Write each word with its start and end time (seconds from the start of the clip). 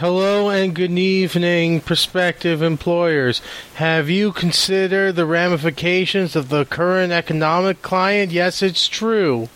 Hello 0.00 0.50
and 0.50 0.74
good 0.74 0.90
evening, 0.98 1.80
prospective 1.80 2.60
employers. 2.60 3.40
Have 3.76 4.10
you 4.10 4.30
considered 4.30 5.16
the 5.16 5.24
ramifications 5.24 6.36
of 6.36 6.50
the 6.50 6.66
current 6.66 7.14
economic 7.14 7.80
climate? 7.80 8.30
Yes, 8.30 8.62
it's 8.62 8.88
true. 8.88 9.48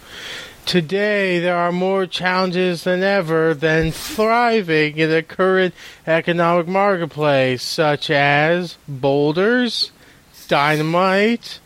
Today, 0.65 1.41
there 1.41 1.59
are 1.59 1.73
more 1.73 2.07
challenges 2.07 2.85
than 2.85 3.03
ever 3.03 3.53
than 3.53 3.93
thriving 3.93 4.97
in 4.97 5.11
the 5.11 5.23
current 5.23 5.75
economic 6.07 6.67
marketplace, 6.67 7.63
such 7.63 8.09
as 8.09 8.79
boulders, 8.89 9.93
dynamite, 10.49 11.61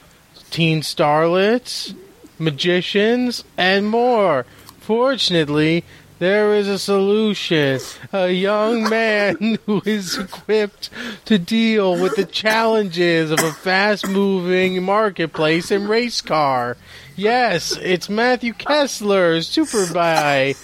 teen 0.51 0.81
starlets, 0.81 1.95
magicians, 2.41 3.45
and 3.57 3.87
more. 3.87 4.47
Fortunately, 4.81 5.85
there 6.25 6.55
is 6.55 6.69
a 6.69 6.79
solution. 6.79 7.79
A 8.11 8.31
young 8.31 8.89
man 8.89 9.59
who 9.67 9.83
is 9.85 10.17
equipped 10.17 10.89
to 11.27 11.37
deal 11.39 12.01
with 12.01 12.17
the 12.17 12.25
challenges 12.25 13.31
of 13.31 13.41
a 13.41 13.53
fast 13.53 14.09
moving 14.09 14.83
marketplace 14.83 15.71
and 15.71 15.87
race 15.87 16.23
car. 16.23 16.79
Yes, 17.15 17.77
it's 17.77 18.09
Matthew 18.09 18.55
Kessler, 18.55 19.43
Super 19.43 19.87
Guy. 19.93 20.55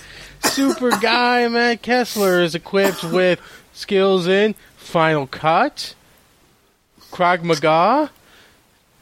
Super 0.44 0.92
Guy 0.92 1.46
Matt 1.48 1.82
Kessler 1.82 2.40
is 2.40 2.54
equipped 2.54 3.04
with 3.04 3.38
skills 3.74 4.26
in 4.26 4.54
Final 4.78 5.26
Cut, 5.26 5.94
Krav 7.12 7.42
Maga, 7.42 8.10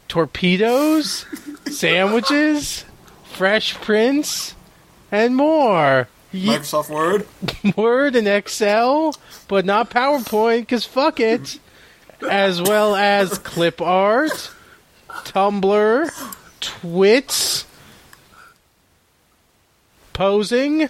torpedoes, 0.09 1.25
sandwiches, 1.67 2.85
Fresh 3.23 3.75
Prince, 3.75 4.57
and 5.13 5.37
more. 5.37 6.09
Ye- 6.33 6.49
Microsoft 6.49 6.91
Word. 6.91 7.27
Word 7.77 8.15
and 8.17 8.29
Excel, 8.29 9.15
but 9.49 9.65
not 9.65 9.91
PowerPoint, 9.91 10.61
because 10.61 10.85
fuck 10.85 11.21
it. 11.21 11.59
As 12.29 12.61
well 12.61 12.97
as 12.97 13.39
clip 13.39 13.81
art, 13.81 14.51
Tumblr, 15.09 16.11
Twits, 16.61 17.65
posing, 20.13 20.89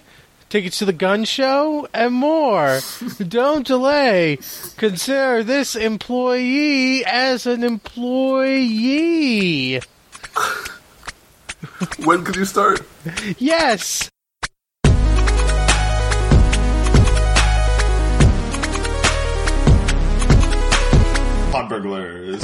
tickets 0.49 0.79
to 0.79 0.85
the 0.85 0.93
gun 0.93 1.23
show, 1.25 1.87
and 1.93 2.15
more. 2.15 2.79
Don't 3.27 3.65
delay. 3.67 4.39
Consider 4.77 5.43
this 5.43 5.75
employee 5.75 7.05
as 7.05 7.45
an 7.45 7.63
employee. 7.63 8.99
When 12.03 12.23
could 12.23 12.35
you 12.35 12.45
start? 12.45 12.81
Yes! 13.37 14.09
Burglars. 21.69 22.43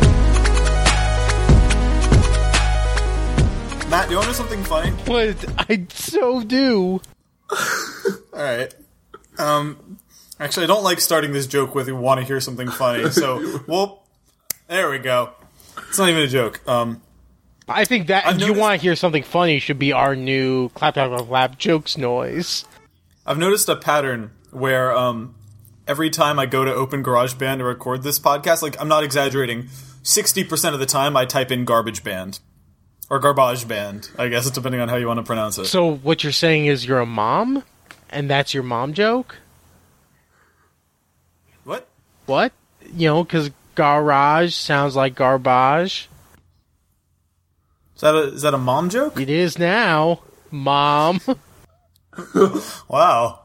Matt, 3.90 4.06
do 4.08 4.12
you 4.12 4.18
want 4.18 4.23
to 4.23 4.31
know 4.31 4.34
something 4.34 4.64
funny? 4.64 4.92
What 5.06 5.45
I 5.70 5.86
so 5.90 6.42
do. 6.44 7.02
All 7.52 7.59
right. 8.34 8.73
Um, 9.38 9.98
actually, 10.40 10.64
I 10.64 10.68
don't 10.68 10.84
like 10.84 11.00
starting 11.02 11.34
this 11.34 11.48
joke 11.48 11.76
with 11.76 11.88
"you 11.88 11.96
want 11.96 12.20
to 12.20 12.26
hear 12.26 12.40
something 12.40 12.70
funny." 12.70 13.09
So, 13.12 13.62
well, 13.68 14.03
there 14.68 14.90
we 14.90 14.98
go. 15.00 15.31
It's 15.90 15.98
not 16.00 16.09
even 16.09 16.23
a 16.23 16.28
joke. 16.28 16.62
Um, 16.68 17.02
I 17.68 17.86
think 17.86 18.08
that 18.08 18.26
I've 18.26 18.36
if 18.36 18.42
you 18.42 18.48
noticed- 18.48 18.62
want 18.62 18.80
to 18.80 18.81
hear 18.84 18.96
something 18.96 19.23
funny 19.23 19.59
should 19.59 19.80
be 19.80 19.92
our 19.92 20.16
new 20.16 20.70
clap 20.70 20.96
clap 20.96 21.09
clap 21.12 21.28
clap 21.28 21.58
jokes 21.58 21.98
noise. 21.98 22.66
I've 23.26 23.38
noticed 23.38 23.70
a 23.70 23.76
pattern 23.76 24.31
where 24.52 24.96
um, 24.96 25.36
every 25.88 26.09
time 26.09 26.39
I 26.39 26.45
go 26.45 26.66
to 26.66 26.73
open 26.73 27.03
GarageBand 27.03 27.58
to 27.59 27.64
record 27.64 28.03
this 28.03 28.19
podcast, 28.19 28.61
like 28.61 28.80
I'm 28.80 28.88
not 28.88 29.03
exaggerating, 29.03 29.67
sixty 30.03 30.44
percent 30.44 30.73
of 30.73 30.80
the 30.80 30.86
time 30.86 31.16
I 31.16 31.25
type 31.25 31.52
in 31.52 31.66
"garbage 31.66 32.03
band" 32.03 32.39
or 33.09 33.19
"garbage 33.19 33.67
band." 33.67 34.09
I 34.18 34.28
guess 34.28 34.50
depending 34.50 34.81
on 34.81 34.90
how 34.90 34.95
you 34.95 35.07
want 35.07 35.19
to 35.19 35.24
pronounce 35.24 35.57
it. 35.57 35.66
So 35.66 35.95
what 35.95 36.24
you're 36.24 36.31
saying 36.31 36.68
is 36.68 36.85
you're 36.85 37.00
a 37.00 37.06
mom, 37.06 37.63
and 38.09 38.29
that's 38.29 38.53
your 38.53 38.63
mom 38.63 38.94
joke? 38.94 39.38
what? 41.63 41.88
What? 42.25 42.51
You 42.94 43.07
know, 43.09 43.24
because 43.24 43.51
garage 43.75 44.53
sounds 44.53 44.95
like 44.95 45.16
garbage. 45.16 46.09
Is 47.95 48.01
that 48.01 48.16
a 48.16 48.24
is 48.34 48.41
that 48.41 48.53
a 48.53 48.57
mom 48.57 48.90
joke? 48.90 49.19
It 49.19 49.29
is 49.29 49.57
now, 49.57 50.22
mom. 50.51 51.22
Wow. 52.88 53.41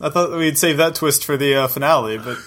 I 0.00 0.10
thought 0.10 0.30
we'd 0.36 0.58
save 0.58 0.76
that 0.76 0.94
twist 0.94 1.24
for 1.24 1.36
the 1.36 1.54
uh, 1.54 1.68
finale, 1.68 2.18
but 2.18 2.38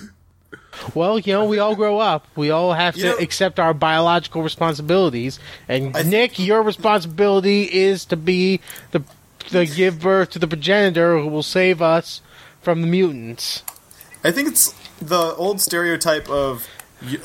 well, 0.95 1.19
you 1.19 1.34
know, 1.34 1.45
we 1.45 1.59
all 1.59 1.75
grow 1.75 2.00
up. 2.00 2.25
We 2.35 2.50
all 2.50 2.73
have 2.73 2.95
to 2.95 3.00
You 3.00 3.06
know- 3.07 3.17
accept 3.17 3.59
our 3.59 3.73
biological 3.73 4.41
responsibilities. 4.41 5.39
And 5.67 5.94
th- 5.94 6.06
Nick, 6.06 6.39
your 6.39 6.62
responsibility 6.63 7.63
is 7.63 8.06
to 8.06 8.16
be 8.17 8.62
the 8.91 9.03
the 9.50 9.66
give 9.66 10.00
birth 10.00 10.29
to 10.31 10.39
the 10.39 10.47
progenitor 10.47 11.19
who 11.19 11.28
will 11.28 11.44
save 11.44 11.81
us 11.81 12.22
from 12.62 12.81
the 12.81 12.88
mutants. 12.88 13.63
I 14.23 14.31
think 14.31 14.47
it's 14.50 14.73
the 15.01 15.33
old 15.35 15.59
stereotype 15.59 16.29
of 16.29 16.68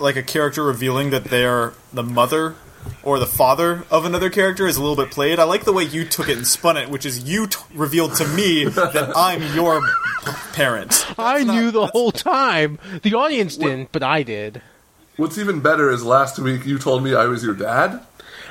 like 0.01 0.17
a 0.17 0.23
character 0.23 0.65
revealing 0.65 1.11
that 1.11 1.25
they're 1.25 1.75
the 1.93 2.03
mother 2.03 2.57
or 3.03 3.19
the 3.19 3.27
father 3.27 3.85
of 3.91 4.05
another 4.05 4.31
character 4.31 4.67
is 4.67 4.77
a 4.77 4.81
little 4.81 4.97
bit 4.97 5.11
played. 5.11 5.39
I 5.39 5.45
like 5.45 5.65
the 5.65 5.73
way 5.73 5.85
you 5.85 6.05
took 6.05 6.29
it 6.29 6.37
and 6.37 6.47
spun 6.47 6.77
it, 6.77 6.89
which 6.89 7.07
is 7.07 7.25
you 7.25 7.47
t- 7.47 7.57
revealed 7.75 8.15
to 8.17 8.27
me 8.29 8.65
that 8.65 9.13
I'm 9.17 9.43
your 9.55 9.81
p- 9.81 10.33
parent. 10.53 11.07
I 11.19 11.45
not- 11.45 11.55
knew 11.55 11.71
the 11.71 11.87
whole 11.87 12.13
time. 12.13 12.79
The 13.03 13.15
audience 13.15 13.57
didn't, 13.57 13.93
but 13.93 14.03
I 14.03 14.23
did. 14.23 14.61
What's 15.17 15.39
even 15.39 15.61
better 15.61 15.91
is 15.91 16.05
last 16.05 16.39
week 16.39 16.67
you 16.67 16.79
told 16.79 17.03
me 17.03 17.15
I 17.15 17.25
was 17.27 17.43
your 17.43 17.55
dad. 17.55 18.01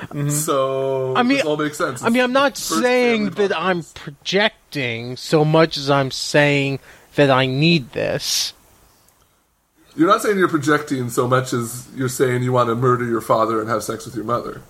Mm-hmm. 0.00 0.28
So 0.30 1.14
I 1.16 1.22
mean- 1.22 1.38
this 1.38 1.46
all 1.46 1.56
makes 1.56 1.78
sense. 1.78 2.02
I 2.02 2.08
mean, 2.08 2.22
I'm 2.22 2.32
not 2.32 2.56
saying 2.56 3.30
that 3.30 3.56
I'm 3.56 3.82
projecting 3.94 5.16
so 5.16 5.44
much 5.44 5.76
as 5.76 5.90
I'm 5.90 6.10
saying 6.10 6.78
that 7.14 7.30
I 7.30 7.46
need 7.46 7.92
this. 7.92 8.52
You're 9.96 10.08
not 10.08 10.20
saying 10.22 10.38
you're 10.38 10.48
projecting 10.48 11.08
so 11.08 11.26
much 11.26 11.52
as 11.52 11.88
you're 11.94 12.08
saying 12.08 12.42
you 12.42 12.52
want 12.52 12.68
to 12.68 12.74
murder 12.74 13.04
your 13.04 13.22
father 13.22 13.60
and 13.60 13.68
have 13.70 13.82
sex 13.82 14.04
with 14.04 14.14
your 14.14 14.24
mother. 14.24 14.60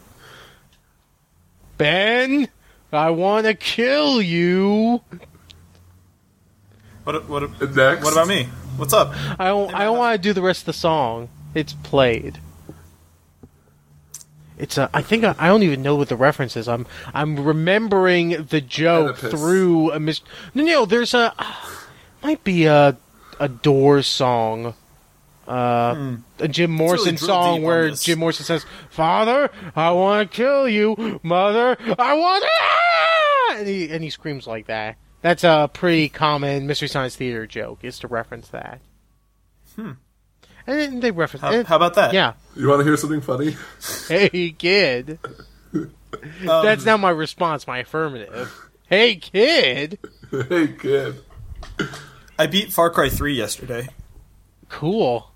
Ben, 1.79 2.49
I 2.93 3.11
want 3.11 3.47
to 3.47 3.55
kill 3.55 4.23
you. 4.23 5.03
What, 7.05 7.29
what, 7.29 7.61
next, 7.75 8.05
what 8.05 8.13
about 8.13 8.29
me? 8.29 8.45
What's 8.77 8.93
up? 8.93 9.13
I 9.39 9.49
don't. 9.49 9.75
I 9.75 9.85
don't 9.85 9.99
want 9.99 10.21
to 10.21 10.23
do 10.23 10.33
the 10.33 10.43
rest 10.43 10.63
of 10.63 10.67
the 10.67 10.73
song. 10.75 11.29
It's 11.55 11.73
played. 11.73 12.41
It's 14.59 14.79
a. 14.79 14.91
I 14.93 15.03
think 15.03 15.25
I, 15.25 15.35
I 15.39 15.49
don't 15.49 15.63
even 15.63 15.83
know 15.83 15.97
what 15.97 16.09
the 16.09 16.17
reference 16.17 16.57
is. 16.57 16.69
I'm. 16.69 16.87
I'm 17.15 17.45
remembering 17.45 18.45
the 18.45 18.61
joke 18.61 19.19
Oedipus. 19.19 19.31
through 19.31 19.93
a 19.93 20.01
mis. 20.01 20.21
No, 20.55 20.65
no. 20.65 20.85
There's 20.85 21.15
a. 21.15 21.35
might 22.23 22.45
be 22.45 22.67
a 22.67 22.97
a 23.41 23.49
Doors 23.49 24.07
song. 24.07 24.75
Uh, 25.47 26.17
a 26.39 26.49
Jim 26.49 26.71
Morrison 26.71 27.15
drill 27.15 27.29
song 27.29 27.63
where. 27.63 27.91
Jim 27.91 28.19
Morrison 28.19 28.45
says, 28.45 28.67
"Father, 28.91 29.51
I 29.75 29.91
want 29.93 30.31
to 30.31 30.37
kill 30.37 30.69
you. 30.69 31.21
Mother, 31.23 31.77
I 31.99 32.15
want," 32.15 32.45
to... 32.45 33.59
and 33.59 33.69
he 33.69 33.91
and 33.91 34.03
he 34.03 34.11
screams 34.11 34.47
like 34.47 34.67
that. 34.67 34.97
That's 35.23 35.45
a 35.45 35.71
pretty 35.73 36.09
common 36.09 36.67
Mystery 36.67 36.89
Science 36.89 37.17
Theater 37.17 37.47
joke. 37.47 37.81
Is 37.83 37.99
to 38.01 38.09
reference 38.09 38.49
that. 38.49 38.81
Hmm. 39.77 39.93
And 40.67 41.01
they 41.01 41.13
reference. 41.13 41.43
How, 41.43 41.53
it. 41.53 41.67
how 41.67 41.77
about 41.77 41.95
that? 41.95 42.13
Yeah. 42.13 42.35
You 42.57 42.69
want 42.69 42.81
to 42.81 42.85
hear 42.85 42.97
something 42.97 43.21
funny? 43.21 43.57
Hey 44.09 44.51
kid. 44.51 45.19
Um, 45.73 45.91
That's 46.43 46.85
not 46.85 47.01
my 47.01 47.11
response. 47.11 47.67
My 47.67 47.79
affirmative. 47.79 48.53
Hey 48.89 49.17
kid. 49.17 49.99
hey, 50.31 50.69
kid. 50.69 51.23
I 52.39 52.47
beat 52.47 52.73
Far 52.73 52.91
Cry 52.91 53.09
3 53.09 53.35
yesterday. 53.35 53.89
Cool. 54.69 55.31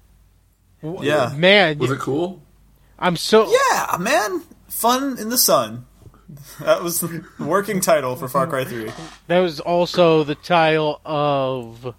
W- 0.82 1.06
Yeah. 1.08 1.32
Man, 1.36 1.78
Was 1.78 1.90
it 1.90 1.98
cool? 1.98 2.42
I'm 2.98 3.16
so. 3.16 3.50
Yeah, 3.72 3.96
man. 3.98 4.42
Fun 4.68 5.18
in 5.18 5.28
the 5.30 5.38
sun. 5.38 5.86
That 6.60 6.82
was 6.82 7.00
the 7.00 7.24
working 7.40 7.80
title 7.80 8.14
for 8.16 8.28
Far 8.28 8.46
Cry 8.46 8.64
3. 8.64 8.92
That 9.26 9.40
was 9.40 9.58
also 9.58 10.22
the 10.22 10.36
title 10.36 11.00
of 11.04 11.94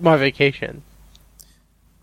my 0.00 0.16
vacation. 0.16 0.82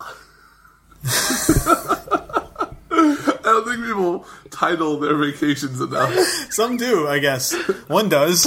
I 2.90 3.40
don't 3.44 3.64
think 3.68 3.84
people 3.84 4.26
title 4.50 4.98
their 4.98 5.14
vacations 5.16 5.80
enough. 5.80 6.12
Some 6.50 6.76
do, 6.76 7.06
I 7.08 7.18
guess. 7.18 7.52
One 7.88 8.08
does. 8.08 8.44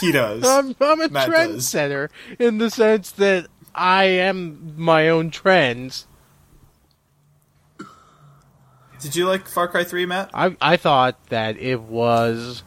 He 0.00 0.12
does. 0.12 0.44
I'm, 0.46 0.74
I'm 0.80 1.00
a 1.00 1.08
Matt 1.08 1.30
does. 1.30 1.66
trendsetter 1.66 2.08
in 2.38 2.58
the 2.58 2.70
sense 2.70 3.10
that 3.12 3.46
I 3.80 4.04
am 4.04 4.74
my 4.76 5.08
own 5.08 5.30
trends. 5.30 6.06
Did 9.00 9.16
you 9.16 9.26
like 9.26 9.48
Far 9.48 9.68
Cry 9.68 9.84
3, 9.84 10.04
Matt? 10.04 10.28
I 10.34 10.54
I 10.60 10.76
thought 10.76 11.16
that 11.30 11.56
it 11.56 11.80
was 11.80 12.62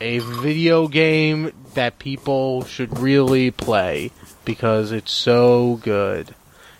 a 0.00 0.18
video 0.18 0.88
game 0.88 1.52
that 1.74 2.00
people 2.00 2.64
should 2.64 2.98
really 2.98 3.52
play 3.52 4.10
because 4.44 4.90
it's 4.90 5.12
so 5.12 5.78
good. 5.84 6.34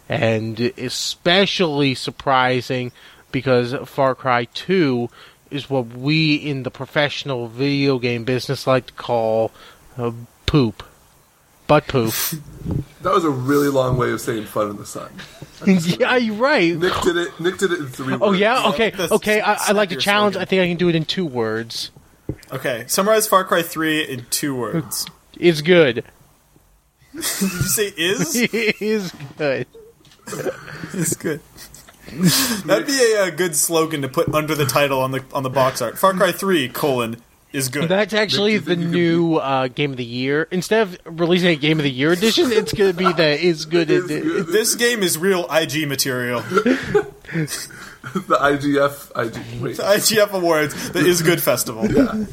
And 0.08 0.58
especially 0.76 1.94
surprising 1.94 2.90
because 3.30 3.74
Far 3.88 4.16
Cry 4.16 4.46
2 4.46 5.08
is 5.52 5.70
what 5.70 5.86
we 5.86 6.34
in 6.34 6.64
the 6.64 6.70
professional 6.72 7.46
video 7.46 8.00
game 8.00 8.24
business 8.24 8.66
like 8.66 8.86
to 8.86 8.92
call 8.94 9.52
uh, 9.96 10.10
poop. 10.46 10.82
Butt 11.72 11.86
poop. 11.88 12.12
That 13.02 13.12
was 13.12 13.24
a 13.24 13.30
really 13.30 13.66
long 13.68 13.96
way 13.96 14.12
of 14.12 14.20
saying 14.20 14.44
fun 14.44 14.70
in 14.70 14.76
the 14.76 14.86
sun. 14.86 15.10
yeah, 15.66 16.16
you're 16.16 16.36
right. 16.36 16.76
Nick 16.76 16.92
did 17.02 17.16
it. 17.16 17.40
Nick 17.40 17.58
did 17.58 17.72
it 17.72 17.80
in 17.80 17.86
three. 17.88 18.14
Oh 18.14 18.28
words. 18.28 18.38
yeah, 18.38 18.62
Yeah, 18.62 18.68
okay, 18.68 18.90
that's- 18.90 19.10
okay. 19.10 19.40
I, 19.40 19.54
I 19.58 19.72
like 19.72 19.90
your 19.90 19.98
to 19.98 20.04
challenge. 20.04 20.34
slogan. 20.34 20.42
I 20.42 20.48
think 20.48 20.62
I 20.62 20.68
can 20.68 20.76
do 20.76 20.88
it 20.88 20.94
in 20.94 21.04
two 21.04 21.26
words. 21.26 21.90
Okay, 22.52 22.84
summarize 22.86 23.26
Far 23.26 23.42
Cry 23.44 23.62
3 23.62 24.02
in 24.04 24.26
two 24.30 24.54
words. 24.54 25.06
It's 25.40 25.62
good. 25.62 26.04
Did 27.12 27.14
you 27.14 27.22
say 27.22 27.92
is? 27.96 28.36
it 28.36 28.80
is 28.80 29.12
good. 29.36 29.66
It's 30.92 31.16
good. 31.16 31.40
That'd 32.66 32.86
be 32.86 33.14
a, 33.16 33.22
uh 33.24 33.30
good 33.30 33.56
slogan 33.56 34.02
to 34.02 34.08
put 34.08 34.32
under 34.32 34.54
the 34.54 34.66
title 34.66 35.00
on 35.00 35.10
the 35.10 35.24
on 35.32 35.42
the 35.42 35.50
box 35.50 35.82
art. 35.82 35.98
Far 35.98 36.12
Cry 36.14 36.30
3 36.30 36.68
colon 36.68 37.16
is 37.52 37.68
good. 37.68 37.88
That's 37.88 38.14
actually 38.14 38.54
Nick, 38.54 38.64
do 38.64 38.68
the 38.70 38.76
think 38.76 38.94
you 38.94 38.98
new 38.98 39.36
uh, 39.36 39.68
game 39.68 39.90
of 39.90 39.96
the 39.96 40.04
year. 40.04 40.48
Instead 40.50 40.82
of 40.82 40.98
releasing 41.04 41.48
a 41.48 41.56
game 41.56 41.78
of 41.78 41.84
the 41.84 41.90
year 41.90 42.12
edition, 42.12 42.50
it's 42.52 42.72
going 42.72 42.90
to 42.92 42.96
be 42.96 43.12
the 43.12 43.38
is 43.40 43.66
good. 43.66 43.90
Is 43.90 44.10
edi- 44.10 44.20
good. 44.22 44.46
this 44.48 44.74
game 44.74 45.02
is 45.02 45.18
real 45.18 45.46
IG 45.50 45.86
material. 45.88 46.40
the 46.50 47.06
IGF. 48.40 49.10
IG. 49.26 49.62
Wait. 49.62 49.76
IGF 49.76 50.30
Awards, 50.32 50.90
the 50.90 51.00
Is 51.00 51.22
Good 51.22 51.42
Festival. 51.42 51.86
Yeah. 51.90 52.24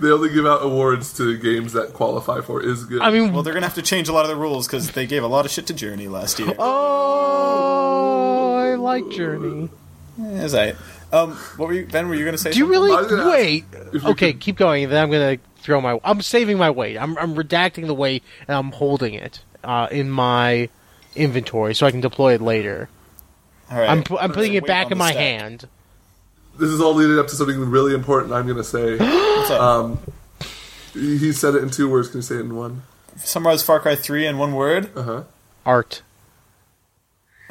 They 0.00 0.10
only 0.10 0.30
give 0.32 0.46
out 0.46 0.62
awards 0.62 1.12
to 1.18 1.36
games 1.36 1.74
that 1.74 1.92
qualify 1.92 2.40
for 2.40 2.62
is 2.62 2.84
good. 2.86 3.02
I 3.02 3.10
mean, 3.10 3.34
Well, 3.34 3.42
they're 3.42 3.52
gonna 3.52 3.66
have 3.66 3.74
to 3.74 3.82
change 3.82 4.08
a 4.08 4.14
lot 4.14 4.24
of 4.24 4.30
the 4.30 4.36
rules 4.36 4.66
because 4.66 4.90
they 4.92 5.06
gave 5.06 5.22
a 5.22 5.26
lot 5.26 5.44
of 5.44 5.50
shit 5.50 5.66
to 5.66 5.74
Journey 5.74 6.08
last 6.08 6.38
year. 6.38 6.54
oh, 6.58 8.54
I 8.56 8.76
like 8.76 9.10
Journey. 9.10 9.68
Is 10.18 10.52
that? 10.52 10.76
Um, 11.12 11.32
what 11.56 11.68
were 11.68 11.74
you, 11.74 11.86
Ben? 11.86 12.08
Were 12.08 12.14
you 12.14 12.24
gonna 12.24 12.38
say? 12.38 12.52
Do 12.52 12.58
you 12.58 12.64
something? 12.72 12.80
really 12.80 12.92
I 12.92 13.00
ask 13.00 13.30
wait? 13.30 13.64
If 13.92 14.02
you 14.02 14.08
Okay, 14.10 14.32
keep 14.32 14.56
going. 14.56 14.88
Then 14.88 15.02
I'm 15.02 15.10
going 15.10 15.38
to 15.38 15.44
throw 15.62 15.80
my. 15.80 15.98
I'm 16.04 16.22
saving 16.22 16.58
my 16.58 16.70
weight. 16.70 16.96
I'm 16.98 17.16
I'm 17.18 17.34
redacting 17.34 17.86
the 17.86 17.94
weight 17.94 18.22
and 18.48 18.56
I'm 18.56 18.72
holding 18.72 19.14
it 19.14 19.42
uh, 19.64 19.88
in 19.90 20.10
my 20.10 20.68
inventory 21.16 21.74
so 21.74 21.86
I 21.86 21.90
can 21.90 22.00
deploy 22.00 22.34
it 22.34 22.40
later. 22.40 22.88
All 23.70 23.78
right. 23.78 23.88
I'm 23.90 24.02
pu- 24.02 24.18
I'm 24.18 24.32
putting 24.32 24.54
it 24.54 24.66
back 24.66 24.90
in 24.90 24.98
my 24.98 25.10
stack. 25.12 25.20
hand. 25.22 25.68
this 26.58 26.70
is 26.70 26.80
all 26.80 26.94
leading 26.94 27.18
up 27.18 27.28
to 27.28 27.34
something 27.34 27.58
really 27.70 27.94
important. 27.94 28.32
I'm 28.32 28.44
going 28.46 28.56
to 28.58 28.64
say. 28.64 28.98
Um, 29.50 29.98
he 30.92 31.16
he 31.18 31.32
said 31.32 31.54
it 31.56 31.62
in 31.62 31.70
two 31.70 31.88
words. 31.90 32.08
Can 32.08 32.18
you 32.18 32.22
say 32.22 32.36
it 32.36 32.40
in 32.40 32.54
one? 32.54 32.82
Summarize 33.16 33.62
Far 33.64 33.80
Cry 33.80 33.96
3 33.96 34.26
in 34.26 34.38
one 34.38 34.54
word. 34.54 34.90
Uh 34.96 35.02
huh. 35.02 35.22
Art. 35.66 36.02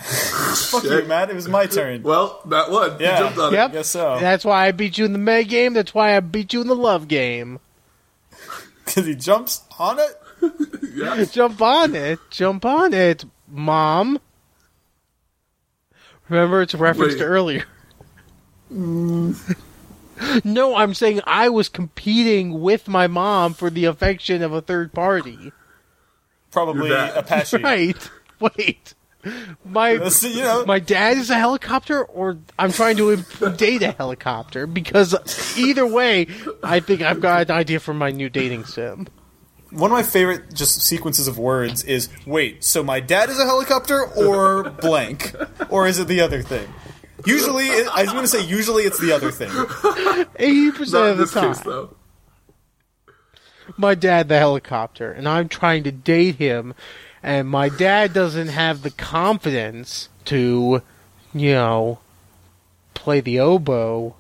Fuck 0.01 0.83
you, 0.83 1.03
Matt. 1.05 1.29
It 1.29 1.35
was 1.35 1.47
my 1.49 1.65
turn. 1.65 2.03
Well, 2.03 2.41
that 2.47 2.71
one. 2.71 2.97
Yeah. 2.99 3.17
You 3.17 3.23
jumped 3.25 3.39
on 3.39 3.53
Yep. 3.53 3.69
it. 3.69 3.73
guess 3.73 3.87
so. 3.89 4.17
That's 4.19 4.45
why 4.45 4.67
I 4.67 4.71
beat 4.71 4.97
you 4.97 5.05
in 5.05 5.13
the 5.13 5.19
May 5.19 5.43
game. 5.43 5.73
That's 5.73 5.93
why 5.93 6.15
I 6.15 6.19
beat 6.21 6.53
you 6.53 6.61
in 6.61 6.67
the 6.67 6.75
love 6.75 7.07
game. 7.07 7.59
Because 8.85 9.05
he 9.05 9.13
jumps 9.13 9.61
on 9.77 9.99
it. 9.99 10.19
Yeah. 10.95 11.23
Jump 11.31 11.61
on 11.61 11.93
it. 11.95 12.17
Jump 12.31 12.65
on 12.65 12.93
it, 12.93 13.23
mom. 13.47 14.19
Remember, 16.27 16.61
it's 16.63 16.73
a 16.73 16.77
reference 16.77 17.13
Wait. 17.13 17.19
to 17.19 17.25
earlier. 17.25 17.65
no, 20.43 20.75
I'm 20.75 20.93
saying 20.93 21.21
I 21.25 21.49
was 21.49 21.69
competing 21.69 22.59
with 22.61 22.87
my 22.87 23.07
mom 23.07 23.53
for 23.53 23.69
the 23.69 23.85
affection 23.85 24.41
of 24.41 24.51
a 24.53 24.61
third 24.61 24.93
party. 24.93 25.51
Probably 26.51 26.87
Your 26.89 26.97
dad. 26.97 27.17
Apache. 27.17 27.57
Right. 27.57 28.09
Wait. 28.39 28.93
My 29.65 29.93
That's- 29.97 30.23
you 30.23 30.41
know, 30.41 30.65
my 30.65 30.79
dad 30.79 31.17
is 31.17 31.29
a 31.29 31.35
helicopter, 31.37 32.03
or 32.03 32.37
I'm 32.57 32.71
trying 32.71 32.97
to 32.97 33.17
date 33.57 33.81
a 33.81 33.91
helicopter. 33.91 34.65
Because 34.65 35.13
either 35.57 35.85
way, 35.85 36.27
I 36.63 36.79
think 36.79 37.01
I've 37.01 37.19
got 37.19 37.49
an 37.49 37.51
idea 37.51 37.79
for 37.79 37.93
my 37.93 38.11
new 38.11 38.29
dating 38.29 38.65
sim. 38.65 39.07
one 39.71 39.91
of 39.91 39.95
my 39.97 40.03
favorite 40.03 40.53
just 40.53 40.81
sequences 40.81 41.27
of 41.27 41.37
words 41.37 41.83
is 41.83 42.07
wait. 42.25 42.63
So 42.63 42.81
my 42.81 42.99
dad 43.01 43.29
is 43.29 43.37
a 43.39 43.45
helicopter, 43.45 44.05
or 44.05 44.69
blank, 44.69 45.35
or 45.69 45.85
is 45.87 45.99
it 45.99 46.07
the 46.07 46.21
other 46.21 46.41
thing? 46.41 46.67
Usually, 47.25 47.65
it, 47.67 47.87
I 47.93 48.03
was 48.03 48.11
going 48.11 48.23
to 48.23 48.29
say 48.29 48.45
usually 48.45 48.83
it's 48.83 48.99
the 48.99 49.11
other 49.11 49.29
thing. 49.31 49.51
Eighty 50.37 50.67
Not 50.67 50.75
percent 50.75 51.03
in 51.05 51.11
of 51.11 51.17
the 51.17 51.23
this 51.25 51.33
time, 51.33 51.53
case, 51.53 51.59
though. 51.63 51.95
my 53.77 53.95
dad 53.95 54.29
the 54.29 54.37
helicopter, 54.37 55.11
and 55.11 55.27
I'm 55.27 55.49
trying 55.49 55.83
to 55.83 55.91
date 55.91 56.35
him, 56.35 56.73
and 57.23 57.47
my 57.47 57.69
dad 57.69 58.13
doesn't 58.13 58.47
have 58.49 58.81
the 58.81 58.91
confidence 58.91 60.09
to, 60.25 60.81
you 61.33 61.51
know, 61.53 61.99
play 62.93 63.21
the 63.21 63.39
oboe. 63.39 64.15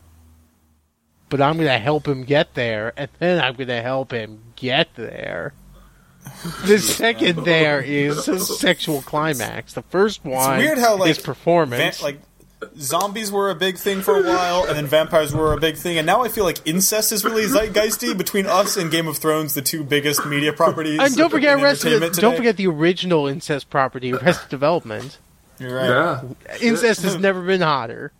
But 1.29 1.41
I'm 1.41 1.57
gonna 1.57 1.77
help 1.77 2.07
him 2.07 2.23
get 2.23 2.55
there, 2.55 2.93
and 2.97 3.09
then 3.19 3.43
I'm 3.43 3.53
gonna 3.55 3.81
help 3.83 4.11
him 4.11 4.41
get 4.55 4.95
there. 4.95 5.53
The 6.65 6.79
second 6.79 7.45
there 7.45 7.81
is 7.81 8.27
a 8.27 8.39
sexual 8.39 9.01
climax. 9.01 9.73
The 9.73 9.83
first 9.83 10.23
one 10.25 10.57
weird 10.57 10.77
how, 10.77 10.97
like, 10.97 11.11
is 11.11 11.19
performance. 11.19 11.99
Va- 11.99 12.03
like 12.03 12.19
zombies 12.77 13.31
were 13.31 13.49
a 13.49 13.55
big 13.55 13.77
thing 13.77 14.01
for 14.01 14.17
a 14.19 14.23
while, 14.23 14.65
and 14.65 14.75
then 14.77 14.85
vampires 14.85 15.33
were 15.33 15.53
a 15.53 15.59
big 15.59 15.77
thing, 15.77 15.97
and 15.97 16.05
now 16.05 16.23
I 16.23 16.27
feel 16.29 16.43
like 16.43 16.65
incest 16.67 17.11
is 17.11 17.23
really 17.23 17.43
zeitgeisty 17.45 18.17
between 18.17 18.45
us 18.45 18.75
and 18.77 18.91
Game 18.91 19.07
of 19.07 19.17
Thrones, 19.17 19.53
the 19.53 19.61
two 19.61 19.83
biggest 19.83 20.25
media 20.25 20.51
properties. 20.53 20.99
and 20.99 21.15
don't 21.15 21.29
forget 21.29 21.61
Arrested, 21.61 21.99
don't 21.99 22.13
today. 22.13 22.35
forget 22.35 22.57
the 22.57 22.67
original 22.67 23.27
incest 23.27 23.69
property, 23.69 24.13
Arrested 24.13 24.49
Development. 24.49 25.17
You're 25.59 25.75
right. 25.75 25.89
Yeah. 25.89 26.21
Incest 26.61 27.01
has 27.03 27.17
never 27.17 27.41
been 27.41 27.61
hotter. 27.61 28.11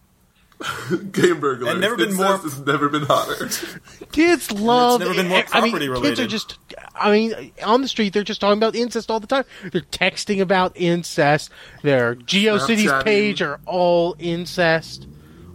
Game 1.12 1.40
burglar. 1.40 1.72
And 1.72 1.82
never 1.82 1.96
been 1.96 2.14
more- 2.16 2.40
It's 2.44 2.58
never 2.60 2.90
been 2.90 3.04
hotter. 3.04 3.50
Kids 4.12 4.52
love. 4.52 5.00
never 5.00 5.14
been 5.14 5.30
more 5.30 5.44
I 5.54 5.62
mean, 5.62 5.72
property 5.72 5.88
kids 5.88 5.90
are 5.90 6.02
related. 6.02 6.30
just. 6.30 6.58
I 6.96 7.12
mean, 7.12 7.52
on 7.64 7.82
the 7.82 7.88
street, 7.88 8.12
they're 8.14 8.24
just 8.24 8.42
talking 8.42 8.58
about 8.58 8.76
incest 8.76 9.10
all 9.10 9.20
the 9.22 9.28
time. 9.28 9.46
They're 9.72 9.82
texting 9.82 10.42
about 10.42 10.74
incest. 10.76 11.50
Their 11.82 12.16
GeoCities 12.16 13.04
page 13.06 13.42
are 13.42 13.60
all 13.66 14.16
incest. 14.20 15.08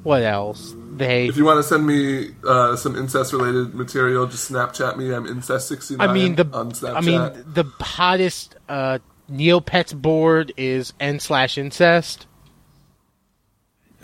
What 0.04 0.22
else? 0.22 0.74
They. 0.92 1.26
If 1.28 1.36
you 1.36 1.44
want 1.44 1.58
to 1.58 1.62
send 1.62 1.86
me 1.86 2.30
uh, 2.46 2.76
some 2.76 2.96
incest-related 2.96 3.74
material, 3.74 4.26
just 4.26 4.50
Snapchat 4.50 4.96
me. 4.96 5.12
I'm 5.12 5.26
incest69 5.26 5.96
I 6.00 6.12
mean 6.12 6.36
the. 6.36 6.46
on 6.52 6.72
Snapchat. 6.72 6.96
I 6.96 7.00
mean 7.00 7.44
the 7.52 7.64
hottest 7.80 8.54
uh, 8.68 8.98
Neopets 9.30 9.94
board 9.94 10.52
is 10.56 10.92
n 11.00 11.20
slash 11.20 11.58
incest. 11.58 12.26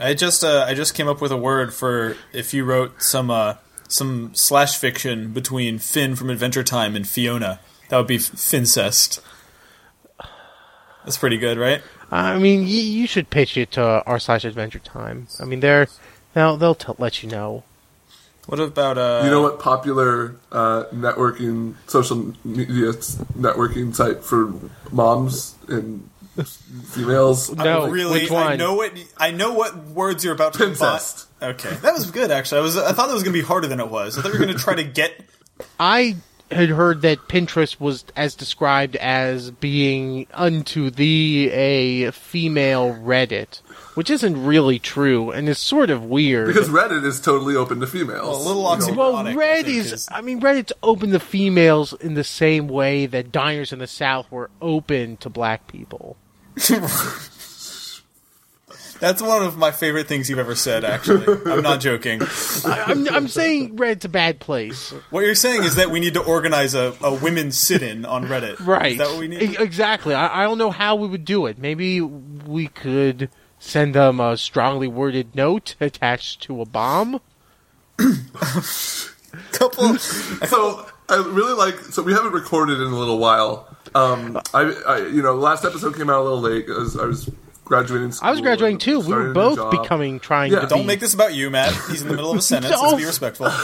I 0.00 0.14
just 0.14 0.42
uh, 0.42 0.64
I 0.66 0.74
just 0.74 0.94
came 0.94 1.08
up 1.08 1.20
with 1.20 1.30
a 1.30 1.36
word 1.36 1.74
for 1.74 2.16
if 2.32 2.54
you 2.54 2.64
wrote 2.64 3.02
some 3.02 3.30
uh, 3.30 3.54
some 3.88 4.30
slash 4.34 4.76
fiction 4.78 5.32
between 5.32 5.78
Finn 5.78 6.16
from 6.16 6.30
Adventure 6.30 6.64
Time 6.64 6.96
and 6.96 7.06
Fiona. 7.06 7.60
That 7.88 7.98
would 7.98 8.06
be 8.06 8.18
Fincest. 8.18 9.20
That's 11.04 11.16
pretty 11.18 11.38
good, 11.38 11.58
right? 11.58 11.82
I 12.10 12.38
mean, 12.38 12.62
y- 12.62 12.66
you 12.68 13.06
should 13.06 13.30
pitch 13.30 13.56
it 13.56 13.72
to 13.72 14.02
r 14.06 14.18
slash 14.18 14.44
Adventure 14.44 14.78
Time. 14.80 15.28
I 15.40 15.44
mean, 15.44 15.60
they're 15.60 15.86
they'll 16.34 16.56
they'll 16.56 16.74
t- 16.74 16.92
let 16.98 17.22
you 17.22 17.28
know. 17.28 17.64
What 18.46 18.58
about 18.58 18.98
uh? 18.98 19.22
you 19.24 19.30
know 19.30 19.42
what 19.42 19.60
popular 19.60 20.34
uh, 20.50 20.84
networking, 20.92 21.74
social 21.86 22.34
media 22.44 22.92
networking 23.38 23.94
site 23.94 24.24
for 24.24 24.52
moms 24.90 25.54
and 25.68 26.09
females? 26.36 27.54
No, 27.56 27.88
really, 27.88 28.22
which 28.22 28.30
I 28.30 28.56
know 28.56 28.74
what 28.74 28.92
I 29.16 29.30
know 29.30 29.52
what 29.52 29.76
words 29.88 30.24
you're 30.24 30.34
about 30.34 30.54
to 30.54 30.58
Pincest. 30.58 31.26
Okay, 31.42 31.74
that 31.82 31.92
was 31.92 32.10
good. 32.10 32.30
Actually, 32.30 32.60
I 32.60 32.64
was 32.64 32.76
I 32.76 32.92
thought 32.92 33.08
that 33.08 33.14
was 33.14 33.22
going 33.22 33.34
to 33.34 33.40
be 33.40 33.44
harder 33.46 33.66
than 33.66 33.80
it 33.80 33.90
was. 33.90 34.18
I 34.18 34.22
thought 34.22 34.32
you 34.32 34.38
were 34.38 34.44
going 34.44 34.56
to 34.56 34.62
try 34.62 34.74
to 34.74 34.84
get. 34.84 35.12
I 35.78 36.16
had 36.50 36.70
heard 36.70 37.02
that 37.02 37.28
Pinterest 37.28 37.78
was 37.78 38.04
as 38.16 38.34
described 38.34 38.96
as 38.96 39.50
being 39.52 40.26
unto 40.32 40.90
thee 40.90 41.50
a 41.50 42.10
female 42.12 42.94
Reddit, 42.94 43.60
which 43.94 44.10
isn't 44.10 44.44
really 44.44 44.78
true 44.78 45.30
and 45.30 45.48
is 45.48 45.58
sort 45.58 45.90
of 45.90 46.04
weird. 46.04 46.46
Because 46.46 46.68
Reddit 46.68 47.04
is 47.04 47.20
totally 47.20 47.56
open 47.56 47.80
to 47.80 47.86
females. 47.86 48.22
Well, 48.26 48.36
a 48.36 48.46
little 48.46 48.62
You 48.62 48.68
know, 48.68 48.76
oxymoron. 48.86 48.96
well, 48.96 49.16
ironic, 49.16 49.36
I 49.38 49.68
is. 49.68 49.92
is- 49.92 50.08
I 50.10 50.20
mean, 50.20 50.40
Reddit's 50.40 50.72
open 50.82 51.10
to 51.10 51.20
females 51.20 51.92
in 51.94 52.14
the 52.14 52.24
same 52.24 52.68
way 52.68 53.06
that 53.06 53.32
diners 53.32 53.72
in 53.72 53.78
the 53.78 53.86
South 53.86 54.30
were 54.30 54.50
open 54.62 55.16
to 55.18 55.28
black 55.30 55.66
people. 55.66 56.16
That's 59.00 59.22
one 59.22 59.42
of 59.42 59.56
my 59.56 59.70
favorite 59.70 60.08
things 60.08 60.28
you've 60.28 60.38
ever 60.38 60.54
said. 60.54 60.84
Actually, 60.84 61.24
I'm 61.50 61.62
not 61.62 61.80
joking. 61.80 62.20
I, 62.66 62.84
I'm, 62.88 63.08
I'm 63.08 63.28
saying 63.28 63.76
Reddit's 63.76 64.04
a 64.04 64.10
bad 64.10 64.40
place. 64.40 64.90
What 65.08 65.20
you're 65.24 65.34
saying 65.34 65.64
is 65.64 65.76
that 65.76 65.90
we 65.90 66.00
need 66.00 66.12
to 66.14 66.20
organize 66.22 66.74
a, 66.74 66.94
a 67.02 67.14
women's 67.14 67.56
sit-in 67.58 68.04
on 68.04 68.26
Reddit. 68.26 68.64
Right. 68.64 68.92
Is 68.92 68.98
that 68.98 69.08
what 69.08 69.18
we 69.18 69.28
need? 69.28 69.42
E- 69.42 69.56
Exactly. 69.58 70.12
I, 70.14 70.40
I 70.40 70.42
don't 70.44 70.58
know 70.58 70.70
how 70.70 70.96
we 70.96 71.08
would 71.08 71.24
do 71.24 71.46
it. 71.46 71.56
Maybe 71.58 72.02
we 72.02 72.66
could 72.68 73.30
send 73.60 73.94
them 73.94 74.18
a 74.18 74.36
strongly 74.36 74.88
worded 74.88 75.36
note 75.36 75.76
attached 75.80 76.42
to 76.42 76.60
a 76.60 76.64
bomb. 76.66 77.20
couple. 79.52 79.96
So 79.98 80.86
I 81.08 81.16
really 81.16 81.54
like. 81.54 81.76
So 81.76 82.02
we 82.02 82.12
haven't 82.12 82.32
recorded 82.32 82.80
in 82.80 82.88
a 82.88 82.96
little 82.98 83.18
while. 83.18 83.68
Um, 83.94 84.40
I, 84.54 84.72
I 84.86 84.98
you 85.06 85.22
know, 85.22 85.34
last 85.34 85.64
episode 85.64 85.96
came 85.96 86.10
out 86.10 86.20
a 86.20 86.24
little 86.24 86.40
late 86.40 86.66
because 86.66 86.96
I 86.98 87.04
was 87.04 87.30
graduating. 87.64 88.12
I 88.22 88.30
was 88.30 88.40
graduating 88.40 88.78
too. 88.78 89.00
We 89.00 89.12
were 89.14 89.32
both 89.32 89.70
becoming 89.70 90.18
trying 90.20 90.52
Yeah, 90.52 90.60
to 90.60 90.66
Don't 90.66 90.80
be. 90.80 90.86
make 90.86 91.00
this 91.00 91.14
about 91.14 91.34
you, 91.34 91.50
Matt. 91.50 91.72
He's 91.88 92.02
in 92.02 92.08
the 92.08 92.14
middle 92.14 92.30
of 92.32 92.38
a 92.38 92.42
sentence. 92.42 92.74
Let's 92.80 92.94
be 92.94 93.04
respectful. 93.04 93.48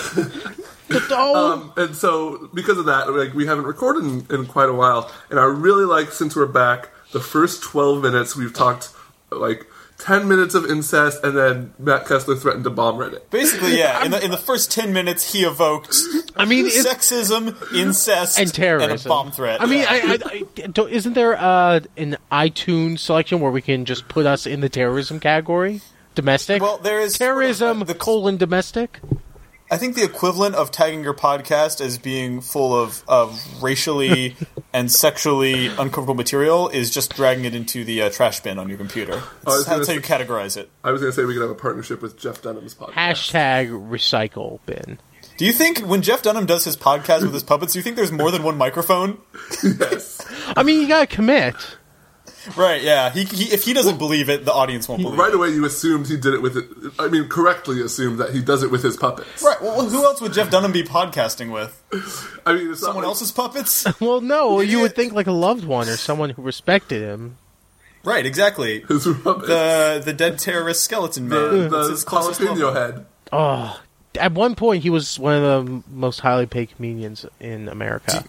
Um, 1.11 1.73
and 1.76 1.97
so 1.97 2.49
because 2.55 2.79
of 2.79 2.85
that, 2.87 3.12
like 3.12 3.35
we 3.35 3.45
haven't 3.47 3.65
recorded 3.65 4.05
in, 4.05 4.25
in 4.31 4.47
quite 4.47 4.69
a 4.69 4.73
while, 4.73 5.11
and 5.31 5.41
I 5.41 5.43
really 5.45 5.85
like 5.85 6.12
since 6.12 6.37
we're 6.37 6.47
back, 6.47 6.91
the 7.11 7.19
first 7.19 7.61
twelve 7.65 8.03
minutes 8.03 8.37
we've 8.37 8.55
talked 8.55 8.91
like 9.33 9.67
ten 9.99 10.29
minutes 10.29 10.55
of 10.55 10.65
incest, 10.67 11.23
and 11.25 11.37
then 11.37 11.75
Matt 11.79 12.07
Kessler 12.07 12.37
threatened 12.37 12.65
to 12.65 12.71
bomb 12.71 12.97
Reddit. 12.97 13.31
Basically, 13.31 13.79
yeah. 13.79 14.05
In 14.05 14.11
the 14.11 14.25
in 14.25 14.31
the 14.31 14.37
first 14.37 14.71
ten 14.71 14.93
minutes, 14.93 15.33
he 15.33 15.45
evoked 15.45 15.97
I 16.37 16.45
mean, 16.45 16.67
sexism, 16.67 17.57
incest, 17.75 18.38
and 18.38 18.53
terrorism 18.53 18.91
and 18.91 19.07
a 19.07 19.09
bomb 19.09 19.33
threat. 19.33 19.61
I 19.61 19.67
mean, 19.67 19.81
Yeah. 19.81 19.88
I, 19.91 20.19
I, 20.25 20.43
I 20.67 20.83
isn't 20.88 21.15
there 21.15 21.37
uh, 21.38 21.81
an 21.97 22.17
iTunes 22.31 23.00
selection 23.00 23.41
where 23.41 23.50
we 23.50 23.62
can 23.62 23.85
just 23.85 24.09
put 24.09 24.26
us 24.26 24.47
in 24.47 24.61
the 24.61 24.69
terrorism 24.69 25.21
category? 25.21 25.81
Domestic. 26.15 26.62
Well, 26.62 26.79
there 26.79 27.00
is 27.00 27.19
terrorism 27.19 27.81
the 27.81 27.95
colon 27.95 28.38
domestic. 28.38 29.00
I 29.71 29.79
think 29.79 29.97
the 29.97 30.05
equivalent 30.05 30.55
of 30.55 30.71
tagging 30.71 31.03
your 31.03 31.15
podcast 31.15 31.81
as 31.81 31.99
being 31.99 32.41
full 32.41 32.75
of, 32.75 33.03
of 33.09 33.63
racially 33.63 34.37
and 34.73 34.91
sexually 34.91 35.67
uncomfortable 35.67 36.15
material 36.15 36.69
is 36.69 36.91
just 36.91 37.17
dragging 37.17 37.45
it 37.45 37.55
into 37.55 37.85
the 37.85 38.03
uh, 38.03 38.11
trash 38.11 38.41
bin 38.41 38.59
on 38.59 38.69
your 38.69 38.79
computer. 38.79 39.15
I 39.15 39.51
was 39.51 39.67
That's, 39.67 39.87
gonna 39.87 39.87
how 39.87 39.93
you 39.93 40.01
categorize 40.01 40.57
it. 40.57 40.71
I 40.85 40.93
was 40.93 41.01
going 41.01 41.13
to 41.13 41.17
say 41.17 41.25
we 41.25 41.35
could 41.35 41.43
have 41.43 41.51
a 41.51 41.57
partnership 41.57 42.01
with 42.01 42.17
Jeff 42.17 42.43
Dunham's 42.43 42.77
podcast. 42.77 42.93
Hashtag 42.93 43.91
recycle 43.91 44.61
bin. 44.67 44.99
Do 45.37 45.45
you 45.45 45.53
think 45.53 45.81
when 45.81 46.01
Jeff 46.01 46.23
Dunham 46.23 46.47
does 46.47 46.65
his 46.65 46.77
podcast 46.77 47.23
with 47.23 47.35
his 47.35 47.43
puppets, 47.43 47.73
do 47.73 47.79
you 47.79 47.83
think 47.83 47.97
there's 47.97 48.13
more 48.13 48.31
than 48.31 48.43
one 48.43 48.57
microphone? 48.57 49.19
yes. 49.63 50.25
I 50.57 50.63
mean, 50.63 50.81
you 50.81 50.89
gotta 50.89 51.07
commit. 51.07 51.55
Right, 52.57 52.83
yeah. 52.83 53.11
He, 53.11 53.25
he, 53.25 53.53
if 53.53 53.65
he 53.65 53.73
doesn't 53.73 53.99
believe 53.99 54.29
it, 54.29 54.45
the 54.45 54.53
audience 54.53 54.88
won't 54.88 55.03
believe 55.03 55.19
Right 55.19 55.29
it. 55.29 55.37
Right 55.37 55.49
away, 55.49 55.55
you 55.55 55.65
assumed 55.65 56.07
he 56.07 56.17
did 56.17 56.35
it 56.35 56.43
with 56.43 56.57
it. 56.57 56.67
I 56.99 57.09
mean, 57.09 57.29
correctly 57.29 57.81
assumed 57.83 58.19
that 58.19 58.35
he 58.35 58.43
does 58.43 58.62
it 58.62 58.71
with 58.71 58.83
his 58.83 58.97
puppets. 58.97 59.43
Right, 59.43 59.61
well, 59.61 59.88
who 59.88 60.05
else 60.05 60.21
would 60.21 60.33
Jeff 60.33 60.50
Dunham 60.50 60.73
be 60.73 60.83
podcasting 60.85 61.53
with? 61.53 61.83
I 62.47 62.53
mean, 62.53 62.71
it's 62.71 62.83
not 62.83 62.88
Someone 62.88 63.05
like- 63.05 63.09
else's 63.09 63.33
puppets? 63.33 63.87
Well, 64.00 64.21
no, 64.21 64.61
you 64.61 64.81
would 64.81 64.95
think 64.95 65.12
like 65.15 65.26
a 65.26 65.33
loved 65.33 65.65
one 65.65 65.88
or 65.88 65.97
someone 65.97 66.31
who 66.31 66.43
respected 66.43 67.03
him. 67.03 67.38
right, 68.05 68.25
exactly. 68.26 68.81
his 68.88 69.07
puppets. 69.25 69.49
The 69.49 70.03
the 70.05 70.12
dead 70.12 70.38
terrorist 70.38 70.85
skeleton 70.85 71.29
man. 71.29 71.50
the, 71.50 71.69
That's 71.69 71.87
the 71.88 71.93
his 71.93 72.05
jalapeno 72.38 72.73
head. 72.75 73.07
Oh, 73.33 73.81
at 74.19 74.33
one 74.33 74.55
point 74.55 74.83
he 74.83 74.91
was 74.91 75.19
one 75.19 75.35
of 75.35 75.67
the 75.67 75.83
most 75.91 76.21
highly 76.21 76.47
paid 76.47 76.71
comedians 76.76 77.26
in 77.41 77.69
America. 77.69 78.25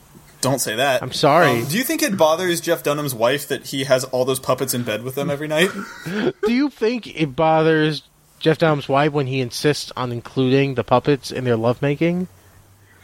Don't 0.49 0.59
say 0.59 0.75
that. 0.75 1.01
I'm 1.03 1.11
sorry. 1.11 1.61
Um, 1.61 1.65
do 1.65 1.77
you 1.77 1.83
think 1.83 2.01
it 2.01 2.17
bothers 2.17 2.61
Jeff 2.61 2.83
Dunham's 2.83 3.13
wife 3.13 3.47
that 3.47 3.67
he 3.67 3.83
has 3.83 4.03
all 4.05 4.25
those 4.25 4.39
puppets 4.39 4.73
in 4.73 4.83
bed 4.83 5.03
with 5.03 5.15
them 5.15 5.29
every 5.29 5.47
night? 5.47 5.69
Do 6.05 6.33
you 6.53 6.69
think 6.69 7.07
it 7.19 7.35
bothers 7.35 8.03
Jeff 8.39 8.57
Dunham's 8.59 8.87
wife 8.87 9.11
when 9.11 9.27
he 9.27 9.41
insists 9.41 9.91
on 9.97 10.11
including 10.11 10.75
the 10.75 10.83
puppets 10.83 11.31
in 11.31 11.43
their 11.43 11.57
lovemaking? 11.57 12.27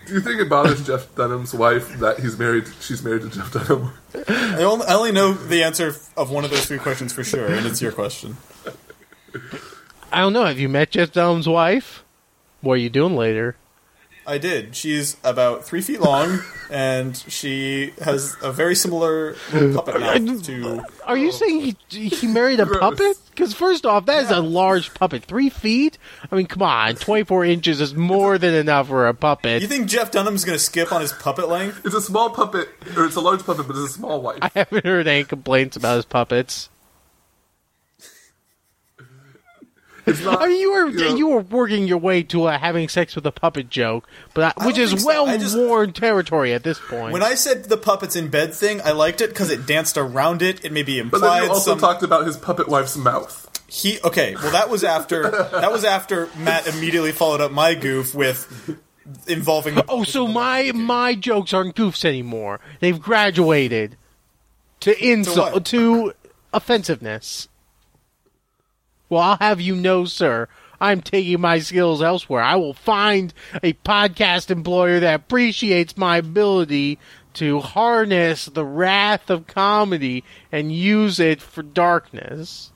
Do 0.05 0.13
you 0.13 0.21
think 0.21 0.41
it 0.41 0.49
bothers 0.49 0.83
Jeff 0.87 1.13
Dunham's 1.15 1.53
wife 1.53 1.97
that 1.99 2.19
he's 2.19 2.37
married? 2.37 2.65
She's 2.81 3.03
married 3.03 3.23
to 3.23 3.29
Jeff 3.29 3.51
Dunham. 3.53 3.93
I 4.27 4.63
only, 4.63 4.85
I 4.85 4.93
only 4.93 5.11
know 5.11 5.33
the 5.33 5.63
answer 5.63 5.95
of 6.17 6.29
one 6.29 6.43
of 6.43 6.51
those 6.51 6.65
three 6.65 6.79
questions 6.79 7.13
for 7.13 7.23
sure, 7.23 7.47
and 7.47 7.65
it's 7.65 7.81
your 7.81 7.91
question. 7.91 8.37
I 10.11 10.19
don't 10.21 10.33
know. 10.33 10.45
Have 10.45 10.59
you 10.59 10.69
met 10.69 10.91
Jeff 10.91 11.11
Dunham's 11.11 11.47
wife? 11.47 12.03
What 12.61 12.73
are 12.73 12.77
you 12.77 12.89
doing 12.89 13.15
later? 13.15 13.55
I 14.25 14.37
did. 14.37 14.75
She's 14.75 15.17
about 15.23 15.65
three 15.65 15.81
feet 15.81 15.99
long, 15.99 16.39
and 16.71 17.15
she 17.27 17.93
has 18.01 18.35
a 18.41 18.51
very 18.53 18.73
similar 18.75 19.35
puppet 19.51 19.99
mouth 19.99 20.43
to. 20.45 20.83
Are 21.05 21.17
you 21.17 21.31
saying 21.31 21.75
he, 21.89 22.07
he 22.07 22.27
married 22.27 22.59
a 22.61 22.65
Gross. 22.65 22.79
puppet? 22.79 23.17
Because 23.31 23.53
first 23.53 23.85
off, 23.85 24.05
that 24.05 24.23
is 24.23 24.31
a 24.31 24.39
large 24.39 24.93
puppet. 24.93 25.25
Three 25.25 25.49
feet? 25.49 25.97
I 26.31 26.35
mean, 26.35 26.45
come 26.45 26.61
on. 26.61 26.95
24 26.95 27.45
inches 27.45 27.81
is 27.81 27.93
more 27.95 28.37
than 28.37 28.53
enough 28.53 28.87
for 28.87 29.07
a 29.07 29.13
puppet. 29.13 29.61
You 29.61 29.67
think 29.67 29.87
Jeff 29.89 30.11
Dunham's 30.11 30.45
going 30.45 30.57
to 30.57 30.63
skip 30.63 30.93
on 30.93 31.01
his 31.01 31.11
puppet 31.11 31.49
length? 31.49 31.85
It's 31.85 31.95
a 31.95 32.01
small 32.01 32.29
puppet, 32.29 32.69
or 32.95 33.05
it's 33.05 33.15
a 33.15 33.21
large 33.21 33.43
puppet, 33.45 33.67
but 33.67 33.75
it's 33.75 33.89
a 33.91 33.93
small 33.93 34.21
wife. 34.21 34.39
I 34.41 34.51
haven't 34.55 34.85
heard 34.85 35.07
any 35.07 35.25
complaints 35.25 35.75
about 35.75 35.97
his 35.97 36.05
puppets. 36.05 36.69
It's 37.99 38.09
not. 40.07 40.41
I 40.41 40.47
mean, 40.47 40.59
you 40.59 40.71
were 40.71 40.87
you 40.87 41.09
know- 41.09 41.15
you 41.15 41.27
were 41.29 41.41
working 41.41 41.87
your 41.87 41.97
way 41.97 42.23
to 42.23 42.43
uh, 42.45 42.57
having 42.57 42.89
sex 42.89 43.15
with 43.15 43.25
a 43.25 43.31
puppet 43.31 43.69
joke, 43.69 44.07
but 44.33 44.55
I, 44.57 44.65
which 44.65 44.75
don't 44.75 44.93
is 44.93 45.01
so. 45.01 45.07
well 45.07 45.37
just, 45.37 45.57
worn 45.57 45.93
territory 45.93 46.53
at 46.53 46.63
this 46.63 46.79
point. 46.79 47.13
When 47.13 47.23
I 47.23 47.35
said 47.35 47.65
the 47.65 47.77
puppets 47.77 48.15
in 48.15 48.27
bed 48.29 48.53
thing, 48.53 48.81
I 48.83 48.91
liked 48.91 49.21
it 49.21 49.29
because 49.29 49.49
it 49.49 49.65
danced 49.65 49.97
around 49.97 50.41
it. 50.41 50.63
It 50.65 50.71
maybe 50.71 50.99
implied. 50.99 51.21
but 51.21 51.25
then 51.25 51.33
implied 51.33 51.45
you 51.45 51.53
also 51.53 51.71
some. 51.71 51.79
talked 51.79 52.03
about 52.03 52.25
his 52.25 52.37
puppet 52.37 52.67
wife's 52.67 52.97
mouth. 52.97 53.49
he 53.67 53.99
okay. 54.03 54.35
Well, 54.35 54.51
that 54.51 54.69
was 54.69 54.83
after 54.83 55.29
that 55.31 55.71
was 55.71 55.83
after 55.83 56.29
Matt 56.37 56.67
immediately 56.67 57.11
followed 57.11 57.41
up 57.41 57.51
my 57.51 57.75
goof 57.75 58.13
with 58.13 58.79
involving. 59.27 59.75
The 59.75 59.85
oh, 59.87 60.03
so 60.03 60.27
my 60.27 60.71
my 60.73 61.15
jokes 61.15 61.53
aren't 61.53 61.75
goofs 61.75 62.05
anymore. 62.05 62.59
They've 62.79 62.99
graduated 62.99 63.97
to 64.81 65.01
insult 65.05 65.53
what? 65.53 65.65
to 65.65 66.13
offensiveness. 66.53 67.47
Well, 69.13 69.21
I'll 69.21 69.37
have 69.37 69.61
you 69.61 69.75
know, 69.75 70.05
sir. 70.05 70.47
I'm 70.81 71.01
taking 71.01 71.39
my 71.39 71.59
skills 71.59 72.01
elsewhere. 72.01 72.41
I 72.41 72.55
will 72.55 72.73
find 72.73 73.31
a 73.61 73.73
podcast 73.73 74.49
employer 74.49 74.99
that 75.01 75.13
appreciates 75.13 75.95
my 75.95 76.17
ability 76.17 76.97
to 77.35 77.59
harness 77.59 78.45
the 78.45 78.65
wrath 78.65 79.29
of 79.29 79.45
comedy 79.45 80.23
and 80.51 80.71
use 80.71 81.19
it 81.19 81.41
for 81.41 81.61
darkness. 81.61 82.71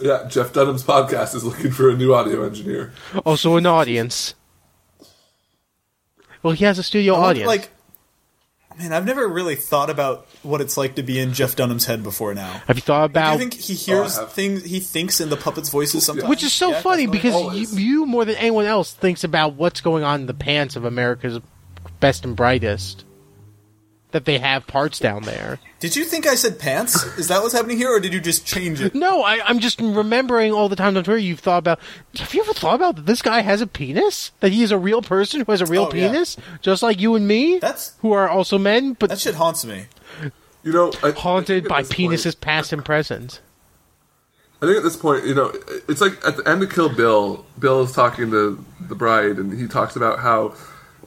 Yeah, 0.00 0.28
Jeff 0.28 0.52
Dunham's 0.52 0.84
podcast 0.84 1.34
is 1.34 1.42
looking 1.42 1.72
for 1.72 1.90
a 1.90 1.96
new 1.96 2.14
audio 2.14 2.44
engineer. 2.44 2.92
Oh, 3.14 3.22
also, 3.26 3.56
an 3.56 3.66
audience. 3.66 4.36
Well, 6.44 6.52
he 6.52 6.64
has 6.64 6.78
a 6.78 6.84
studio 6.84 7.14
audience. 7.14 7.48
Like, 7.48 7.70
man, 8.78 8.92
I've 8.92 9.04
never 9.06 9.26
really 9.28 9.56
thought 9.56 9.90
about 9.90 10.26
what 10.42 10.60
it's 10.60 10.76
like 10.76 10.96
to 10.96 11.02
be 11.02 11.18
in 11.18 11.32
Jeff 11.32 11.56
Dunham's 11.56 11.86
head 11.86 12.02
before 12.02 12.34
now. 12.34 12.62
have 12.66 12.76
you 12.76 12.82
thought 12.82 13.12
Do 13.12 13.18
you 13.20 13.24
about? 13.26 13.38
think 13.38 13.54
he 13.54 13.74
hears 13.74 14.18
Oh, 14.18 14.26
things? 14.26 14.64
He 14.64 14.80
thinks 14.80 15.20
in 15.20 15.30
the 15.30 15.36
puppets' 15.36 15.68
voices 15.70 16.04
sometimes, 16.04 16.28
Which 16.28 16.42
is 16.42 16.52
so 16.52 16.70
Yeah, 16.70 16.80
funny 16.80 17.06
because 17.06 17.72
you, 17.72 17.78
you 17.78 18.06
more 18.06 18.24
than 18.24 18.36
anyone 18.36 18.64
else 18.66 18.92
thinks 18.92 19.24
about 19.24 19.54
what's 19.54 19.80
going 19.80 20.04
on 20.04 20.20
in 20.22 20.26
the 20.26 20.34
pants 20.34 20.76
of 20.76 20.84
America's 20.84 21.38
best 22.00 22.24
and 22.24 22.34
brightest. 22.36 23.04
That 24.14 24.26
they 24.26 24.38
have 24.38 24.68
parts 24.68 25.00
down 25.00 25.24
there. 25.24 25.58
Did 25.80 25.96
you 25.96 26.04
think 26.04 26.24
I 26.24 26.36
said 26.36 26.60
pants? 26.60 27.02
Is 27.18 27.26
that 27.26 27.42
what's 27.42 27.52
happening 27.52 27.76
here, 27.78 27.90
or 27.92 27.98
did 27.98 28.14
you 28.14 28.20
just 28.20 28.46
change 28.46 28.80
it? 28.80 28.94
No, 28.94 29.24
I, 29.24 29.40
I'm 29.44 29.58
just 29.58 29.80
remembering 29.80 30.52
all 30.52 30.68
the 30.68 30.76
times 30.76 30.96
on 30.96 31.02
Twitter 31.02 31.18
you've 31.18 31.40
thought 31.40 31.58
about. 31.58 31.80
Have 32.18 32.32
you 32.32 32.40
ever 32.44 32.52
thought 32.52 32.76
about 32.76 32.94
that 32.94 33.06
this 33.06 33.22
guy 33.22 33.40
has 33.40 33.60
a 33.60 33.66
penis? 33.66 34.30
That 34.38 34.52
he 34.52 34.62
is 34.62 34.70
a 34.70 34.78
real 34.78 35.02
person 35.02 35.40
who 35.40 35.50
has 35.50 35.60
a 35.60 35.66
real 35.66 35.88
Oh, 35.90 35.94
yeah. 35.96 36.06
penis, 36.12 36.36
just 36.62 36.80
like 36.80 37.00
you 37.00 37.16
and 37.16 37.26
me, 37.26 37.58
That's 37.58 37.94
who 38.02 38.12
are 38.12 38.28
also 38.28 38.56
men, 38.56 38.92
but 38.92 39.10
that 39.10 39.18
shit 39.18 39.34
haunts 39.34 39.64
me. 39.64 39.86
You 40.62 40.72
know, 40.72 40.92
I, 41.02 41.08
I 41.08 41.10
haunted 41.10 41.64
at 41.64 41.68
by 41.68 41.82
this 41.82 41.92
point- 41.92 42.12
penises 42.12 42.40
past 42.40 42.72
and 42.72 42.84
present. 42.84 43.40
I 44.62 44.66
think 44.66 44.76
at 44.78 44.84
this 44.84 44.96
point, 44.96 45.26
you 45.26 45.34
know, 45.34 45.52
it's 45.88 46.00
like 46.00 46.24
at 46.24 46.36
the 46.36 46.48
end 46.48 46.62
of 46.62 46.70
Kill 46.72 46.88
Bill, 46.88 47.44
Bill 47.58 47.82
is 47.82 47.90
talking 47.90 48.30
to 48.30 48.64
the 48.80 48.94
bride, 48.94 49.38
and 49.38 49.58
he 49.60 49.66
talks 49.66 49.96
about 49.96 50.20
how 50.20 50.54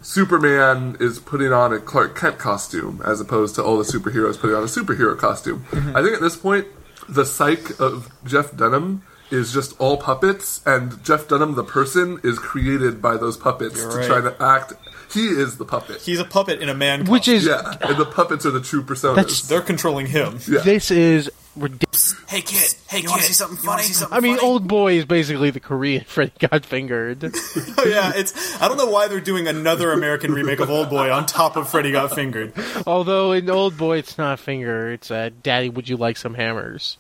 Superman 0.02 0.98
is 1.00 1.20
putting 1.20 1.52
on 1.52 1.74
a 1.74 1.80
Clark 1.80 2.18
Kent 2.18 2.38
costume 2.38 3.02
as 3.06 3.20
opposed 3.22 3.56
to 3.56 3.64
all 3.64 3.78
the 3.78 3.84
superheroes 3.84 4.40
putting 4.40 4.56
on 4.56 4.64
a 4.64 4.68
superhero 4.68 5.18
costume. 5.18 5.66
Mm-hmm. 5.72 5.96
I 5.96 6.02
think 6.02 6.16
at 6.16 6.22
this 6.22 6.36
point, 6.36 6.68
the 7.10 7.26
psyche 7.26 7.74
of 7.80 8.12
Jeff 8.26 8.56
Dunham 8.56 9.04
is 9.30 9.52
just 9.54 9.80
all 9.80 9.98
puppets, 9.98 10.62
and 10.66 11.04
Jeff 11.04 11.28
Dunham, 11.28 11.56
the 11.56 11.64
person, 11.64 12.20
is 12.24 12.40
created 12.40 13.02
by 13.02 13.18
those 13.18 13.36
puppets 13.36 13.78
You're 13.78 13.92
to 13.92 13.98
right. 13.98 14.08
try 14.08 14.22
to 14.22 14.42
act. 14.42 14.74
He 15.14 15.28
is 15.28 15.58
the 15.58 15.66
puppet. 15.66 16.02
He's 16.02 16.20
a 16.20 16.26
puppet 16.26 16.62
in 16.62 16.70
a 16.70 16.74
man. 16.74 17.06
Which 17.06 17.26
costume. 17.26 17.36
is 17.36 17.46
yeah, 17.48 17.78
and 17.82 17.98
the 17.98 18.06
puppets 18.06 18.46
are 18.46 18.52
the 18.52 18.62
true 18.62 18.84
personas. 18.84 19.48
They're 19.48 19.62
controlling 19.62 20.08
him. 20.08 20.40
Yeah. 20.48 20.60
this 20.60 20.92
is 20.92 21.30
ridiculous. 21.58 22.16
Hey 22.28 22.42
kid, 22.42 22.74
hey 22.90 23.00
you 23.02 23.10
want 23.10 23.22
to 23.22 23.28
see 23.28 23.34
something 23.34 23.58
funny? 23.58 23.84
I 24.12 24.20
mean, 24.20 24.38
Old 24.40 24.68
Boy 24.68 24.94
is 24.94 25.06
basically 25.06 25.50
the 25.50 25.60
Korean 25.60 26.04
Freddy 26.08 26.32
Got 26.40 26.66
Fingered. 26.66 27.24
Oh 27.80 27.84
yeah, 27.86 28.12
it's. 28.16 28.60
I 28.62 28.68
don't 28.68 28.78
know 28.78 28.88
why 28.90 29.08
they're 29.08 29.20
doing 29.20 29.48
another 29.48 29.92
American 29.92 30.34
remake 30.34 30.60
of 30.60 30.70
Old 30.70 30.90
Boy 30.90 31.12
on 31.12 31.26
top 31.26 31.56
of 31.56 31.70
Freddy 31.70 31.92
Got 31.92 32.14
Fingered. 32.16 32.54
Although 32.88 33.32
in 33.34 33.50
Old 33.50 33.78
Boy, 33.78 33.98
it's 34.00 34.18
not 34.18 34.40
finger; 34.40 34.92
it's 34.92 35.12
uh, 35.12 35.30
"Daddy, 35.44 35.70
would 35.70 35.88
you 35.90 35.96
like 35.98 36.18
some 36.18 36.34
hammers?" 36.34 36.98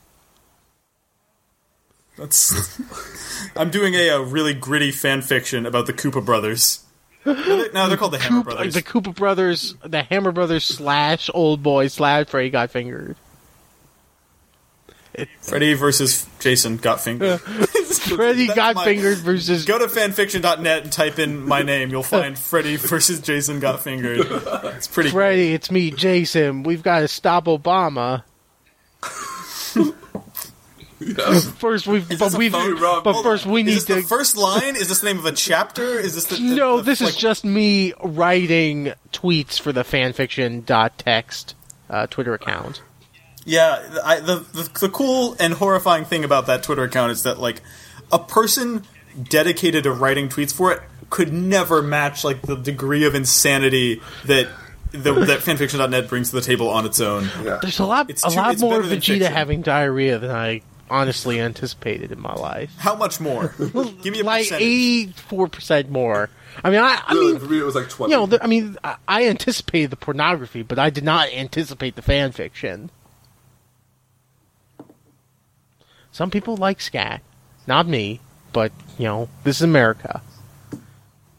That's. 2.18 2.80
I'm 3.56 3.70
doing 3.70 3.94
a, 3.96 4.10
a 4.10 4.24
really 4.24 4.54
gritty 4.54 4.92
fan 4.92 5.22
fiction 5.22 5.66
about 5.66 5.86
the 5.86 5.94
Koopa 5.94 6.24
brothers. 6.24 6.84
No, 7.26 7.34
they- 7.34 7.70
no, 7.74 7.88
they're 7.90 7.98
called 7.98 8.14
the 8.14 8.20
Hammer 8.20 8.44
Coop, 8.44 8.46
Brothers. 8.56 8.74
the 8.74 8.82
Koopa 8.82 9.14
Brothers, 9.14 9.76
the 9.84 10.04
Hammer 10.04 10.32
Brothers 10.32 10.64
slash 10.64 11.30
Old 11.34 11.62
Boy 11.62 11.88
slash 11.88 12.28
Freddy 12.28 12.50
Got 12.50 12.72
Fingered. 12.72 13.16
Freddy 15.42 15.74
versus 15.74 16.28
Jason 16.40 16.78
got 16.78 17.02
fingered. 17.02 17.40
Freddy 17.42 18.48
That's 18.48 18.56
got 18.58 18.76
my- 18.76 18.84
fingered 18.86 19.18
versus 19.20 19.66
Go 19.66 19.80
to 19.80 19.86
fanfiction.net 19.88 20.84
and 20.84 20.92
type 20.92 21.18
in 21.20 21.42
my 21.46 21.62
name. 21.64 21.90
You'll 21.90 22.04
find 22.04 22.38
Freddy 22.38 22.76
versus 22.76 23.20
Jason 23.20 23.60
got 23.60 23.82
fingered. 23.82 24.20
It's 24.76 24.88
pretty. 24.88 25.10
Freddy. 25.10 25.54
It's 25.54 25.72
me, 25.72 25.92
Jason. 25.92 26.64
We've 26.64 26.84
got 26.84 27.00
to 27.00 27.08
stop 27.08 27.46
Obama. 27.46 28.24
Yeah. 31.00 31.40
First, 31.40 31.86
we've 31.88 32.08
but 32.18 32.34
a 32.34 32.38
we 32.38 32.50
phone- 32.50 32.76
but 32.80 33.14
Hold 33.14 33.24
first 33.24 33.46
on. 33.46 33.52
we 33.54 33.62
need 33.64 33.74
Is 33.78 33.86
this 33.86 33.96
to. 33.98 34.02
the 34.02 34.08
first 34.08 34.36
line? 34.36 34.76
Is 34.76 34.90
this 34.90 35.02
the 35.02 35.06
name 35.06 35.20
of 35.20 35.26
a 35.28 35.32
chapter? 35.32 35.84
Is 36.00 36.16
this 36.16 36.26
the 36.26 36.40
no, 36.56 36.78
the- 36.78 36.84
this 36.84 37.02
is 37.02 37.16
just 37.16 37.46
me 37.46 37.94
writing 38.04 38.94
tweets 39.14 39.60
for 39.62 39.72
the 39.72 39.84
fanfiction.text 39.84 41.54
uh, 41.92 42.08
Twitter 42.08 42.34
account. 42.34 42.82
Yeah, 43.50 44.00
I, 44.04 44.20
the, 44.20 44.36
the 44.54 44.70
the 44.82 44.90
cool 44.90 45.36
and 45.40 45.54
horrifying 45.54 46.04
thing 46.06 46.24
about 46.26 46.48
that 46.48 46.64
Twitter 46.64 46.84
account 46.84 47.14
is 47.14 47.24
that 47.24 47.40
like 47.40 47.62
a 48.12 48.20
person 48.20 48.84
dedicated 49.30 49.86
to 49.86 49.92
writing 49.92 50.28
tweets 50.30 50.54
for 50.54 50.72
it 50.74 50.82
could 51.10 51.32
never 51.32 51.82
match 51.82 52.24
like 52.26 52.42
the 52.42 52.56
degree 52.58 53.06
of 53.06 53.16
insanity 53.16 54.02
that 54.26 54.50
the, 54.92 55.14
that 55.14 55.40
fanfiction.net 55.40 56.10
brings 56.10 56.30
to 56.32 56.36
the 56.36 56.42
table 56.42 56.70
on 56.70 56.86
its 56.86 57.00
own. 57.00 57.30
Yeah. 57.44 57.60
There's 57.62 57.80
a 57.80 57.86
lot, 57.86 58.10
It's 58.10 58.26
a 58.26 58.30
too- 58.30 58.36
lot 58.36 58.52
it's 58.54 58.62
more 58.62 58.72
better 58.78 58.88
than 58.90 59.00
Vegeta 59.00 59.08
fiction. 59.20 59.34
having 59.34 59.62
diarrhea 59.62 60.20
than 60.20 60.32
I 60.32 60.62
honestly 60.90 61.40
anticipated 61.40 62.12
in 62.12 62.20
my 62.20 62.34
life. 62.34 62.74
How 62.78 62.96
much 62.96 63.20
more? 63.22 63.54
Give 63.58 64.14
me 64.14 64.20
a 64.20 64.24
like 64.24 64.44
percentage. 64.44 64.66
eighty-four 64.68 65.48
percent 65.50 65.90
more. 65.90 66.30
I 66.64 66.70
mean, 66.70 66.80
I, 66.80 67.02
I 67.08 67.14
Really, 67.14 67.32
mean, 67.34 67.40
for 67.42 67.46
me, 67.48 67.60
it 67.60 67.64
was 67.64 67.76
like 67.76 67.88
20. 67.90 68.12
you 68.12 68.18
know, 68.20 68.26
the, 68.26 68.44
I 68.44 68.48
mean, 68.48 68.78
I, 68.84 68.96
I 69.08 69.28
anticipated 69.28 69.90
the 69.92 69.96
pornography, 69.98 70.64
but 70.64 70.80
I 70.80 70.90
did 70.90 71.04
not 71.04 71.30
anticipate 71.32 71.96
the 71.96 72.02
fan 72.02 72.32
fiction. 72.32 72.90
Some 76.18 76.32
people 76.32 76.58
like 76.58 76.82
scat, 76.82 77.22
not 77.68 77.88
me, 77.88 78.22
but 78.52 78.72
you 78.98 79.06
know, 79.06 79.30
this 79.44 79.58
is 79.58 79.62
America. 79.62 80.24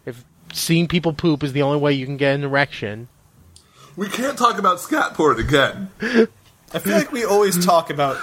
If 0.07 0.25
seeing 0.53 0.87
people 0.87 1.13
poop 1.13 1.43
is 1.43 1.53
the 1.53 1.63
only 1.63 1.81
way 1.81 1.95
you 1.95 2.07
can 2.07 2.17
get 2.17 2.37
an 2.37 2.45
erection, 2.45 3.09
we 3.97 4.09
can't 4.09 4.39
talk 4.39 4.57
about 4.57 4.79
scat 4.79 5.15
porn 5.15 5.41
again. 5.41 5.91
I 6.01 6.79
feel 6.79 6.93
like 6.93 7.11
we 7.11 7.25
always 7.25 7.67
talk 7.67 7.91
about. 7.91 8.23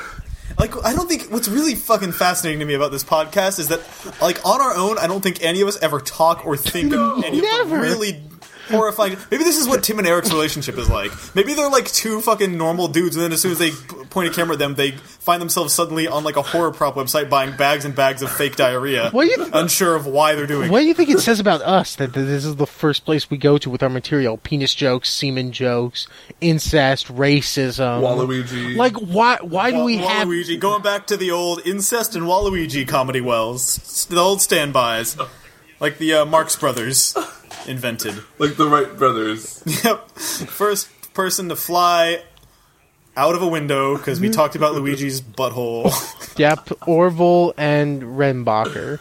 Like, 0.57 0.81
I 0.85 0.93
don't 0.93 1.09
think 1.09 1.23
what's 1.23 1.49
really 1.49 1.75
fucking 1.75 2.13
fascinating 2.13 2.61
to 2.61 2.65
me 2.65 2.75
about 2.75 2.93
this 2.93 3.03
podcast 3.03 3.59
is 3.59 3.67
that, 3.67 3.81
like, 4.21 4.45
on 4.45 4.61
our 4.61 4.77
own, 4.77 4.97
I 4.97 5.07
don't 5.07 5.19
think 5.19 5.43
any 5.43 5.59
of 5.59 5.67
us 5.67 5.77
ever 5.81 5.99
talk 5.99 6.45
or 6.45 6.55
think 6.55 6.93
of 6.93 7.21
any 7.25 7.39
of 7.39 7.69
the 7.69 7.77
really 7.77 8.21
horrifying. 8.67 9.17
Maybe 9.31 9.43
this 9.43 9.57
is 9.57 9.67
what 9.67 9.83
Tim 9.83 9.99
and 9.99 10.07
Eric's 10.07 10.31
relationship 10.31 10.77
is 10.77 10.89
like. 10.89 11.11
Maybe 11.35 11.53
they're 11.53 11.69
like 11.69 11.85
two 11.91 12.21
fucking 12.21 12.57
normal 12.57 12.87
dudes, 12.87 13.15
and 13.15 13.23
then 13.23 13.31
as 13.31 13.41
soon 13.41 13.51
as 13.51 13.59
they 13.59 13.71
point 14.09 14.29
a 14.29 14.33
camera 14.33 14.53
at 14.53 14.59
them, 14.59 14.75
they 14.75 14.91
find 14.91 15.41
themselves 15.41 15.73
suddenly 15.73 16.07
on 16.07 16.23
like 16.23 16.35
a 16.37 16.41
horror 16.41 16.71
prop 16.71 16.95
website 16.95 17.29
buying 17.29 17.55
bags 17.57 17.85
and 17.85 17.95
bags 17.95 18.21
of 18.21 18.31
fake 18.31 18.55
diarrhea, 18.55 19.09
What 19.11 19.27
you- 19.27 19.49
unsure 19.53 19.95
of 19.95 20.05
why 20.05 20.35
they're 20.35 20.47
doing. 20.47 20.67
It. 20.69 20.71
What 20.71 20.79
do 20.81 20.85
you 20.85 20.93
think 20.93 21.09
it 21.09 21.19
says 21.19 21.39
about 21.39 21.61
us 21.61 21.95
that 21.95 22.13
this 22.13 22.45
is 22.45 22.55
the 22.55 22.67
first 22.67 23.05
place 23.05 23.29
we 23.29 23.37
go 23.37 23.57
to 23.57 23.69
with 23.69 23.81
our 23.83 23.89
material? 23.89 24.37
Penis 24.37 24.73
jokes, 24.75 25.09
semen 25.09 25.51
jokes, 25.51 26.07
incest, 26.41 27.07
racism. 27.07 28.01
Waluigi. 28.01 28.75
Like, 28.75 28.95
why? 28.97 29.37
Why 29.41 29.71
do 29.71 29.83
we 29.83 29.97
have? 29.97 30.27
Waluigi 30.27 30.59
going 30.59 30.81
back 30.81 31.07
to 31.07 31.17
the 31.17 31.31
old 31.31 31.61
incest 31.65 32.15
and 32.15 32.25
Waluigi 32.25 32.87
comedy 32.87 33.21
wells, 33.21 34.05
the 34.09 34.17
old 34.19 34.41
standbys, 34.41 35.17
like 35.79 35.97
the 35.97 36.13
uh, 36.13 36.25
Marx 36.25 36.55
Brothers 36.55 37.15
invented. 37.67 38.15
like 38.39 38.55
the 38.55 38.67
Wright 38.67 38.97
brothers. 38.97 39.63
Yep, 39.83 40.09
first 40.11 40.89
person 41.13 41.49
to 41.49 41.55
fly 41.55 42.23
out 43.17 43.35
of 43.35 43.41
a 43.41 43.47
window 43.47 43.97
because 43.97 44.19
we 44.19 44.29
talked 44.29 44.55
about 44.55 44.73
Luigi's 44.75 45.21
butthole. 45.21 45.91
Yep, 46.37 46.85
Orville 46.85 47.53
and 47.55 48.01
Redenbacher. 48.01 48.99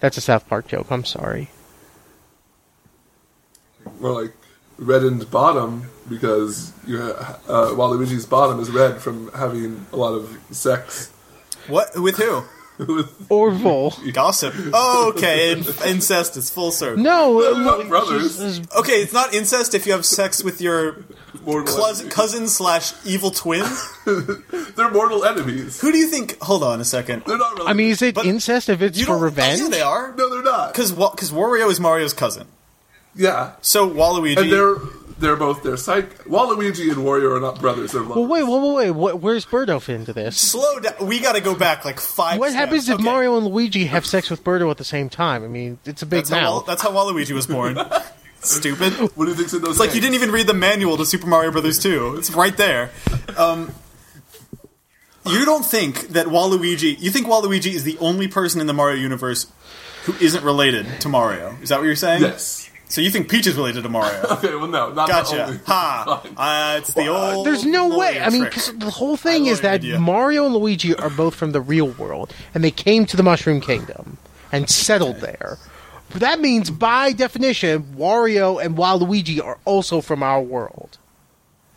That's 0.00 0.16
a 0.16 0.20
South 0.20 0.48
Park 0.48 0.66
joke. 0.66 0.90
I'm 0.90 1.04
sorry. 1.04 1.48
More 4.00 4.20
like 4.22 4.32
reddened 4.78 5.30
bottom 5.30 5.90
because 6.08 6.72
you 6.88 7.00
ha- 7.00 7.38
uh, 7.46 7.66
Waluigi's 7.70 8.26
bottom 8.26 8.58
is 8.58 8.68
red 8.70 9.00
from 9.00 9.30
having 9.32 9.86
a 9.92 9.96
lot 9.96 10.14
of 10.14 10.36
sex 10.50 11.12
what 11.68 11.96
with 12.00 12.16
who? 12.16 12.42
With 12.78 13.26
Orville. 13.30 13.94
Gossip. 14.12 14.54
Oh, 14.72 15.12
okay, 15.16 15.52
in- 15.52 15.64
incest 15.86 16.36
is 16.36 16.50
full 16.50 16.70
circle. 16.72 17.02
No, 17.02 17.38
uh, 17.40 17.50
look, 17.58 17.88
brothers. 17.88 18.36
she's- 18.36 18.56
she's- 18.56 18.68
Okay, 18.76 19.02
it's 19.02 19.12
not 19.12 19.34
incest 19.34 19.74
if 19.74 19.86
you 19.86 19.92
have 19.92 20.04
sex 20.06 20.42
with 20.44 20.60
your 20.60 21.04
mortal 21.44 21.76
cousin, 21.76 22.08
cousin 22.10 22.48
slash 22.48 22.92
evil 23.04 23.30
twin. 23.30 23.64
They're 24.76 24.90
mortal 24.90 25.24
enemies. 25.24 25.80
Who 25.80 25.92
do 25.92 25.98
you 25.98 26.08
think? 26.08 26.40
Hold 26.42 26.62
on 26.62 26.80
a 26.80 26.84
second. 26.84 27.22
They're 27.26 27.38
not 27.38 27.56
really. 27.56 27.68
I 27.68 27.72
mean, 27.72 27.90
is 27.90 28.02
it 28.02 28.14
But 28.14 28.26
incest 28.26 28.68
if 28.68 28.80
it's 28.82 28.98
You 28.98 29.06
for 29.06 29.12
don't- 29.12 29.22
revenge? 29.22 29.60
Yeah, 29.60 29.68
they 29.68 29.80
are. 29.82 30.14
no, 30.16 30.30
they're 30.30 30.42
not. 30.42 30.72
Because 30.72 30.92
because 30.92 31.32
Wario 31.32 31.70
is 31.70 31.78
Mario's 31.80 32.12
cousin. 32.14 32.46
Yeah, 33.18 33.52
So 33.60 33.90
Waluigi. 33.90 34.36
and 34.38 34.50
they're 34.52 34.76
they're 35.18 35.34
both 35.36 35.64
their 35.64 35.76
side. 35.76 36.08
Waluigi 36.20 36.88
and 36.92 36.98
Wario 37.04 37.36
are 37.36 37.40
not 37.40 37.60
brothers. 37.60 37.90
They're 37.90 38.04
Well, 38.04 38.24
wait, 38.24 38.44
wait, 38.44 38.72
wait, 38.74 38.90
wait. 38.92 39.14
Where's 39.20 39.44
Birdo 39.44 39.82
fit 39.82 39.96
into 39.96 40.12
this? 40.12 40.38
Slow 40.38 40.78
down. 40.78 40.94
We 41.04 41.18
got 41.18 41.34
to 41.34 41.40
go 41.40 41.56
back 41.56 41.84
like 41.84 41.98
five. 41.98 42.38
What 42.38 42.50
steps. 42.50 42.60
happens 42.64 42.88
if 42.88 42.94
Okay. 42.94 43.02
Mario 43.02 43.36
and 43.36 43.48
Luigi 43.48 43.86
have 43.86 44.06
sex 44.06 44.30
with 44.30 44.44
Birdo 44.44 44.70
at 44.70 44.76
the 44.76 44.84
same 44.84 45.08
time? 45.08 45.42
I 45.42 45.48
mean, 45.48 45.80
it's 45.84 46.02
a 46.02 46.06
big 46.06 46.18
That's 46.26 46.30
how, 46.30 46.50
Wal- 46.52 46.60
that's 46.60 46.82
how 46.82 46.92
Waluigi 46.92 47.32
was 47.32 47.48
born. 47.48 47.76
Stupid. 48.40 48.92
What 49.16 49.24
do 49.24 49.30
you 49.32 49.34
think's 49.34 49.52
in 49.52 49.60
those? 49.62 49.70
It's 49.70 49.80
like 49.80 49.96
you 49.96 50.00
didn't 50.00 50.14
even 50.14 50.30
read 50.30 50.46
the 50.46 50.54
manual 50.54 50.96
to 50.98 51.04
Super 51.04 51.26
Mario 51.26 51.50
Brothers 51.50 51.80
2. 51.80 52.14
It's 52.18 52.30
right 52.30 52.56
there. 52.56 52.90
Um, 53.36 53.74
you 55.26 55.44
don't 55.44 55.64
think 55.66 56.10
that 56.10 56.26
Waluigi? 56.26 56.96
You 57.00 57.10
think 57.10 57.26
Waluigi 57.26 57.72
is 57.74 57.82
the 57.82 57.98
only 57.98 58.28
person 58.28 58.60
in 58.60 58.68
the 58.68 58.72
Mario 58.72 58.96
universe 58.96 59.50
who 60.04 60.14
isn't 60.24 60.44
related 60.44 60.86
to 61.00 61.08
Mario? 61.08 61.56
Is 61.60 61.70
that 61.70 61.78
what 61.80 61.86
you're 61.86 61.96
saying? 61.96 62.22
Yes. 62.22 62.70
So 62.88 63.00
you 63.02 63.10
think 63.10 63.30
Peach 63.30 63.46
is 63.46 63.54
related 63.54 63.82
to 63.82 63.88
Mario? 63.88 64.18
Okay. 64.38 64.54
Well, 64.54 64.66
no, 64.66 64.92
not 64.92 65.06
the 65.06 65.12
Gotcha. 65.12 65.44
only. 65.46 65.60
Ha! 65.66 66.22
Uh, 66.36 66.78
it's 66.78 66.92
the 66.94 67.08
old. 67.08 67.46
There's 67.46 67.64
no 67.64 67.88
way. 67.88 68.14
lawyer 68.14 68.22
I 68.22 68.30
mean, 68.30 68.44
because 68.44 68.72
the 68.76 68.90
whole 68.90 69.16
thing 69.16 69.46
is 69.46 69.60
that 69.62 69.74
idea. 69.74 69.98
Mario 69.98 70.46
and 70.46 70.54
Luigi 70.54 70.94
are 70.94 71.10
both 71.10 71.34
from 71.34 71.52
the 71.52 71.60
real 71.60 71.88
world, 71.88 72.32
and 72.54 72.62
they 72.62 72.70
came 72.70 73.04
to 73.06 73.16
the 73.16 73.22
Mushroom 73.22 73.60
Kingdom 73.60 74.18
and 74.52 74.68
settled 74.68 75.16
there. 75.20 75.58
But 76.10 76.20
that 76.20 76.40
means, 76.40 76.70
by 76.70 77.12
definition, 77.12 77.82
Wario 77.96 78.62
and 78.64 78.76
Waluigi 78.76 79.42
are 79.42 79.58
also 79.64 80.00
from 80.00 80.22
our 80.22 80.40
world. 80.40 80.97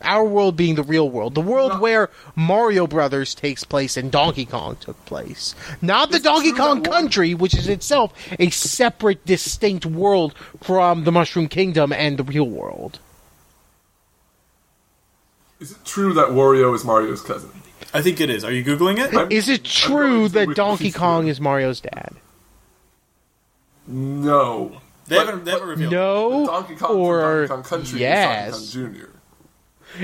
Our 0.03 0.25
world 0.25 0.55
being 0.55 0.75
the 0.75 0.83
real 0.83 1.09
world, 1.09 1.35
the 1.35 1.41
world 1.41 1.73
No. 1.73 1.79
where 1.79 2.09
Mario 2.35 2.87
Brothers 2.87 3.33
takes 3.35 3.63
place 3.63 3.97
and 3.97 4.11
Donkey 4.11 4.45
Kong 4.45 4.77
took 4.79 5.03
place, 5.05 5.55
not 5.81 6.11
the 6.11 6.19
Donkey 6.19 6.51
Kong 6.51 6.81
that 6.83 6.89
one- 6.89 7.01
country, 7.03 7.33
which 7.33 7.53
is 7.53 7.67
itself 7.67 8.13
a 8.39 8.49
separate, 8.49 9.25
distinct 9.25 9.85
world 9.85 10.33
from 10.61 11.03
the 11.03 11.11
Mushroom 11.11 11.47
Kingdom 11.47 11.91
and 11.93 12.17
the 12.17 12.23
real 12.23 12.47
world. 12.47 12.99
Is 15.59 15.71
it 15.71 15.85
true 15.85 16.13
that 16.13 16.29
Wario 16.29 16.73
is 16.73 16.83
Mario's 16.83 17.21
cousin? 17.21 17.49
I 17.93 18.01
think 18.01 18.19
it 18.21 18.29
is. 18.29 18.43
Are 18.43 18.51
you 18.51 18.63
googling 18.63 18.97
it? 18.97 19.13
I'm- 19.15 19.27
Is 19.31 19.49
it 19.49 19.63
true 19.63 20.27
that 20.29 20.55
Donkey 20.55 20.91
Kong 20.91 21.27
is 21.27 21.39
Mario's 21.39 21.81
dad? 21.81 22.15
No. 23.87 24.77
They 25.07 25.17
But- 25.17 25.25
haven't. 25.25 25.45
They 25.45 25.51
haven't 25.51 25.67
revealed. 25.67 25.91
No, 25.91 26.45
Donkey 26.45 26.75
Kong 26.75 26.95
or 26.95 27.19
from 27.47 27.57
Donkey 27.57 27.69
Kong 27.69 27.79
Country 27.79 27.99
yes. 27.99 28.55
is 28.57 28.73
Donkey 28.73 28.87
Kong 28.87 29.01
Jr. 29.01 29.10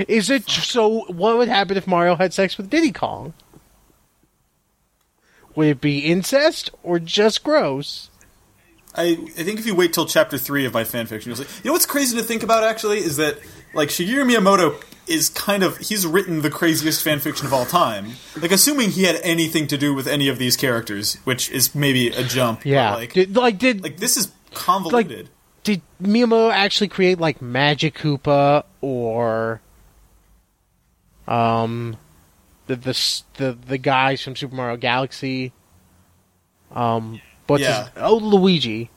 Is 0.06 0.30
it 0.30 0.48
so? 0.48 1.04
What 1.06 1.38
would 1.38 1.48
happen 1.48 1.76
if 1.76 1.86
Mario 1.86 2.16
had 2.16 2.32
sex 2.34 2.56
with 2.56 2.70
Diddy 2.70 2.92
Kong? 2.92 3.32
Would 5.54 5.68
it 5.68 5.80
be 5.80 6.00
incest 6.00 6.70
or 6.82 6.98
just 6.98 7.42
gross? 7.42 8.10
I, 8.94 9.18
I 9.36 9.42
think 9.42 9.58
if 9.60 9.66
you 9.66 9.74
wait 9.74 9.92
till 9.92 10.06
chapter 10.06 10.38
three 10.38 10.64
of 10.64 10.74
my 10.74 10.84
fanfiction, 10.84 11.26
you'll 11.26 11.36
see. 11.36 11.44
You 11.62 11.68
know 11.68 11.72
what's 11.72 11.86
crazy 11.86 12.16
to 12.16 12.22
think 12.22 12.42
about 12.42 12.64
actually 12.64 12.98
is 12.98 13.16
that 13.16 13.38
like 13.74 13.88
Shigeru 13.88 14.24
Miyamoto 14.24 14.82
is 15.06 15.28
kind 15.30 15.62
of 15.62 15.78
he's 15.78 16.06
written 16.06 16.42
the 16.42 16.50
craziest 16.50 17.04
fanfiction 17.04 17.44
of 17.44 17.52
all 17.52 17.64
time. 17.64 18.12
Like 18.40 18.52
assuming 18.52 18.90
he 18.90 19.04
had 19.04 19.16
anything 19.22 19.66
to 19.68 19.78
do 19.78 19.94
with 19.94 20.06
any 20.06 20.28
of 20.28 20.38
these 20.38 20.56
characters, 20.56 21.14
which 21.24 21.50
is 21.50 21.74
maybe 21.74 22.08
a 22.08 22.22
jump. 22.22 22.64
Yeah, 22.64 22.94
like 22.94 23.12
did, 23.12 23.36
like 23.36 23.58
did 23.58 23.82
like 23.82 23.98
this 23.98 24.16
is 24.16 24.32
convoluted. 24.52 25.28
did 25.64 25.82
Miyamoto 26.02 26.52
actually 26.52 26.88
create 26.88 27.18
like 27.18 27.42
Magic 27.42 27.94
Koopa 27.94 28.64
or 28.80 29.60
um 31.28 31.96
the 32.66 32.76
the 32.76 33.22
the, 33.36 33.52
the 33.66 33.78
guys 33.78 34.22
from 34.22 34.34
Super 34.36 34.54
Mario 34.56 34.76
Galaxy? 34.76 35.52
Um, 36.74 37.20
but 37.46 37.60
Yeah. 37.60 37.84
his, 37.84 37.92
oh 37.96 38.16
Luigi? 38.16 38.90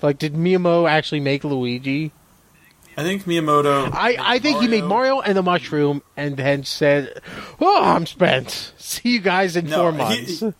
Like, 0.00 0.18
did 0.18 0.34
Miyamoto 0.34 0.88
actually 0.90 1.20
make 1.20 1.44
Luigi? 1.44 2.10
I 2.96 3.02
think 3.04 3.22
Miyamoto. 3.24 3.88
I, 3.92 4.16
I 4.20 4.38
think 4.40 4.60
he 4.60 4.68
made 4.68 4.84
Mario 4.84 5.20
and 5.20 5.36
the 5.36 5.42
Mushroom, 5.42 6.02
and 6.16 6.36
then 6.36 6.64
said, 6.64 7.20
"Oh, 7.60 7.82
I'm 7.82 8.04
spent. 8.04 8.74
See 8.78 9.10
you 9.10 9.20
guys 9.20 9.56
in 9.56 9.66
No, 9.66 9.76
four 9.78 9.92
months." 9.92 10.40
he- 10.40 10.52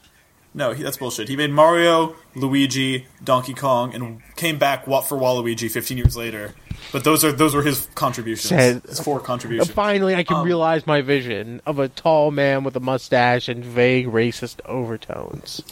No, 0.54 0.72
he, 0.72 0.82
that's 0.82 0.96
bullshit. 0.96 1.28
He 1.28 1.36
made 1.36 1.50
Mario, 1.50 2.14
Luigi, 2.34 3.06
Donkey 3.24 3.52
Kong, 3.54 3.94
and 3.94 4.22
came 4.36 4.58
back 4.58 4.84
for 4.84 5.18
Waluigi 5.18 5.70
15 5.70 5.98
years 5.98 6.16
later. 6.16 6.54
But 6.90 7.04
those 7.04 7.24
are 7.24 7.32
those 7.32 7.54
were 7.54 7.62
his 7.62 7.86
contributions. 7.94 8.48
Said- 8.48 8.82
his 8.88 9.00
four 9.00 9.20
contributions. 9.20 9.70
Finally, 9.70 10.14
I 10.14 10.20
Um, 10.20 10.24
can 10.24 10.42
realize 10.44 10.86
my 10.86 11.00
vision 11.02 11.60
of 11.66 11.78
a 11.78 11.88
tall 11.88 12.30
man 12.30 12.64
with 12.64 12.74
a 12.76 12.80
mustache 12.80 13.48
and 13.48 13.64
vague 13.64 14.06
racist 14.08 14.56
overtones. 14.66 15.62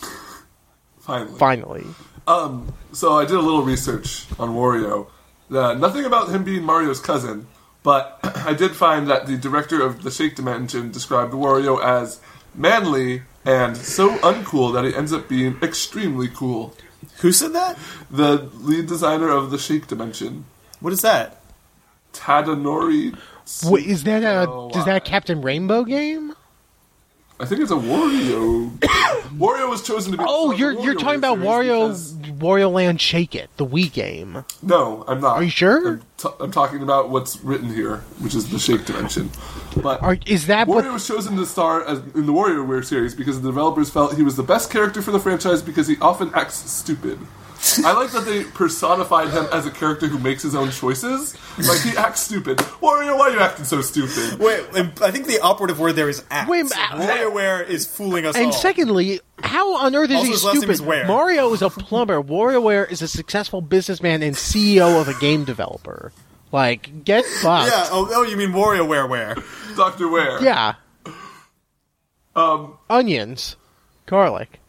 Finally. 1.00 1.38
Finally. 1.38 1.86
Um, 2.26 2.72
so 2.92 3.14
I 3.14 3.24
did 3.24 3.36
a 3.36 3.40
little 3.40 3.62
research 3.62 4.26
on 4.38 4.50
Wario. 4.50 5.06
Uh, 5.50 5.74
nothing 5.74 6.04
about 6.04 6.28
him 6.28 6.44
being 6.44 6.62
Mario's 6.62 7.00
cousin, 7.00 7.46
but 7.82 8.20
I 8.22 8.52
did 8.54 8.72
find 8.76 9.08
that 9.08 9.26
the 9.26 9.36
director 9.36 9.82
of 9.82 10.02
the 10.02 10.10
Shake 10.10 10.36
Dimension 10.36 10.90
described 10.92 11.32
Wario 11.32 11.82
as 11.82 12.20
manly 12.54 13.22
and 13.44 13.76
so 13.76 14.16
uncool 14.18 14.72
that 14.74 14.84
he 14.84 14.94
ends 14.94 15.12
up 15.12 15.28
being 15.28 15.56
extremely 15.62 16.28
cool. 16.28 16.74
Who 17.20 17.32
said 17.32 17.52
that? 17.54 17.78
The 18.10 18.48
lead 18.54 18.86
designer 18.86 19.28
of 19.30 19.50
the 19.50 19.58
Shake 19.58 19.86
Dimension, 19.86 20.44
What 20.80 20.92
is 20.92 21.02
that? 21.02 21.40
Tadanori. 22.12 23.16
Wait, 23.64 23.86
is 23.86 24.04
that 24.04 24.22
a 24.22 24.48
Oh, 24.50 24.70
is 24.74 24.84
that 24.84 24.96
a 24.96 25.00
Captain 25.00 25.42
Rainbow 25.42 25.84
game? 25.84 26.34
I 27.38 27.46
think 27.46 27.62
it's 27.62 27.70
a 27.70 27.74
Wario. 27.74 28.68
Wario 29.38 29.70
was 29.70 29.82
chosen 29.82 30.12
to 30.12 30.18
be. 30.18 30.24
Oh, 30.26 30.50
you're 30.52 30.72
you're 30.80 30.94
talking 30.94 31.16
about 31.18 31.38
Wario 31.38 31.88
because- 31.88 32.12
Wario 32.38 32.70
Land 32.70 33.00
Shake 33.00 33.34
It, 33.34 33.48
the 33.56 33.64
Wii 33.64 33.90
game. 33.92 34.44
No, 34.62 35.04
I'm 35.08 35.20
not. 35.20 35.36
Are 35.36 35.42
you 35.42 35.48
sure? 35.50 35.88
I'm, 35.88 36.02
t- 36.18 36.28
I'm 36.38 36.50
talking 36.52 36.82
about 36.82 37.08
what's 37.08 37.40
written 37.40 37.72
here, 37.72 37.98
which 38.18 38.34
is 38.34 38.50
the 38.50 38.58
Shake 38.58 38.84
Dimension. 38.84 39.30
But 39.82 40.02
Are, 40.02 40.18
is 40.26 40.46
that 40.48 40.66
Wario 40.68 40.74
what? 40.74 40.92
was 40.92 41.08
chosen 41.08 41.36
to 41.36 41.46
star 41.46 41.82
as, 41.86 41.98
in 42.14 42.26
the 42.26 42.32
WarioWare 42.32 42.84
series 42.84 43.14
because 43.14 43.40
the 43.40 43.48
developers 43.48 43.88
felt 43.88 44.14
he 44.16 44.22
was 44.22 44.36
the 44.36 44.42
best 44.42 44.70
character 44.70 45.00
for 45.00 45.10
the 45.10 45.20
franchise 45.20 45.62
because 45.62 45.86
he 45.88 45.96
often 46.00 46.30
acts 46.34 46.56
stupid. 46.70 47.18
I 47.84 47.92
like 47.92 48.10
that 48.12 48.24
they 48.24 48.44
personified 48.44 49.28
him 49.30 49.46
as 49.52 49.66
a 49.66 49.70
character 49.70 50.06
who 50.08 50.18
makes 50.18 50.42
his 50.42 50.54
own 50.54 50.70
choices. 50.70 51.36
Like 51.58 51.80
he 51.82 51.96
acts 51.96 52.20
stupid. 52.22 52.56
Wario, 52.58 53.18
why 53.18 53.28
are 53.28 53.30
you 53.32 53.38
acting 53.40 53.66
so 53.66 53.82
stupid? 53.82 54.38
Wait, 54.40 54.64
I 55.02 55.10
think 55.10 55.26
the 55.26 55.40
operative 55.40 55.78
word 55.78 55.92
there 55.94 56.08
is 56.08 56.24
act. 56.30 56.48
Wait, 56.48 56.68
So 56.68 56.80
uh, 56.80 56.98
WarioWare 57.06 57.68
is 57.68 57.86
fooling 57.86 58.24
us 58.24 58.34
And 58.34 58.46
all. 58.46 58.52
secondly, 58.52 59.20
how 59.42 59.76
on 59.76 59.94
earth 59.94 60.08
is 60.10 60.16
Also, 60.16 60.26
he 60.26 60.32
his 60.32 60.44
last 60.44 60.54
name 60.54 60.74
stupid? 60.74 61.02
is 61.02 61.06
Mario 61.08 61.52
is 61.52 61.60
a 61.62 61.68
plumber. 61.70 62.22
WarioWare 62.22 62.90
is 62.90 63.02
a 63.02 63.08
successful 63.08 63.60
businessman 63.60 64.22
and 64.22 64.34
CEO 64.34 64.98
of 65.00 65.08
a 65.08 65.14
game 65.20 65.44
developer. 65.44 66.12
Like, 66.52 67.04
get 67.04 67.24
fucked. 67.26 67.70
yeah. 67.70 67.88
Oh, 67.90 68.08
oh, 68.10 68.22
you 68.22 68.36
mean 68.38 68.50
WarioWare? 68.52 69.08
Where? 69.08 69.36
Doctor 69.76 70.08
Ware. 70.08 70.42
Yeah. 70.42 70.74
Um. 72.34 72.78
Onions, 72.88 73.56
garlic. 74.06 74.60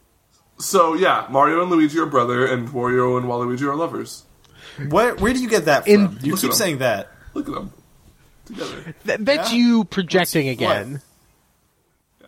So 0.62 0.94
yeah, 0.94 1.28
Mario 1.30 1.62
and 1.62 1.70
Luigi 1.72 2.00
are 2.00 2.06
brother, 2.06 2.46
and 2.46 2.70
Wario 2.70 3.18
and 3.18 3.26
Waluigi 3.28 3.62
are 3.64 3.76
lovers. 3.76 4.24
Where? 4.90 5.16
Where 5.16 5.34
do 5.34 5.42
you 5.42 5.50
get 5.50 5.66
that 5.66 5.84
from? 5.86 5.94
In- 5.94 6.20
you 6.22 6.36
keep 6.36 6.46
him. 6.50 6.54
saying 6.54 6.78
that. 6.80 7.10
Look 7.34 7.48
at 7.50 7.54
them 7.56 7.74
together. 8.46 8.96
Th- 9.06 9.20
that's 9.20 9.52
Yeah? 9.52 9.58
you 9.58 9.84
projecting 9.86 10.48
What's- 10.48 10.58
again. 10.58 11.02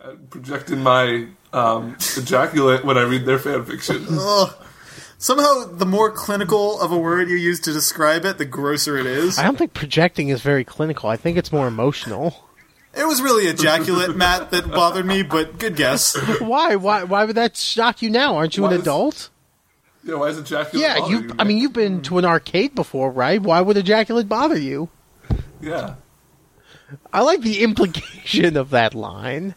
I'm 0.04 0.26
projecting 0.28 0.82
my 0.82 1.28
um, 1.54 1.96
ejaculate 2.18 2.84
when 2.84 2.98
I 2.98 3.02
read 3.02 3.24
their 3.24 3.38
fan 3.38 3.64
fiction. 3.64 4.06
Somehow, 5.18 5.64
the 5.72 5.86
more 5.86 6.10
clinical 6.10 6.78
of 6.80 6.92
a 6.92 6.98
word 6.98 7.30
you 7.30 7.36
use 7.36 7.58
to 7.60 7.72
describe 7.72 8.26
it, 8.26 8.36
the 8.36 8.44
grosser 8.44 8.98
it 8.98 9.06
is. 9.06 9.38
I 9.38 9.44
don't 9.44 9.56
think 9.56 9.72
projecting 9.72 10.28
is 10.28 10.42
very 10.42 10.64
clinical. 10.64 11.08
I 11.08 11.16
think 11.16 11.38
it's 11.38 11.50
more 11.50 11.66
emotional. 11.66 12.34
It 12.96 13.06
was 13.06 13.20
really 13.20 13.46
ejaculate, 13.46 14.14
Matt, 14.16 14.50
that 14.52 14.70
bothered 14.70 15.04
me, 15.06 15.22
but 15.22 15.58
good 15.58 15.76
guess. 15.76 16.14
Why? 16.40 16.76
Why? 16.76 17.02
Why 17.04 17.24
would 17.24 17.36
that 17.36 17.56
shock 17.56 18.02
you 18.02 18.10
now? 18.10 18.36
Aren't 18.36 18.56
you 18.56 18.62
Why 18.62 18.70
an 18.70 18.74
is- 18.76 18.82
adult? 18.82 19.30
Yeah, 20.04 20.16
why 20.16 20.28
is 20.28 20.38
ejaculate? 20.38 20.82
Yeah, 20.86 21.06
you. 21.08 21.20
you, 21.22 21.34
I 21.38 21.44
mean, 21.44 21.56
you've 21.56 21.72
been 21.72 22.02
to 22.02 22.18
an 22.18 22.24
arcade 22.26 22.74
before, 22.74 23.10
right? 23.10 23.40
Why 23.40 23.60
would 23.62 23.76
ejaculate 23.78 24.28
bother 24.28 24.58
you? 24.58 24.90
Yeah. 25.62 25.94
I 27.12 27.22
like 27.22 27.40
the 27.40 27.62
implication 27.62 28.56
of 28.58 28.68
that 28.70 28.94
line. 28.94 29.54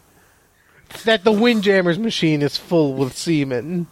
That 1.03 1.25
the 1.25 1.33
Windjammers 1.33 1.99
machine 1.99 2.41
is 2.41 2.55
full 2.55 2.93
with 2.93 3.15
semen. 3.17 3.87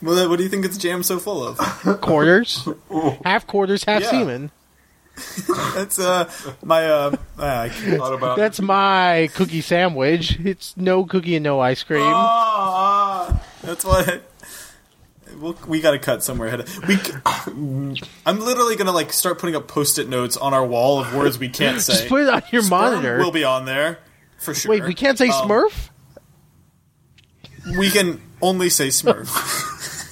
Well, 0.00 0.28
what 0.28 0.36
do 0.36 0.44
you 0.44 0.48
think 0.48 0.64
it's 0.64 0.78
jammed 0.78 1.04
so 1.04 1.18
full 1.18 1.44
of? 1.44 1.58
Quarters. 2.00 2.68
half 3.24 3.46
quarters, 3.48 3.82
half 3.82 4.02
Yeah. 4.02 4.10
semen. 4.10 4.50
That's 5.74 5.98
uh 5.98 6.30
my 6.62 6.86
uh. 6.88 7.16
uh 7.38 7.68
about 8.12 8.36
That's 8.36 8.60
my 8.60 9.30
cookie 9.34 9.60
sandwich. 9.62 10.38
It's 10.40 10.76
no 10.76 11.04
cookie 11.04 11.36
and 11.36 11.44
no 11.44 11.60
ice 11.60 11.82
cream. 11.82 12.02
ah, 12.04 13.42
that's 13.62 13.84
what. 13.84 14.22
We'll, 15.38 15.56
we 15.66 15.80
got 15.80 15.90
to 15.92 15.98
cut 15.98 16.22
somewhere 16.22 16.48
ahead. 16.48 16.60
Of, 16.60 16.88
we. 16.88 16.96
c- 16.96 17.12
I'm 18.26 18.40
literally 18.40 18.76
gonna 18.76 18.92
like 18.92 19.12
start 19.12 19.38
putting 19.38 19.56
up 19.56 19.68
post-it 19.68 20.08
notes 20.08 20.36
on 20.36 20.52
our 20.54 20.64
wall 20.66 21.00
of 21.00 21.14
words 21.14 21.38
we 21.38 21.48
can't 21.48 21.80
say. 21.80 21.92
Just 21.94 22.08
put 22.08 22.22
it 22.22 22.28
on 22.28 22.42
your 22.52 22.62
Sperm 22.62 22.92
monitor. 22.92 23.18
will 23.18 23.32
be 23.32 23.44
on 23.44 23.64
there 23.64 23.98
for 24.38 24.54
sure. 24.54 24.70
Wait, 24.70 24.84
we 24.84 24.94
can't 24.94 25.16
say 25.18 25.28
Um, 25.28 25.48
Smurf? 25.48 25.88
We 27.78 27.90
can 27.90 28.20
only 28.40 28.68
say 28.70 28.88
Smurf. 28.88 29.26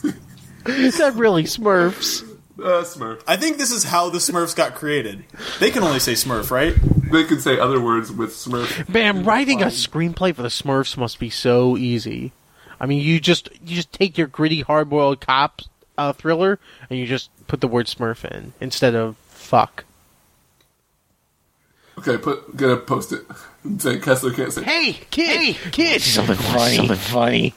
Is 0.66 0.98
that 0.98 1.14
really 1.14 1.44
Smurfs? 1.44 2.26
Uh, 2.58 2.82
Smurf. 2.82 3.22
I 3.26 3.36
think 3.36 3.58
this 3.58 3.70
is 3.70 3.84
how 3.84 4.10
the 4.10 4.18
Smurfs 4.18 4.54
got 4.54 4.74
created. 4.74 5.24
They 5.60 5.70
can 5.70 5.82
only 5.82 5.98
say 5.98 6.12
Smurf, 6.12 6.50
right? 6.50 6.74
They 7.10 7.24
can 7.24 7.40
say 7.40 7.58
other 7.58 7.80
words 7.80 8.12
with 8.12 8.30
Smurf. 8.30 8.88
Man, 8.88 9.24
writing 9.24 9.62
a 9.62 9.66
screenplay 9.66 10.34
for 10.34 10.42
the 10.42 10.48
Smurfs 10.48 10.96
must 10.96 11.18
be 11.18 11.30
so 11.30 11.76
easy. 11.76 12.32
I 12.80 12.86
mean, 12.86 13.00
you 13.00 13.20
just 13.20 13.50
you 13.64 13.76
just 13.76 13.92
take 13.92 14.18
your 14.18 14.26
gritty, 14.26 14.60
hard-boiled 14.60 15.20
cop 15.20 15.62
uh, 15.96 16.12
thriller 16.12 16.58
and 16.90 16.98
you 16.98 17.06
just 17.06 17.30
put 17.46 17.60
the 17.60 17.68
word 17.68 17.86
Smurf 17.86 18.24
in 18.24 18.52
instead 18.60 18.94
of 18.94 19.16
fuck. 19.28 19.84
Okay, 21.98 22.18
put 22.18 22.56
gonna 22.56 22.76
post 22.76 23.12
it. 23.12 23.22
Say 23.78 23.98
Kessler 24.00 24.32
can't 24.32 24.52
say. 24.52 24.62
Hey, 24.62 24.92
kid, 25.10 25.54
hey, 25.54 25.70
kid, 25.70 26.02
something 26.02 26.36
funny, 26.36 26.76
something 26.76 26.96
funny. 26.96 27.54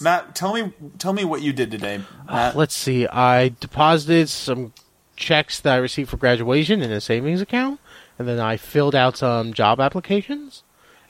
Matt, 0.00 0.34
tell 0.34 0.52
me, 0.54 0.72
tell 0.98 1.12
me 1.12 1.24
what 1.24 1.42
you 1.42 1.52
did 1.52 1.70
today. 1.70 2.00
Matt. 2.26 2.56
Let's 2.56 2.74
see. 2.74 3.06
I 3.06 3.54
deposited 3.60 4.28
some 4.28 4.72
checks 5.16 5.58
that 5.60 5.74
I 5.74 5.78
received 5.78 6.10
for 6.10 6.18
graduation 6.18 6.82
in 6.82 6.92
a 6.92 7.00
savings 7.00 7.40
account, 7.40 7.80
and 8.18 8.28
then 8.28 8.38
I 8.38 8.58
filled 8.58 8.94
out 8.94 9.16
some 9.16 9.54
job 9.54 9.80
applications, 9.80 10.62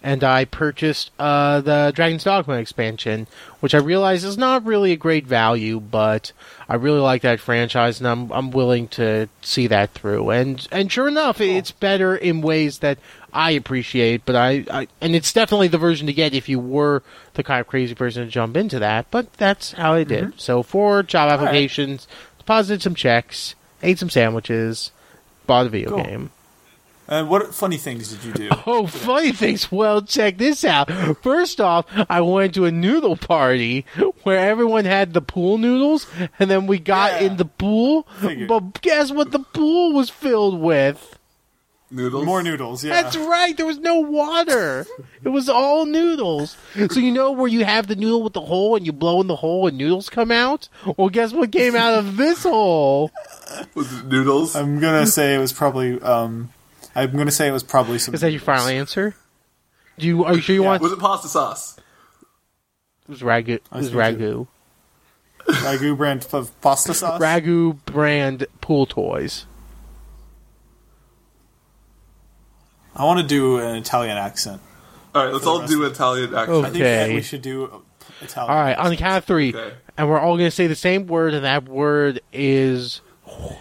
and 0.03 0.23
I 0.23 0.45
purchased 0.45 1.11
uh, 1.19 1.61
the 1.61 1.93
Dragon's 1.95 2.23
Dogma 2.23 2.55
expansion, 2.55 3.27
which 3.59 3.75
I 3.75 3.79
realize 3.79 4.23
is 4.23 4.39
not 4.39 4.65
really 4.65 4.93
a 4.93 4.97
great 4.97 5.27
value, 5.27 5.81
but 5.81 6.31
I 6.69 6.77
really 6.77 7.01
like 7.01 7.23
that 7.23 7.41
franchise, 7.41 7.99
and 7.99 8.07
I'm 8.07 8.31
I'm 8.31 8.53
willing 8.53 8.87
to 8.89 9.29
see 9.43 9.67
that 9.67 9.91
through. 9.91 10.31
And 10.31 10.67
and 10.71 10.93
sure 10.93 11.09
enough, 11.09 11.41
it's 11.41 11.73
better 11.73 12.15
in 12.15 12.41
ways 12.41 12.79
that 12.79 12.99
I 13.37 13.51
appreciate, 13.51 14.23
but 14.25 14.35
I, 14.35 14.65
I 14.71 14.89
and 15.01 15.15
it's 15.15 15.33
definitely 15.33 15.69
the 15.69 15.79
version 15.79 16.07
to 16.07 16.13
get 16.13 16.35
if 16.35 16.49
you 16.49 16.59
were 16.59 17.03
the 17.35 17.43
kind 17.43 17.61
of 17.61 17.67
crazy 17.67 17.95
person 17.95 18.25
to 18.25 18.31
jump 18.31 18.57
into 18.57 18.79
that. 18.79 19.11
But 19.11 19.33
that's 19.35 19.73
how 19.73 19.93
I 19.93 20.05
did. 20.05 20.25
Mm-hmm. 20.25 20.39
So 20.39 20.63
for 20.63 21.03
job 21.03 21.29
right. 21.31 21.39
applications, 21.39 22.09
deposited 22.39 22.83
some 22.83 22.95
checks, 22.95 23.55
ate 23.83 23.99
some 23.99 24.11
sandwiches, 24.11 24.91
bought 25.47 25.67
a 25.67 25.69
video 25.69 25.91
Cool. 25.91 26.03
game. 26.05 26.31
And 27.09 27.29
what 27.31 27.55
funny 27.55 27.77
things 27.77 28.09
did 28.13 28.25
you 28.25 28.33
do? 28.33 28.51
Oh, 28.67 28.89
funny 28.89 29.31
things. 29.31 29.71
Well, 29.71 30.03
check 30.03 30.39
this 30.39 30.65
out. 30.65 30.91
First 31.23 31.61
off, 31.61 31.87
I 32.11 32.21
went 32.21 32.55
to 32.55 32.65
a 32.65 32.73
noodle 32.73 33.17
party 33.17 33.87
where 34.25 34.39
everyone 34.51 34.87
had 34.87 35.13
the 35.13 35.21
pool 35.21 35.57
noodles, 35.59 36.09
and 36.41 36.51
then 36.51 36.67
we 36.67 36.81
got 36.81 37.21
Yeah. 37.21 37.29
in 37.29 37.37
the 37.37 37.45
pool. 37.45 38.09
Figured. 38.19 38.49
But 38.49 38.81
guess 38.83 39.13
what 39.13 39.31
the 39.31 39.39
pool 39.39 39.93
was 39.93 40.11
filled 40.11 40.59
with? 40.61 41.17
Noodles. 41.89 42.25
More 42.27 42.43
noodles, 42.43 42.83
yeah. 42.83 43.01
That's 43.01 43.17
right. 43.17 43.57
There 43.57 43.65
was 43.65 43.79
no 43.79 44.01
water. 44.01 44.87
It 45.23 45.29
was 45.29 45.49
all 45.49 45.87
noodles. 45.87 46.57
So 46.91 46.99
you 46.99 47.13
know 47.13 47.31
where 47.31 47.47
you 47.47 47.65
have 47.65 47.87
the 47.87 47.95
noodle 47.95 48.25
with 48.25 48.33
the 48.33 48.41
hole 48.41 48.75
and 48.75 48.85
you 48.85 48.93
blow 48.93 49.21
in 49.21 49.29
the 49.29 49.37
hole 49.37 49.69
and 49.69 49.79
noodles 49.79 50.11
come 50.11 50.33
out? 50.33 50.69
Well, 50.97 51.11
guess 51.11 51.33
what 51.33 51.53
came 51.53 51.77
out 51.77 51.95
of 51.95 52.17
this 52.17 52.43
hole? 52.43 53.13
Was 53.77 53.93
it 54.01 54.07
noodles? 54.07 54.57
I'm 54.57 54.81
gonna 54.81 55.07
say 55.07 55.37
it 55.37 55.39
was 55.39 55.53
probably. 55.53 56.01
Um, 56.03 56.51
I'm 56.97 57.17
gonna 57.17 57.31
say 57.31 57.47
it 57.47 57.53
was 57.53 57.63
probably 57.63 58.01
some. 58.01 58.15
Is 58.15 58.21
that 58.23 58.33
your 58.33 58.41
final 58.41 58.67
answer? 58.67 59.15
Do 59.99 60.07
you 60.09 60.25
are 60.25 60.35
you 60.35 60.41
sure 60.41 60.55
you 60.57 60.63
Yeah. 60.63 60.69
want? 60.71 60.83
was 60.83 60.91
it 60.93 60.99
pasta 60.99 61.29
sauce? 61.29 61.77
It 63.05 63.11
was 63.11 63.23
ragu. 63.23 63.49
It 63.51 63.63
was 63.71 63.91
think 63.91 63.99
ragu. 64.01 64.49
ragu 65.47 65.97
brand 65.97 66.27
of 66.33 66.61
pasta 66.61 66.93
sauce? 66.95 67.21
Ragu 67.21 67.79
brand 67.85 68.47
pool 68.61 68.87
toys. 68.87 69.47
I 72.97 73.05
want 73.05 73.21
to 73.21 73.27
do 73.27 73.59
an 73.59 73.77
Italian 73.77 74.17
accent. 74.17 74.61
All 75.15 75.25
right, 75.25 75.33
let's 75.33 75.47
all 75.47 75.61
rest 75.61 75.73
do 75.73 75.85
Italian 75.85 76.35
accent. 76.35 76.65
I 76.67 76.71
think 76.71 76.83
that 76.83 77.03
Okay. 77.05 77.15
we 77.15 77.23
should 77.23 77.43
do 77.43 77.83
Italian. 78.23 78.51
All 78.51 78.59
right, 78.63 78.77
on 78.77 78.91
the 78.91 78.97
count 78.97 79.19
of 79.19 79.25
three, 79.25 79.55
Okay. 79.55 79.75
and 79.97 80.09
we're 80.09 80.19
all 80.19 80.37
going 80.37 80.47
to 80.49 80.51
say 80.51 80.67
the 80.67 80.75
same 80.75 81.07
word, 81.07 81.35
and 81.35 81.45
that 81.45 81.65
word 81.69 82.21
is 82.33 83.01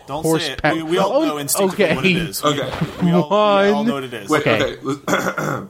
Don't 0.08 0.24
horse 0.24 0.46
say 0.46 0.54
it. 0.54 0.62
pe- 0.62 0.74
We, 0.76 0.84
we 0.84 0.98
all 0.98 1.14
Oh, 1.14 1.26
know 1.26 1.38
instinctively 1.38 1.86
okay. 1.86 1.96
what 1.96 2.06
it 2.06 2.16
is. 2.16 2.44
Okay. 2.44 2.72
we, 3.04 3.12
all, 3.12 3.30
we 3.30 3.70
all 3.72 3.84
know 3.84 3.94
what 3.96 4.04
it 4.06 4.14
is. 4.14 4.30
Wait. 4.30 4.42
Okay. 4.48 4.64
Okay. 4.64 4.78
let's- 4.82 5.68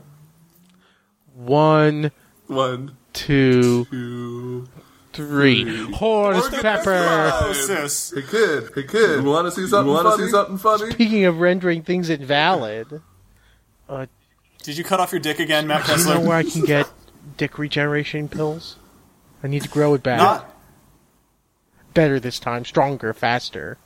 one, 1.34 2.10
One, 2.46 2.96
two, 3.12 3.84
two, 3.86 4.68
three. 5.12 5.92
Horse 5.92 6.48
pepper. 6.60 7.06
Oh, 7.32 7.52
sis. 7.52 8.12
Hey 8.14 8.22
kid, 8.22 8.70
hey 8.74 8.82
kid, 8.84 9.22
you 9.22 9.28
want 9.30 9.46
to 9.46 9.50
see 9.50 9.66
something? 9.66 9.92
Want 9.92 10.18
to 10.18 10.24
see 10.24 10.30
something 10.30 10.58
funny? 10.58 10.90
Speaking 10.92 11.24
of 11.24 11.40
rendering 11.40 11.82
things 11.82 12.08
invalid, 12.08 13.00
uh, 13.88 14.06
Did 14.62 14.76
you 14.78 14.84
cut 14.84 15.00
off 15.00 15.12
your 15.12 15.20
dick 15.20 15.38
again, 15.38 15.66
Matt 15.66 15.82
Kessler? 15.84 16.14
do 16.14 16.18
you 16.18 16.24
know 16.24 16.28
where 16.28 16.38
I 16.38 16.42
can 16.42 16.62
get 16.62 16.88
dick 17.36 17.58
regeneration 17.58 18.28
pills? 18.28 18.76
I 19.42 19.48
need 19.48 19.62
to 19.62 19.68
grow 19.68 19.94
it 19.94 20.02
back. 20.02 20.18
Not. 20.18 20.52
Better 21.94 22.18
this 22.20 22.38
time, 22.38 22.64
stronger, 22.64 23.14
faster, 23.14 23.78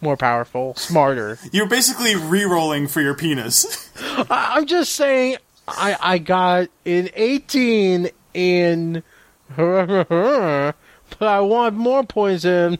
more 0.00 0.16
powerful, 0.16 0.74
smarter. 0.76 1.38
You're 1.52 1.68
basically 1.68 2.14
re-rolling 2.14 2.86
for 2.86 3.00
your 3.00 3.14
penis. 3.14 3.90
I- 4.00 4.52
I'm 4.56 4.66
just 4.66 4.92
saying, 4.92 5.36
I 5.66 5.96
I 6.00 6.18
got 6.18 6.68
an 6.84 7.08
18 7.14 8.10
in, 8.34 9.02
but 9.56 10.74
I 11.20 11.40
want 11.40 11.74
more 11.74 12.04
points 12.04 12.44
in. 12.44 12.78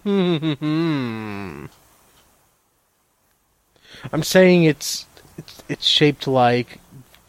I'm 4.13 4.23
saying 4.23 4.65
it's 4.65 5.07
it's 5.39 5.63
it's 5.69 5.87
shaped 5.87 6.27
like 6.27 6.79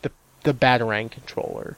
the 0.01 0.11
the 0.43 0.53
Batarang 0.53 1.11
controller. 1.11 1.77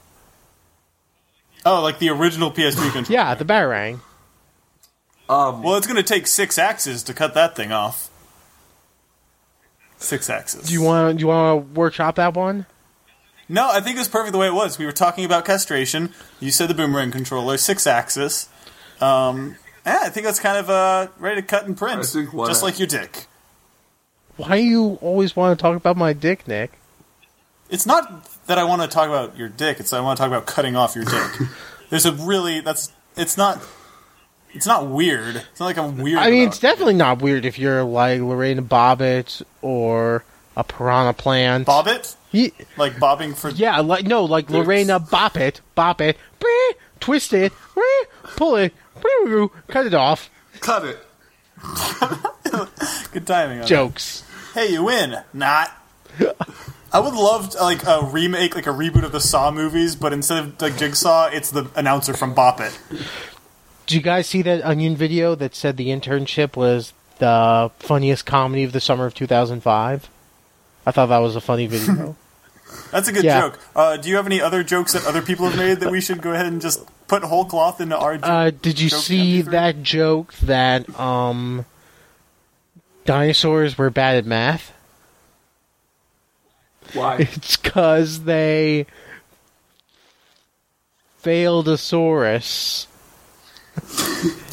Oh, 1.65 1.81
like 1.81 1.99
the 1.99 2.09
original 2.09 2.51
PS3 2.51 2.91
controller. 2.93 3.05
Yeah, 3.21 3.35
the 3.35 3.45
Batarang. 3.45 3.99
Um, 5.27 5.61
Well, 5.61 5.75
it's 5.75 5.85
going 5.85 5.97
to 5.97 6.03
take 6.03 6.25
six 6.25 6.57
axes 6.57 7.03
to 7.03 7.13
cut 7.13 7.33
that 7.35 7.55
thing 7.55 7.71
off. 7.71 8.09
Six 9.97 10.29
axes. 10.29 10.67
Do 10.67 10.73
you 10.73 10.81
want 10.81 11.17
do 11.17 11.21
you 11.21 11.27
want 11.27 11.67
to 11.67 11.73
workshop 11.79 12.15
that 12.15 12.33
one? 12.33 12.65
No, 13.49 13.69
I 13.69 13.81
think 13.81 13.95
it 13.95 13.99
was 13.99 14.07
perfect 14.07 14.31
the 14.31 14.37
way 14.37 14.47
it 14.47 14.53
was. 14.53 14.77
We 14.77 14.85
were 14.85 14.91
talking 14.91 15.25
about 15.25 15.43
castration. 15.43 16.13
You 16.39 16.51
said 16.51 16.69
the 16.69 16.73
boomerang 16.75 17.11
controller, 17.11 17.57
six 17.57 17.85
axis. 17.87 18.47
Um, 19.01 19.55
yeah, 19.85 19.99
I 20.03 20.09
think 20.09 20.25
that's 20.25 20.39
kind 20.39 20.57
of 20.57 20.69
uh, 20.69 21.07
ready 21.17 21.41
to 21.41 21.47
cut 21.47 21.65
and 21.65 21.75
print. 21.75 21.99
I 21.99 22.03
think 22.03 22.31
one 22.31 22.47
just 22.47 22.59
ax- 22.59 22.63
like 22.63 22.79
your 22.79 22.87
dick. 22.87 23.25
Why 24.39 24.57
do 24.57 24.63
you 24.63 24.97
always 25.01 25.35
want 25.35 25.57
to 25.57 25.61
talk 25.61 25.75
about 25.75 25.97
my 25.97 26.13
dick, 26.13 26.47
Nick? 26.47 26.71
It's 27.69 27.85
not 27.85 28.25
that 28.47 28.57
I 28.57 28.63
want 28.63 28.81
to 28.81 28.87
talk 28.87 29.07
about 29.09 29.37
your 29.37 29.49
dick. 29.49 29.79
It's 29.79 29.91
that 29.91 29.97
I 29.97 30.01
want 30.01 30.17
to 30.17 30.21
talk 30.21 30.29
about 30.29 30.45
cutting 30.45 30.75
off 30.75 30.95
your 30.95 31.03
dick. 31.05 31.47
There's 31.89 32.05
a 32.05 32.13
really 32.13 32.61
that's. 32.61 32.91
It's 33.17 33.37
not. 33.37 33.61
It's 34.53 34.65
not 34.65 34.87
weird. 34.87 35.35
It's 35.35 35.59
not 35.59 35.65
like 35.67 35.77
I'm 35.77 35.97
weird. 35.97 36.19
I 36.19 36.31
mean, 36.31 36.47
it's 36.47 36.59
definitely 36.59 36.95
not 36.95 37.21
weird 37.21 37.45
if 37.45 37.59
you're 37.59 37.83
like 37.83 38.21
Lorena 38.21 38.61
Bobbitt 38.63 39.43
or 39.61 40.23
a 40.55 40.63
piranha 40.63 41.13
plant. 41.13 41.67
Bobbitt? 41.67 42.15
Like 42.77 42.99
bobbing 42.99 43.33
for. 43.33 43.49
Yeah, 43.49 43.79
like 43.79 44.05
no, 44.05 44.23
like 44.23 44.49
Lorena 44.49 44.99
Bop 44.99 45.35
it, 45.37 45.61
bop 45.75 45.99
it, 45.99 46.17
breh, 46.39 46.73
twist 46.99 47.33
it, 47.33 47.51
breh, 47.75 48.05
pull 48.37 48.55
it, 48.55 48.73
breh, 49.01 49.49
cut 49.67 49.85
it 49.85 49.93
off. 49.93 50.29
cut 50.59 50.85
it. 50.85 50.99
Good 53.11 53.27
timing. 53.27 53.61
on 53.61 53.67
Jokes. 53.67 54.21
that. 54.21 54.28
Hey, 54.53 54.71
you 54.71 54.83
win. 54.83 55.17
Not. 55.33 55.71
I 56.91 56.99
would 56.99 57.13
love 57.13 57.51
to, 57.51 57.57
like 57.61 57.85
a 57.85 58.03
remake, 58.03 58.55
like 58.55 58.65
a 58.67 58.71
reboot 58.71 59.03
of 59.03 59.11
the 59.11 59.19
Saw 59.19 59.51
movies, 59.51 59.95
but 59.95 60.11
instead 60.11 60.39
of 60.39 60.61
like 60.61 60.75
Jigsaw, 60.77 61.27
it's 61.31 61.51
the 61.51 61.69
announcer 61.75 62.13
from 62.13 62.33
Bop 62.33 62.59
It. 62.59 62.77
Did 63.85 63.95
you 63.95 64.01
guys 64.01 64.27
see 64.27 64.41
that 64.41 64.63
Onion 64.65 64.95
video 64.95 65.35
that 65.35 65.55
said 65.55 65.77
the 65.77 65.87
internship 65.89 66.55
was 66.55 66.93
the 67.19 67.69
funniest 67.79 68.25
comedy 68.25 68.63
of 68.63 68.71
the 68.71 68.79
summer 68.81 69.05
of 69.05 69.13
2005? 69.13 70.09
I 70.85 70.91
thought 70.91 71.07
that 71.07 71.17
was 71.19 71.35
a 71.35 71.41
funny 71.41 71.67
video. 71.67 72.15
That's 72.91 73.07
a 73.07 73.11
good 73.11 73.23
Yeah. 73.23 73.41
joke. 73.41 73.59
Uh, 73.75 73.97
do 73.97 74.09
you 74.09 74.15
have 74.15 74.25
any 74.25 74.41
other 74.41 74.63
jokes 74.63 74.93
that 74.93 75.05
other 75.05 75.21
people 75.21 75.47
have 75.47 75.57
made 75.57 75.79
that 75.79 75.91
we 75.91 76.01
should 76.01 76.21
go 76.21 76.31
ahead 76.33 76.45
and 76.47 76.61
just 76.61 76.83
put 77.07 77.23
whole 77.23 77.45
cloth 77.45 77.81
into 77.81 77.97
our? 77.97 78.15
joke? 78.17 78.27
uh, 78.27 78.51
did 78.61 78.79
you 78.79 78.89
see 78.89 79.41
MP3? 79.43 79.51
that 79.51 79.83
joke 79.83 80.33
that 80.35 80.99
um 80.99 81.65
dinosaurs 83.05 83.77
were 83.77 83.89
bad 83.89 84.17
at 84.17 84.25
math? 84.25 84.73
Why? 86.93 87.17
It's 87.19 87.55
because 87.57 88.23
they 88.23 88.85
failed 91.19 91.67
a 91.67 91.77
saurus. 91.77 92.87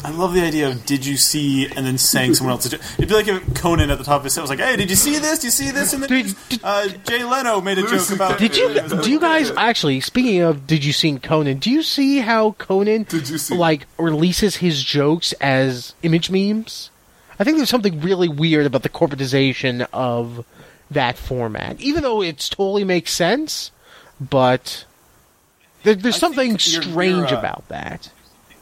I 0.05 0.11
love 0.11 0.33
the 0.33 0.41
idea 0.41 0.69
of 0.69 0.85
"Did 0.85 1.05
you 1.05 1.17
see?" 1.17 1.65
and 1.65 1.85
then 1.85 1.97
saying 1.97 2.35
someone 2.35 2.53
else's. 2.53 2.71
joke. 2.71 2.81
It'd 2.97 3.09
be 3.09 3.13
like 3.15 3.27
if 3.27 3.55
Conan 3.55 3.89
at 3.89 3.97
the 3.97 4.03
top 4.05 4.19
of 4.19 4.23
his 4.23 4.33
set 4.33 4.41
was 4.41 4.49
like, 4.49 4.59
"Hey, 4.59 4.77
did 4.77 4.89
you 4.89 4.95
see 4.95 5.17
this? 5.17 5.39
Do 5.39 5.47
you 5.47 5.51
see 5.51 5.71
this?" 5.71 5.93
in 5.93 5.99
the 5.99 6.07
Did- 6.07 6.25
news? 6.27 6.33
did- 6.49 6.61
uh, 6.63 6.87
Jay 7.05 7.23
Leno 7.25 7.59
made 7.59 7.77
a 7.77 7.81
joke 7.81 7.91
Lucy 7.91 8.13
about. 8.15 8.37
Did 8.39 8.55
you 8.55 8.79
do 9.01 9.11
you 9.11 9.19
guys 9.19 9.51
actually 9.57 9.99
speaking 9.99 10.41
of 10.41 10.65
did 10.67 10.85
you 10.85 10.93
see 10.93 11.17
Conan? 11.17 11.57
Do 11.57 11.69
you 11.71 11.83
see 11.83 12.19
how 12.19 12.51
Conan 12.51 13.03
Did 13.03 13.27
you 13.29 13.37
see- 13.37 13.55
like 13.57 13.85
releases 13.97 14.57
his 14.57 14.81
jokes 14.81 15.33
as 15.41 15.93
image 16.03 16.29
memes? 16.29 16.89
I 17.39 17.43
think 17.43 17.57
there's 17.57 17.69
something 17.69 18.01
really 18.01 18.27
weird 18.27 18.65
about 18.65 18.83
the 18.83 18.89
corporatization 18.89 19.87
of 19.93 20.45
that 20.91 21.17
format. 21.17 21.79
Even 21.79 22.03
though 22.03 22.21
it 22.21 22.39
totally 22.51 22.83
makes 22.83 23.11
sense, 23.13 23.71
but 24.19 24.85
there, 25.83 25.95
there's 25.95 26.15
I 26.15 26.19
something 26.19 26.49
you're- 26.51 26.59
strange 26.59 27.29
you're, 27.29 27.35
uh, 27.35 27.39
about 27.39 27.67
that. 27.69 28.09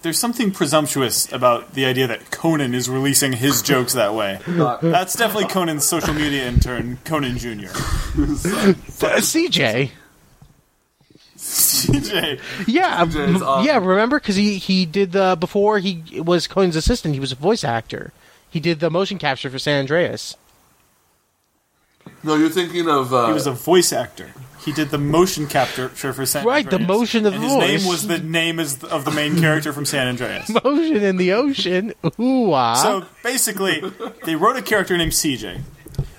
There's 0.01 0.19
something 0.19 0.51
presumptuous 0.51 1.31
about 1.33 1.73
the 1.73 1.85
idea 1.85 2.05
that 2.05 2.29
Conan 2.29 2.75
is 2.75 2.87
releasing 2.87 3.33
his 3.33 3.63
jokes 3.63 3.93
that 3.93 4.13
way. 4.13 4.39
Not- 4.45 4.81
That's 4.81 5.15
definitely 5.15 5.47
Conan's 5.49 5.83
social 5.85 6.13
media 6.13 6.45
intern, 6.47 6.99
Conan 7.05 7.37
Jr. 7.39 7.69
Uh, 7.69 9.19
CJ, 9.19 9.89
CJ. 11.37 12.39
yeah, 12.67 13.03
CJ's 13.05 13.41
m- 13.41 13.65
yeah. 13.65 13.77
Remember 13.77 14.19
because 14.19 14.35
he 14.35 14.57
he 14.57 14.85
did 14.85 15.11
the 15.11 15.35
before 15.39 15.79
he 15.79 16.03
was 16.21 16.47
Conan's 16.47 16.75
assistant. 16.75 17.13
He 17.13 17.19
was 17.19 17.31
a 17.31 17.35
voice 17.35 17.63
actor. 17.63 18.11
He 18.55 18.61
did 18.61 18.79
the 18.79 18.89
motion 18.89 19.17
capture 19.17 19.49
for 19.49 19.59
San 19.59 19.81
Andreas. 19.81 20.37
No, 22.23 22.35
you're 22.35 22.47
thinking 22.49 22.87
of. 22.87 23.13
Uh, 23.13 23.27
He 23.27 23.33
was 23.33 23.47
a 23.47 23.51
voice 23.51 23.91
actor. 23.91 24.31
He 24.63 24.71
did 24.71 24.91
the 24.91 24.97
motion 24.97 25.45
capture 25.45 25.89
for 25.89 26.25
San 26.25 26.45
Right, 26.45 26.67
the 26.69 26.79
motion 26.79 27.25
of 27.25 27.33
and 27.33 27.43
the 27.43 27.47
his 27.47 27.53
voice. 27.53 27.81
name 27.81 27.89
was 27.89 28.07
the 28.07 28.19
name 28.19 28.61
is 28.61 28.81
of 28.85 29.03
the 29.03 29.11
main 29.11 29.37
character 29.41 29.73
from 29.73 29.83
San 29.83 30.07
Andreas. 30.07 30.47
motion 30.63 31.03
in 31.03 31.17
the 31.17 31.33
ocean. 31.33 31.93
Ooh 32.17 32.53
ah. 32.53 32.75
So 32.75 33.05
basically, 33.23 33.83
they 34.23 34.37
wrote 34.37 34.55
a 34.55 34.61
character 34.61 34.95
named 34.97 35.11
CJ. 35.11 35.59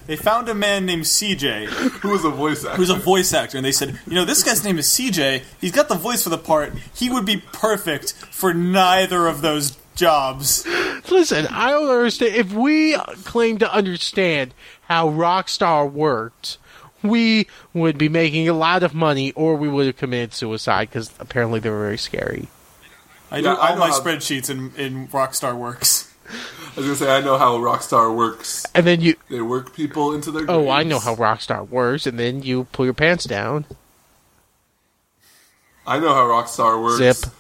They 0.07 0.17
found 0.17 0.47
a 0.51 0.55
man 0.55 0.85
named 0.85 1.05
CJ 1.05 1.65
who 2.03 2.11
was 2.11 2.23
a 2.27 2.31
voice 2.31 2.67
actor. 2.67 2.77
who's 2.77 2.91
a 2.91 2.97
voice 2.97 3.33
actor, 3.33 3.57
and 3.57 3.65
they 3.65 3.73
said, 3.73 3.99
you 4.07 4.15
know, 4.15 4.27
this 4.27 4.43
guy's 4.43 4.63
name 4.63 4.79
is 4.79 4.89
CJ. 4.89 5.43
He's 5.59 5.73
got 5.73 5.89
the 5.89 5.95
voice 5.97 6.23
for 6.23 6.29
the 6.29 6.37
part. 6.39 6.75
He 6.95 7.09
would 7.09 7.25
be 7.25 7.39
perfect 7.39 8.13
for 8.13 8.53
neither 8.53 9.27
of 9.27 9.41
those 9.41 9.79
jobs. 9.97 10.65
Listen, 11.11 11.47
I 11.49 11.71
don't 11.71 11.89
understand. 11.89 12.35
If 12.37 12.53
we 12.53 12.97
claim 13.25 13.59
to 13.59 13.73
understand 13.73 14.55
how 14.83 15.09
Rockstar 15.09 15.91
worked, 15.91 16.59
we 17.03 17.47
would 17.75 17.99
be 17.99 18.09
making 18.09 18.49
a 18.49 18.53
lot 18.53 18.83
of 18.83 18.95
money, 18.95 19.33
or 19.33 19.57
we 19.57 19.69
would 19.69 19.87
have 19.87 19.97
committed 19.97 20.33
suicide 20.35 20.89
because 20.89 21.11
apparently 21.19 21.59
they 21.61 21.71
were 21.71 21.81
very 21.83 21.99
scary. 21.99 22.49
I 23.31 23.37
Yeah, 23.39 23.43
do 23.43 23.49
I 23.61 23.69
all 23.71 23.75
know 23.75 23.81
my 23.81 23.89
how- 23.89 24.01
spreadsheets 24.01 24.49
in, 24.51 24.73
in 24.77 25.09
Rockstar 25.09 25.57
Works. 25.57 26.13
I 26.29 26.81
was 26.81 26.87
gonna 26.87 26.97
say 26.97 27.17
I 27.17 27.21
know 27.21 27.39
how 27.39 27.57
Rockstar 27.59 28.15
works. 28.15 28.67
And 28.75 28.85
then 28.87 29.01
you, 29.01 29.15
They 29.31 29.41
work 29.41 29.75
people 29.75 30.13
into 30.13 30.31
their. 30.31 30.45
oh, 30.51 30.69
I 30.69 30.83
know 30.83 30.99
how 30.99 31.15
Rockstar 31.15 31.67
works. 31.69 32.07
And 32.07 32.19
then 32.19 32.43
you 32.43 32.65
pull 32.73 32.85
your 32.85 32.95
pants 32.95 33.25
down, 33.25 33.65
I 35.87 35.99
know 36.01 36.13
how 36.13 36.25
Rockstar 36.27 36.83
works. 36.83 36.97
zip. 36.99 37.33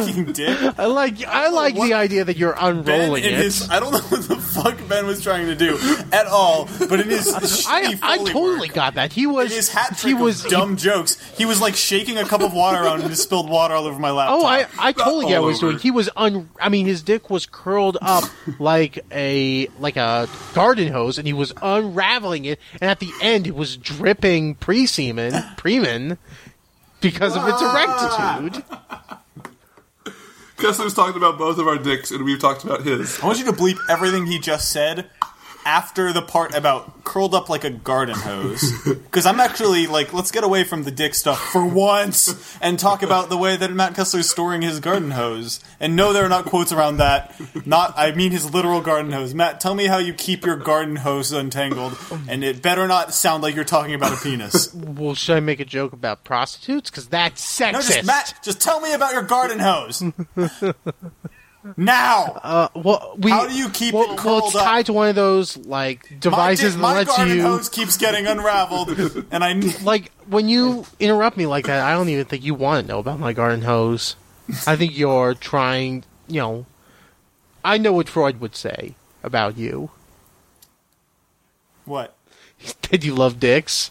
Fucking 0.00 0.24
dick. 0.32 0.78
I 0.78 0.86
like, 0.86 1.26
I 1.26 1.48
like 1.48 1.74
What- 1.74 1.88
the 1.88 1.94
idea 1.94 2.24
that 2.24 2.36
you're 2.36 2.54
Ben 2.54 2.78
unrolling 2.78 3.24
in 3.24 3.34
it. 3.34 3.38
his 3.38 3.68
I 3.70 3.80
don't 3.80 3.92
know 3.92 4.00
what 4.00 4.28
the 4.28 4.36
fuck 4.36 4.76
Ben 4.88 5.06
was 5.06 5.22
trying 5.22 5.46
to 5.46 5.54
do 5.54 5.78
at 6.12 6.26
all, 6.26 6.68
but 6.88 7.00
it 7.00 7.08
is. 7.08 7.34
I, 7.68 7.98
I 8.02 8.18
totally 8.18 8.68
work, 8.68 8.74
got 8.74 8.94
that. 8.94 9.12
He 9.12 9.26
was, 9.26 9.50
in 9.50 9.56
his 9.56 9.70
hat 9.70 10.00
he 10.00 10.14
was 10.14 10.42
dumb 10.44 10.76
jokes, 10.76 11.20
he 11.36 11.44
was 11.44 11.60
like 11.60 11.74
shaking 11.76 12.18
a 12.18 12.24
cup 12.24 12.40
of 12.40 12.52
water 12.52 12.82
around 12.82 13.00
and 13.00 13.10
just 13.10 13.22
spilled 13.22 13.48
water 13.48 13.74
all 13.74 13.86
over 13.86 13.98
my 13.98 14.10
laptop. 14.10 14.40
Oh, 14.40 14.46
I, 14.46 14.66
I 14.78 14.92
totally 14.92 15.26
get 15.26 15.40
what 15.40 15.48
he 15.48 15.52
was 15.52 15.60
doing. 15.60 15.78
He 15.84 15.90
was 15.90 16.08
un. 16.16 16.48
I 16.60 16.70
mean, 16.70 16.86
his 16.86 17.02
dick 17.02 17.28
was 17.28 17.44
curled 17.46 17.98
up 18.00 18.24
like 18.58 19.04
a 19.12 19.68
like 19.78 19.96
a 19.96 20.28
garden 20.54 20.92
hose, 20.92 21.18
and 21.18 21.26
he 21.26 21.32
was 21.32 21.52
unraveling 21.60 22.44
it. 22.46 22.58
And 22.80 22.90
at 22.90 23.00
the 23.00 23.10
end, 23.20 23.46
it 23.46 23.54
was 23.54 23.76
dripping 23.76 24.54
pre 24.54 24.86
semen, 24.86 25.32
premen, 25.56 26.16
because 27.00 27.36
of 27.36 27.46
its 27.46 27.58
ah. 27.60 28.38
erectitude. 28.38 28.64
Kessler's 30.64 30.94
talking 30.94 31.18
about 31.18 31.36
both 31.36 31.58
of 31.58 31.68
our 31.68 31.76
dicks, 31.76 32.10
and 32.10 32.24
we've 32.24 32.38
talked 32.38 32.64
about 32.64 32.84
his. 32.84 33.20
I 33.20 33.26
want 33.26 33.38
you 33.38 33.44
to 33.44 33.52
bleep 33.52 33.76
everything 33.90 34.24
he 34.24 34.38
just 34.38 34.72
said 34.72 35.10
after 35.64 36.12
the 36.12 36.22
part 36.22 36.54
about 36.54 37.04
curled 37.04 37.34
up 37.34 37.48
like 37.48 37.64
a 37.64 37.70
garden 37.70 38.16
hose. 38.16 38.72
Because 39.14 39.26
I'm 39.26 39.38
actually 39.38 39.86
like, 39.86 40.12
let's 40.12 40.32
get 40.32 40.42
away 40.42 40.64
from 40.64 40.82
the 40.82 40.90
dick 40.90 41.14
stuff 41.14 41.40
for 41.40 41.64
once 41.64 42.56
and 42.60 42.78
talk 42.78 43.02
about 43.02 43.28
the 43.28 43.36
way 43.36 43.56
that 43.56 43.72
Matt 43.72 43.94
Kessler 43.94 44.20
is 44.20 44.30
storing 44.30 44.62
his 44.62 44.80
garden 44.80 45.12
hose. 45.12 45.60
And 45.78 45.94
no, 45.94 46.12
there 46.12 46.24
are 46.24 46.28
not 46.28 46.46
quotes 46.46 46.72
around 46.72 46.96
that. 46.96 47.32
Not, 47.64 47.94
I 47.96 48.10
mean 48.12 48.32
his 48.32 48.52
literal 48.52 48.80
garden 48.80 49.12
hose. 49.12 49.32
Matt, 49.32 49.60
tell 49.60 49.74
me 49.74 49.86
how 49.86 49.98
you 49.98 50.12
keep 50.14 50.44
your 50.44 50.56
garden 50.56 50.96
hose 50.96 51.30
untangled, 51.32 51.96
and 52.28 52.42
it 52.42 52.60
better 52.60 52.88
not 52.88 53.14
sound 53.14 53.42
like 53.44 53.54
you're 53.54 53.64
talking 53.64 53.94
about 53.94 54.12
a 54.12 54.22
penis. 54.22 54.74
Well, 54.84 55.14
should 55.14 55.36
I 55.36 55.40
make 55.40 55.60
a 55.60 55.64
joke 55.64 55.92
about 55.92 56.24
prostitutes? 56.24 56.90
Because 56.90 57.08
that's 57.08 57.44
sexist. 57.44 57.72
No, 57.72 57.80
just 57.80 58.04
Matt, 58.04 58.34
just 58.42 58.60
tell 58.60 58.80
me 58.80 58.92
about 58.92 59.12
your 59.12 59.22
garden 59.22 59.58
hose. 59.58 60.02
now. 61.76 62.40
Uh, 62.42 62.68
well, 62.74 63.14
we, 63.18 63.30
How 63.30 63.46
do 63.46 63.54
you 63.54 63.68
keep 63.70 63.94
well, 63.94 64.04
it 64.04 64.08
Well, 64.08 64.16
curled 64.16 64.44
it's 64.46 64.54
up? 64.56 64.64
tied 64.64 64.86
to 64.86 64.92
one 64.92 65.08
of 65.08 65.14
those 65.14 65.56
like 65.56 66.10
My, 66.10 66.16
devices 66.18 66.74
di- 66.74 66.76
that 66.76 66.82
my 66.82 66.94
lets 66.94 67.16
garden 67.16 67.36
you. 67.36 67.42
hose 67.42 67.68
keeps 67.68 67.96
getting 67.96 68.26
unraveled, 68.26 68.90
and 69.30 69.42
I. 69.44 69.54
Like 69.82 70.12
when 70.28 70.48
you 70.48 70.86
interrupt 71.00 71.36
me 71.36 71.46
like 71.46 71.66
that, 71.66 71.80
I 71.84 71.92
don't 71.92 72.08
even 72.08 72.24
think 72.26 72.44
you 72.44 72.54
want 72.54 72.86
to 72.86 72.92
know 72.92 72.98
about 72.98 73.18
my 73.18 73.32
garden 73.32 73.62
hose. 73.62 74.16
I 74.66 74.76
think 74.76 74.96
you're 74.96 75.34
trying. 75.34 76.04
You 76.28 76.40
know, 76.40 76.66
I 77.64 77.78
know 77.78 77.92
what 77.92 78.08
Freud 78.08 78.40
would 78.40 78.56
say 78.56 78.94
about 79.22 79.56
you. 79.58 79.90
What? 81.84 82.14
Did 82.82 83.04
you 83.04 83.14
love 83.14 83.38
dicks? 83.40 83.90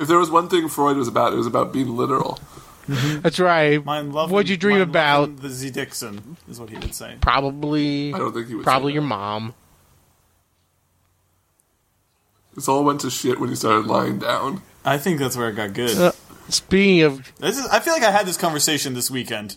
If 0.00 0.08
there 0.08 0.18
was 0.18 0.30
one 0.30 0.48
thing 0.48 0.68
Freud 0.68 0.96
was 0.96 1.06
about, 1.06 1.32
it 1.32 1.36
was 1.36 1.46
about 1.46 1.72
being 1.72 1.96
literal. 1.96 2.38
That's 2.88 3.38
right. 3.38 3.84
Mine 3.84 4.12
love. 4.12 4.30
What'd 4.30 4.48
you 4.48 4.56
dream 4.56 4.78
mine 4.78 4.88
about? 4.88 5.36
The 5.36 5.48
Z 5.50 5.70
Dixon 5.70 6.36
is 6.48 6.58
what 6.60 6.70
he 6.70 6.76
would 6.76 6.94
say. 6.94 7.16
Probably. 7.20 8.12
I 8.12 8.18
don't 8.18 8.32
think 8.32 8.48
he 8.48 8.54
would. 8.54 8.64
Probably 8.64 8.90
say 8.92 8.94
your 8.94 9.02
that. 9.02 9.08
mom. 9.08 9.54
This 12.54 12.68
all 12.68 12.84
went 12.84 13.00
to 13.00 13.10
shit 13.10 13.40
when 13.40 13.48
he 13.48 13.54
started 13.56 13.86
lying 13.86 14.18
down. 14.18 14.62
I 14.84 14.98
think 14.98 15.18
that's 15.18 15.36
where 15.36 15.48
it 15.48 15.54
got 15.56 15.72
good. 15.72 15.96
Uh, 15.96 16.12
speaking 16.48 17.02
of, 17.02 17.32
This 17.38 17.58
is, 17.58 17.66
I 17.68 17.80
feel 17.80 17.94
like 17.94 18.02
I 18.02 18.10
had 18.10 18.26
this 18.26 18.36
conversation 18.36 18.92
this 18.94 19.10
weekend, 19.10 19.56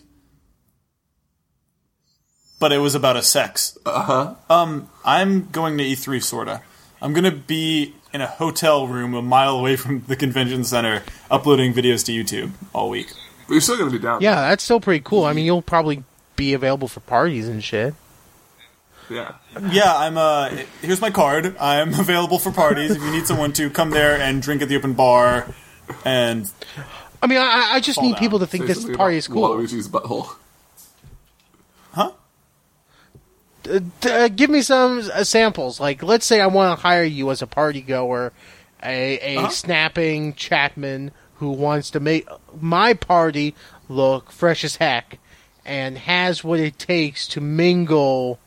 but 2.58 2.72
it 2.72 2.78
was 2.78 2.94
about 2.94 3.16
a 3.16 3.22
sex. 3.22 3.76
Uh 3.84 4.02
huh. 4.02 4.34
Um, 4.48 4.88
I'm 5.04 5.48
going 5.50 5.76
to 5.78 5.84
E3, 5.84 6.22
sorta. 6.22 6.62
I'm 7.06 7.12
gonna 7.12 7.30
be 7.30 7.94
in 8.12 8.20
a 8.20 8.26
hotel 8.26 8.88
room 8.88 9.14
a 9.14 9.22
mile 9.22 9.56
away 9.56 9.76
from 9.76 10.02
the 10.08 10.16
convention 10.16 10.64
center, 10.64 11.04
uploading 11.30 11.72
videos 11.72 12.04
to 12.06 12.12
YouTube 12.12 12.50
all 12.72 12.90
week. 12.90 13.12
But 13.46 13.52
you're 13.54 13.60
still 13.60 13.78
gonna 13.78 13.92
be 13.92 14.00
down. 14.00 14.22
yeah, 14.22 14.48
that's 14.48 14.64
still 14.64 14.80
pretty 14.80 15.04
cool. 15.04 15.22
I 15.24 15.32
mean, 15.32 15.44
you'll 15.46 15.62
probably 15.62 16.02
be 16.34 16.52
available 16.52 16.88
for 16.88 16.98
parties 16.98 17.46
and 17.46 17.62
shit. 17.62 17.94
Yeah. 19.08 19.34
Yeah, 19.70 19.94
I'm. 19.96 20.18
Uh, 20.18 20.48
here's 20.82 21.00
my 21.00 21.10
card. 21.10 21.56
I'm 21.60 21.94
available 22.00 22.40
for 22.40 22.50
parties. 22.50 22.90
If 22.96 23.00
you 23.00 23.12
need 23.12 23.24
someone 23.28 23.52
to 23.52 23.70
come 23.70 23.90
there 23.90 24.20
and 24.20 24.42
drink 24.42 24.60
at 24.62 24.68
the 24.68 24.74
open 24.74 24.94
bar, 24.94 25.46
and 26.04 26.50
I 27.22 27.28
mean, 27.28 27.38
I, 27.38 27.74
I 27.74 27.78
just 27.80 28.02
need 28.02 28.14
down. 28.14 28.18
people 28.18 28.38
to 28.40 28.48
think 28.48 28.66
Say 28.66 28.72
this 28.72 28.96
party 28.96 29.18
is 29.18 29.28
cool. 29.28 29.48
Waluigi's 29.48 29.88
butthole. 29.88 30.26
huh? 31.92 32.10
Uh, 33.66 33.80
uh, 34.08 34.28
give 34.28 34.50
me 34.50 34.62
some 34.62 34.98
uh, 35.12 35.24
samples. 35.24 35.80
Like, 35.80 36.02
let's 36.02 36.26
say 36.26 36.40
I 36.40 36.46
want 36.46 36.76
to 36.78 36.82
hire 36.82 37.04
you 37.04 37.30
as 37.30 37.42
a 37.42 37.46
party 37.46 37.80
goer, 37.82 38.32
a, 38.82 39.34
a 39.36 39.38
Uh-huh. 39.38 39.48
snapping 39.50 40.34
Chapman 40.34 41.10
who 41.36 41.50
wants 41.50 41.90
to 41.90 42.00
make 42.00 42.26
my 42.60 42.94
party 42.94 43.54
look 43.88 44.30
fresh 44.32 44.64
as 44.64 44.76
heck 44.76 45.18
and 45.64 45.98
has 45.98 46.42
what 46.44 46.60
it 46.60 46.78
takes 46.78 47.26
to 47.28 47.40
mingle 47.40 48.38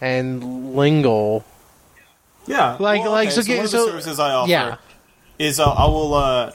and 0.00 0.74
lingle. 0.74 1.44
Yeah, 2.46 2.76
Like- 2.78 3.02
well, 3.02 3.12
like, 3.12 3.28
okay, 3.28 3.34
so 3.34 3.40
so, 3.42 3.46
get- 3.46 3.56
one 3.56 3.64
of 3.64 3.70
the 3.70 3.78
so- 3.78 3.86
services 3.88 4.18
I 4.20 4.30
offer 4.32 4.50
yeah. 4.50 4.76
is 5.38 5.58
uh, 5.60 5.64
I 5.70 5.86
will 5.86 6.14
uh, 6.14 6.52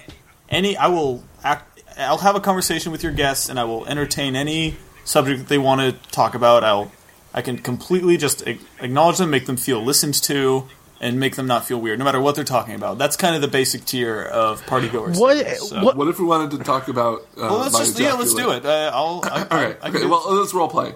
any 0.49 0.77
I 0.77 0.87
will 0.87 1.23
act, 1.43 1.81
I'll 1.97 2.17
have 2.19 2.35
a 2.35 2.39
conversation 2.39 2.91
with 2.91 3.01
your 3.03 3.11
guests 3.11 3.49
and 3.49 3.59
I 3.59 3.63
will 3.63 3.85
entertain 3.87 4.35
any 4.35 4.75
subject 5.05 5.39
that 5.39 5.47
they 5.47 5.57
want 5.57 5.81
to 5.81 6.11
talk 6.11 6.35
about. 6.35 6.63
I'll 6.63 6.91
I 7.33 7.41
can 7.41 7.57
completely 7.59 8.17
just 8.17 8.43
acknowledge 8.79 9.17
them, 9.17 9.29
make 9.29 9.45
them 9.45 9.57
feel 9.57 9.83
listened 9.83 10.15
to, 10.23 10.67
and 10.99 11.19
make 11.19 11.35
them 11.35 11.47
not 11.47 11.65
feel 11.65 11.79
weird, 11.79 11.99
no 11.99 12.05
matter 12.05 12.19
what 12.19 12.35
they're 12.35 12.43
talking 12.43 12.75
about. 12.75 12.97
That's 12.97 13.15
kind 13.15 13.35
of 13.35 13.41
the 13.41 13.47
basic 13.47 13.85
tier 13.85 14.21
of 14.23 14.65
party 14.65 14.89
goers. 14.89 15.17
What- 15.17 15.45
So- 15.57 15.83
what- 15.83 15.95
What 15.95 16.07
if 16.07 16.19
we 16.19 16.25
wanted 16.25 16.51
to 16.57 16.63
talk 16.63 16.87
about? 16.87 17.21
Uh, 17.37 17.41
Well, 17.49 17.57
let's 17.59 17.73
my 17.73 17.79
just 17.79 17.99
yeah, 17.99 18.13
let's 18.13 18.33
do 18.33 18.51
it. 18.51 18.65
Uh, 18.65 18.91
I'll. 18.93 19.21
I, 19.23 19.41
Okay. 19.43 19.47
I, 19.51 19.65
I 19.69 19.73
can 19.73 19.89
okay. 19.91 19.99
do- 19.99 20.09
Well, 20.09 20.23
let's 20.33 20.53
role 20.53 20.67
play. 20.67 20.93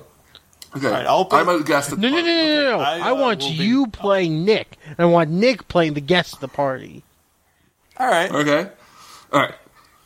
Okay. 0.76 0.88
right, 0.90 1.06
I'll 1.06 1.26
play- 1.26 1.40
I'm 1.42 1.50
a 1.50 1.62
guest. 1.64 1.92
At 1.94 2.00
No, 2.00 2.10
no, 2.10 2.18
no, 2.18 2.24
no, 2.24 2.34
no, 2.34 2.78
no. 2.78 2.80
I, 2.84 2.98
I, 2.98 3.10
uh, 3.12 3.16
want 3.16 3.42
will 3.44 3.50
be- 3.50 3.56
you 3.56 3.88
playing 3.88 4.44
Nick. 4.44 4.78
and 4.88 4.96
I 5.00 5.06
want 5.06 5.30
Nick 5.30 5.68
playing 5.68 5.94
the 5.94 6.02
guest 6.02 6.34
of 6.34 6.40
the 6.40 6.48
party. 6.48 7.04
all 8.00 8.08
right. 8.08 8.32
Okay. 8.32 8.70
All 9.32 9.40
right. 9.40 9.54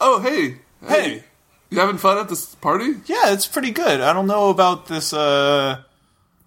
Oh, 0.02 0.20
hey. 0.20 0.58
Hey. 0.86 1.24
You 1.70 1.80
having 1.80 1.98
fun 1.98 2.18
at 2.18 2.28
this 2.30 2.54
party? 2.56 2.96
Yeah, 3.08 3.32
it's 3.34 3.46
pretty 3.48 3.72
good. 3.72 4.00
I 4.02 4.12
don't 4.13 4.28
know 4.28 4.50
about 4.50 4.88
this. 4.88 5.12
Uh, 5.13 5.78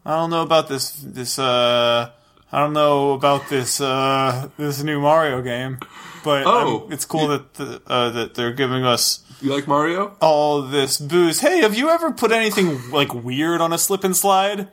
I 0.04 0.16
don't 0.16 0.30
know 0.30 0.42
about 0.42 0.68
this. 0.68 0.92
This. 0.92 1.38
Uh, 1.38 2.10
I 2.52 2.58
don't 2.58 2.72
know 2.72 3.12
about 3.12 3.48
this. 3.48 3.80
Uh, 3.80 4.48
this 4.56 4.82
new 4.82 5.00
Mario 5.00 5.42
game, 5.42 5.78
but 6.24 6.44
Oh. 6.46 6.84
um, 6.86 6.92
it's 6.92 7.04
cool 7.04 7.28
that 7.28 7.54
the, 7.54 7.80
uh, 7.86 8.10
that 8.10 8.34
they're 8.34 8.52
giving 8.52 8.84
us 8.84 9.20
You 9.40 9.54
like 9.54 9.68
Mario? 9.68 10.16
all 10.20 10.62
this 10.62 10.98
booze. 10.98 11.40
Hey, 11.40 11.60
have 11.60 11.74
you 11.76 11.90
ever 11.90 12.10
put 12.12 12.32
anything 12.32 12.90
like 12.90 13.12
weird 13.14 13.60
on 13.60 13.72
a 13.72 13.78
slip 13.78 14.02
and 14.04 14.16
slide? 14.16 14.68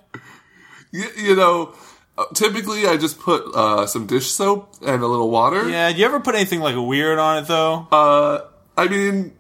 You, 0.92 1.06
you 1.18 1.36
know, 1.36 1.76
uh, 2.18 2.26
typically 2.34 2.88
I 2.88 2.98
just 2.98 3.20
put 3.20 3.44
uh, 3.54 3.86
some 3.86 4.08
dish 4.08 4.28
soap 4.32 4.74
and 4.82 5.04
a 5.04 5.08
little 5.08 5.30
water. 5.30 5.70
Yeah, 5.70 5.92
do 5.92 6.00
you 6.00 6.06
ever 6.06 6.20
put 6.22 6.34
anything 6.36 6.62
like 6.62 6.76
weird 6.78 7.20
on 7.20 7.44
it 7.44 7.48
though? 7.48 7.88
Uh, 7.92 8.42
I 8.78 8.88
mean, 8.88 9.34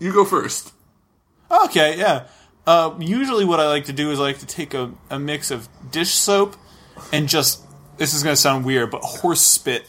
you 0.00 0.12
go 0.12 0.24
first. 0.24 0.72
Okay, 1.50 1.96
yeah. 1.98 2.24
Uh, 2.66 2.94
usually, 2.98 3.44
what 3.44 3.60
I 3.60 3.68
like 3.68 3.86
to 3.86 3.92
do 3.92 4.10
is 4.10 4.18
I 4.18 4.22
like 4.22 4.38
to 4.38 4.46
take 4.46 4.74
a, 4.74 4.90
a 5.10 5.18
mix 5.18 5.50
of 5.50 5.68
dish 5.90 6.14
soap 6.14 6.56
and 7.12 7.28
just 7.28 7.62
this 7.98 8.14
is 8.14 8.22
going 8.22 8.34
to 8.34 8.40
sound 8.40 8.64
weird, 8.64 8.90
but 8.90 9.02
horse 9.02 9.42
spit, 9.42 9.86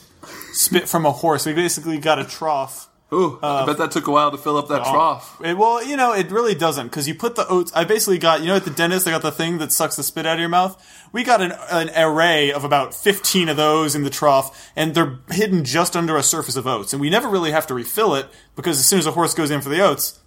spit 0.52 0.88
from 0.90 1.06
a 1.06 1.12
horse. 1.12 1.46
We 1.46 1.54
basically 1.54 1.98
got 1.98 2.20
a 2.20 2.26
trough. 2.26 2.90
Ooh, 3.14 3.40
Uh, 3.42 3.62
I 3.62 3.66
bet 3.68 3.78
that 3.78 3.92
took 3.92 4.08
a 4.08 4.12
while 4.12 4.32
to 4.32 4.38
fill 4.38 4.58
up 4.58 4.68
that 4.68 4.84
trough. 4.84 5.40
It, 5.42 5.56
well, 5.56 5.82
you 5.86 5.96
know, 5.96 6.12
it 6.14 6.32
really 6.32 6.56
doesn't 6.56 6.88
because 6.88 7.08
you 7.08 7.14
put 7.16 7.36
the 7.36 7.48
oats. 7.48 7.72
I 7.76 7.84
basically 7.86 8.18
got 8.18 8.42
you 8.42 8.48
know 8.48 8.56
at 8.56 8.66
the 8.66 8.72
dentist, 8.72 9.06
they 9.06 9.12
got 9.12 9.22
the 9.22 9.32
thing 9.32 9.60
that 9.60 9.72
sucks 9.72 9.96
the 9.96 10.04
spit 10.04 10.26
out 10.26 10.34
of 10.34 10.40
your 10.40 10.50
mouth. 10.50 10.76
We 11.14 11.24
got 11.24 11.40
an, 11.42 11.54
an 11.72 11.92
array 11.96 12.52
of 12.52 12.64
about 12.64 12.94
fifteen 12.96 13.48
of 13.48 13.58
those 13.58 13.96
in 13.96 14.04
the 14.04 14.10
trough, 14.10 14.72
and 14.76 14.96
they're 14.96 15.20
hidden 15.30 15.64
just 15.64 15.96
under 15.96 16.18
a 16.18 16.24
surface 16.24 16.56
of 16.56 16.66
oats, 16.68 16.94
and 16.94 17.00
we 17.00 17.10
never 17.12 17.30
really 17.30 17.52
have 17.52 17.68
to 17.68 17.74
refill 17.76 18.16
it 18.16 18.26
because 18.56 18.80
as 18.80 18.86
soon 18.88 19.00
as 19.00 19.06
a 19.06 19.12
horse 19.12 19.34
goes 19.36 19.52
in 19.52 19.62
for 19.62 19.70
the 19.70 19.82
oats, 19.82 20.20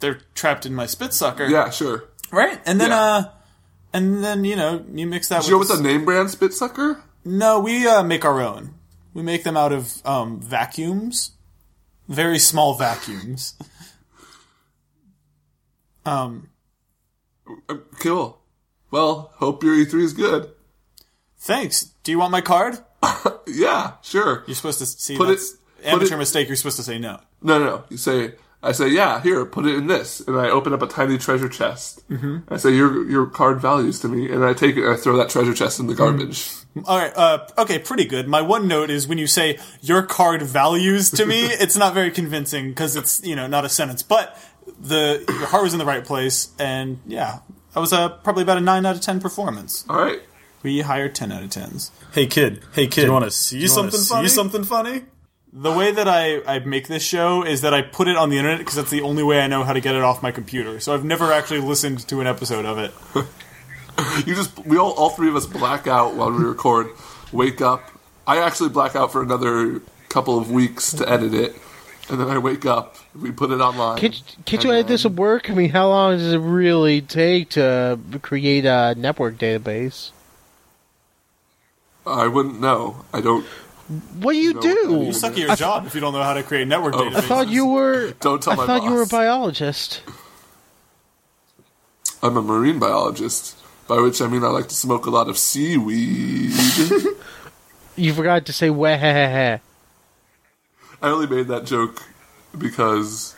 they're 0.00 0.20
trapped 0.34 0.66
in 0.66 0.74
my 0.74 0.86
spit 0.86 1.12
sucker. 1.14 1.46
Yeah, 1.46 1.70
sure. 1.70 2.04
Right, 2.32 2.60
and 2.66 2.80
then 2.80 2.90
Yeah. 2.90 3.00
uh, 3.02 3.22
and 3.92 4.22
then 4.24 4.44
you 4.44 4.56
know 4.56 4.84
you 4.92 5.06
mix 5.06 5.28
that. 5.28 5.42
Do 5.42 5.46
you 5.48 5.52
know 5.52 5.58
with 5.58 5.68
what's 5.70 5.80
a 5.80 5.82
name 5.82 6.04
brand 6.04 6.30
spit 6.30 6.52
sucker? 6.54 7.02
No, 7.24 7.58
we 7.60 7.86
uh, 7.86 8.02
make 8.02 8.24
our 8.24 8.40
own. 8.40 8.74
We 9.14 9.22
make 9.22 9.42
them 9.44 9.56
out 9.56 9.72
of 9.72 10.04
um, 10.06 10.40
vacuums, 10.40 11.32
very 12.08 12.38
small 12.38 12.74
vacuums. 12.74 13.54
Um, 16.06 16.48
Uh, 17.68 17.74
Cool. 18.00 18.40
Well, 18.90 19.32
hope 19.36 19.62
your 19.62 19.74
E3 19.74 20.02
is 20.02 20.12
good. 20.12 20.50
thanks. 21.38 21.92
Do 22.02 22.10
you 22.12 22.18
want 22.18 22.32
my 22.32 22.40
card? 22.40 22.78
Yeah, 23.46 23.94
sure. 24.02 24.44
You're 24.46 24.54
supposed 24.54 24.78
to 24.78 24.86
see 24.86 25.16
Put 25.16 25.28
it- 25.28 25.32
that's 25.32 25.50
put 25.78 25.86
amateur 25.86 26.14
it- 26.14 26.18
mistake. 26.18 26.46
You're 26.48 26.56
supposed 26.56 26.76
to 26.76 26.82
say 26.84 26.98
no. 26.98 27.20
No, 27.42 27.58
no, 27.58 27.64
no. 27.64 27.84
You 27.90 27.96
say, 27.96 28.34
I 28.62 28.72
say, 28.72 28.88
yeah, 28.88 29.22
here, 29.22 29.44
put 29.46 29.64
it 29.64 29.74
in 29.74 29.86
this, 29.86 30.20
and 30.20 30.36
I 30.36 30.50
open 30.50 30.74
up 30.74 30.82
a 30.82 30.86
tiny 30.86 31.16
treasure 31.16 31.48
chest. 31.48 32.06
Mm-hmm. 32.10 32.52
I 32.52 32.58
say, 32.58 32.74
your 32.74 33.08
your 33.08 33.26
card 33.26 33.58
values 33.60 34.00
to 34.00 34.08
me, 34.08 34.30
and 34.30 34.44
I 34.44 34.52
take 34.52 34.76
it 34.76 34.84
and 34.84 34.92
I 34.92 34.96
throw 34.96 35.16
that 35.16 35.30
treasure 35.30 35.54
chest 35.54 35.80
in 35.80 35.86
the 35.86 35.94
garbage. 35.94 36.50
All 36.84 36.98
right. 36.98 37.12
Uh, 37.16 37.46
okay, 37.58 37.78
pretty 37.78 38.04
good. 38.04 38.28
My 38.28 38.42
one 38.42 38.68
note 38.68 38.90
is 38.90 39.08
when 39.08 39.18
you 39.18 39.26
say 39.26 39.58
your 39.80 40.02
card 40.02 40.42
values 40.42 41.10
to 41.12 41.24
me, 41.26 41.46
it's 41.46 41.76
not 41.76 41.94
very 41.94 42.10
convincing 42.10 42.68
because 42.68 42.96
it's 42.96 43.24
you 43.24 43.34
know 43.34 43.46
not 43.46 43.64
a 43.64 43.68
sentence, 43.68 44.02
but 44.02 44.36
the 44.78 45.24
your 45.26 45.46
heart 45.46 45.62
was 45.62 45.72
in 45.72 45.78
the 45.78 45.86
right 45.86 46.04
place, 46.04 46.50
and 46.58 47.00
yeah, 47.06 47.38
that 47.74 47.80
was 47.80 47.92
uh, 47.92 48.10
probably 48.10 48.42
about 48.42 48.58
a 48.58 48.60
nine 48.60 48.84
out 48.84 48.94
of 48.94 49.00
ten 49.00 49.20
performance. 49.20 49.86
All 49.88 49.96
right. 50.00 50.20
We 50.62 50.82
hired 50.82 51.14
ten 51.14 51.32
out 51.32 51.42
of 51.42 51.48
tens. 51.48 51.90
Hey 52.12 52.26
kid, 52.26 52.62
hey 52.74 52.86
kid, 52.86 53.02
Do 53.02 53.06
you 53.06 53.12
want 53.12 53.24
to 53.24 53.30
see 53.30 53.56
wanna 53.56 53.68
something 53.68 54.00
see 54.00 54.14
funny? 54.14 54.28
something 54.28 54.64
funny? 54.64 55.02
The 55.52 55.72
way 55.72 55.90
that 55.90 56.06
I, 56.06 56.42
I 56.46 56.58
make 56.60 56.86
this 56.86 57.02
show 57.02 57.44
is 57.44 57.62
that 57.62 57.74
I 57.74 57.82
put 57.82 58.06
it 58.06 58.16
on 58.16 58.30
the 58.30 58.36
internet 58.38 58.58
because 58.58 58.76
that's 58.76 58.90
the 58.90 59.02
only 59.02 59.24
way 59.24 59.40
I 59.40 59.48
know 59.48 59.64
how 59.64 59.72
to 59.72 59.80
get 59.80 59.96
it 59.96 60.02
off 60.02 60.22
my 60.22 60.30
computer. 60.30 60.78
So 60.78 60.94
I've 60.94 61.04
never 61.04 61.32
actually 61.32 61.60
listened 61.60 62.06
to 62.08 62.20
an 62.20 62.26
episode 62.26 62.64
of 62.64 62.78
it. 62.78 62.92
You 64.24 64.34
just, 64.34 64.58
we 64.64 64.78
all, 64.78 64.92
all 64.92 65.10
three 65.10 65.28
of 65.28 65.36
us 65.36 65.44
black 65.44 65.86
out 65.86 66.14
while 66.14 66.30
we 66.32 66.42
record, 66.42 66.86
wake 67.32 67.60
up. 67.60 67.90
I 68.26 68.38
actually 68.38 68.70
black 68.70 68.96
out 68.96 69.12
for 69.12 69.22
another 69.22 69.82
couple 70.08 70.38
of 70.38 70.50
weeks 70.50 70.92
to 70.94 71.06
edit 71.06 71.34
it, 71.34 71.54
and 72.08 72.18
then 72.18 72.28
I 72.30 72.38
wake 72.38 72.64
up. 72.64 72.96
We 73.14 73.30
put 73.30 73.50
it 73.50 73.60
online. 73.60 73.98
Can't, 73.98 74.36
can't 74.46 74.64
you 74.64 74.70
and 74.70 74.78
edit 74.78 74.88
this 74.88 75.02
then- 75.02 75.12
at 75.12 75.18
work? 75.18 75.50
I 75.50 75.54
mean, 75.54 75.68
how 75.68 75.88
long 75.88 76.16
does 76.16 76.32
it 76.32 76.38
really 76.38 77.02
take 77.02 77.50
to 77.50 77.98
create 78.22 78.64
a 78.64 78.94
network 78.96 79.36
database? 79.36 80.12
I 82.06 82.26
wouldn't 82.26 82.58
know. 82.58 83.04
I 83.12 83.20
don't. 83.20 83.44
What 84.20 84.32
do 84.34 84.38
you 84.38 84.54
No, 84.54 84.60
do? 84.60 85.02
You 85.06 85.12
suck 85.12 85.32
at 85.32 85.38
your 85.38 85.50
I, 85.50 85.54
job 85.56 85.86
if 85.86 85.94
you 85.96 86.00
don't 86.00 86.12
know 86.12 86.22
how 86.22 86.34
to 86.34 86.42
create 86.44 86.68
network 86.68 86.94
Oh. 86.94 86.98
databases. 87.02 87.16
I 87.16 87.20
thought 87.22 87.48
you 87.48 87.66
were. 87.66 88.12
Don't 88.20 88.40
tell 88.42 88.52
I 88.52 88.56
my 88.56 88.62
I 88.62 88.66
thought 88.66 88.82
you 88.84 88.92
were 88.92 89.02
a 89.02 89.06
biologist. 89.06 90.02
I'm 92.22 92.36
a 92.36 92.42
marine 92.42 92.78
biologist, 92.78 93.56
by 93.88 93.96
which 94.00 94.20
I 94.22 94.28
mean 94.28 94.44
I 94.44 94.48
like 94.48 94.68
to 94.68 94.74
smoke 94.74 95.06
a 95.06 95.10
lot 95.10 95.28
of 95.28 95.36
seaweed. 95.38 96.52
You 97.96 98.14
forgot 98.14 98.46
to 98.46 98.52
say 98.54 98.70
weh. 98.70 98.96
I 98.96 99.60
only 101.02 101.26
made 101.26 101.48
that 101.48 101.64
joke 101.66 102.02
because 102.56 103.34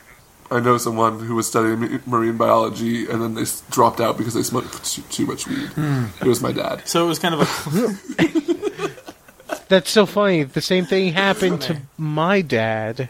I 0.53 0.61
know 0.61 0.79
someone 0.79 1.19
who 1.19 1.35
was 1.35 1.49
studying 1.49 2.01
marine 2.07 2.37
biology 2.37 3.07
and 3.11 3.21
then 3.21 3.35
they 3.35 3.45
dropped 3.71 4.01
out 4.01 4.17
because 4.19 4.35
they 4.35 4.43
smoked 4.45 4.85
too, 4.85 5.03
too 5.11 5.27
much 5.27 5.49
weed. 5.49 5.67
Hmm. 5.71 6.05
It 6.21 6.29
was 6.29 6.41
my 6.43 6.53
dad. 6.53 6.87
So 6.87 7.05
it 7.05 7.09
was 7.09 7.19
kind 7.19 7.35
of 7.35 7.41
a. 7.41 8.63
That's 9.73 9.91
so 9.91 10.05
funny. 10.05 10.43
The 10.43 10.61
same 10.61 10.85
thing 10.85 11.15
happened 11.15 11.63
to 11.63 11.81
my 11.97 12.43
dad. 12.43 13.09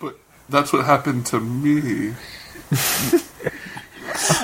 But 0.00 0.16
that's 0.48 0.72
what 0.72 0.86
happened 0.86 1.26
to 1.26 1.38
me. 1.40 2.14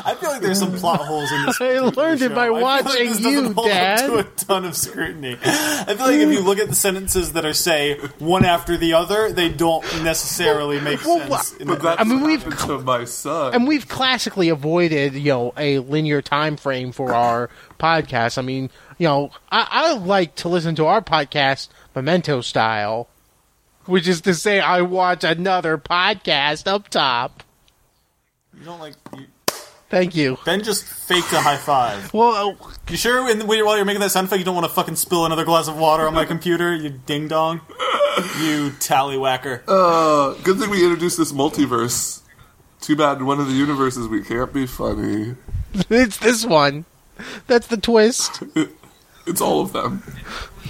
I 0.03 0.15
feel 0.21 0.31
like 0.31 0.43
there's 0.43 0.59
some 0.59 0.77
plot 0.77 1.01
holes 1.01 1.33
in 1.33 1.47
this. 1.47 1.59
I 1.63 1.79
learned 1.79 2.21
it 2.21 2.35
by. 2.35 2.43
I 2.43 2.47
feel 2.49 2.53
like 2.61 2.85
watching 2.85 3.15
you, 3.19 3.55
Dad. 3.55 4.07
To 4.09 4.19
a 4.19 4.25
ton 4.25 4.67
of 4.67 4.77
scrutiny. 4.77 5.39
I 5.43 5.95
feel 5.97 6.07
like 6.07 6.17
if 6.21 6.31
you 6.31 6.43
look 6.43 6.59
at 6.59 6.69
the 6.69 6.75
sentences 6.75 7.33
that 7.33 7.47
are 7.47 7.55
say 7.55 7.97
one 8.19 8.45
after 8.45 8.77
the 8.77 8.93
other, 8.93 9.33
they 9.33 9.49
don't 9.49 9.83
necessarily 10.03 10.81
make 10.83 11.03
Well, 11.03 11.21
sense. 11.29 11.55
wha- 11.61 11.65
But 11.67 11.83
that's 11.83 12.01
I 12.01 12.05
mean, 12.05 12.21
we've- 12.23 12.43
happened 12.43 12.59
to 12.69 12.79
my 12.81 13.05
son. 13.07 13.55
And 13.55 13.67
we've 13.67 13.89
classically 13.89 14.51
avoided, 14.51 15.15
you 15.15 15.33
know, 15.33 15.55
a 15.57 15.79
linear 15.79 16.21
time 16.21 16.59
frame 16.59 16.93
for 16.93 17.15
our 17.15 17.49
podcast. 17.79 18.37
I 18.37 18.43
mean, 18.43 18.69
you 19.01 19.07
know, 19.07 19.31
I, 19.51 19.67
I 19.71 19.95
like 19.95 20.35
to 20.37 20.49
listen 20.51 20.75
to 20.75 20.85
our 20.85 21.01
podcast 21.01 21.69
memento 21.95 22.43
style, 22.43 23.09
which 23.87 24.07
is 24.07 24.21
to 24.21 24.35
say, 24.35 24.61
I 24.61 24.83
watch 24.83 25.25
another 25.25 25.79
podcast 25.79 26.67
up 26.67 26.89
top. 26.91 27.43
you 28.59 28.63
don't 28.67 28.79
like. 28.79 28.93
You, 29.17 29.25
Thank 29.89 30.15
you. 30.15 30.37
ben 30.45 30.63
just 30.63 30.85
faked 30.85 31.33
a 31.33 31.41
high 31.41 31.57
five. 31.57 32.13
Well, 32.13 32.57
uh, 32.61 32.67
You 32.91 32.97
sure? 32.99 33.29
In, 33.31 33.41
while 33.47 33.75
you're 33.77 33.87
making 33.87 34.03
that 34.03 34.11
sound 34.11 34.27
effect, 34.27 34.39
you 34.39 34.45
don't 34.45 34.55
want 34.55 34.67
to 34.67 34.73
fucking 34.73 34.97
spill 34.97 35.25
another 35.25 35.47
glass 35.47 35.67
of 35.67 35.79
water 35.79 36.07
on 36.07 36.13
my 36.13 36.25
computer? 36.35 36.75
You 36.77 36.91
ding 36.91 37.27
dong. 37.27 37.63
You 38.39 38.71
tallywhacker. 38.81 39.63
Uh, 39.67 40.35
good 40.43 40.59
thing 40.59 40.69
we 40.69 40.85
introduced 40.85 41.17
this 41.17 41.33
multiverse. 41.33 42.21
Too 42.83 42.97
bad 42.97 43.17
in 43.17 43.25
one 43.27 43.41
of 43.41 43.47
the 43.47 43.55
universes 43.55 44.07
we 44.09 44.23
can't 44.23 44.53
be 44.53 44.67
funny. 44.67 45.37
it's 45.89 46.19
this 46.19 46.45
one. 46.45 46.85
That's 47.47 47.67
the 47.67 47.79
twist. 47.79 48.43
It's 49.31 49.41
all 49.41 49.61
of 49.63 49.73
them. 49.73 50.03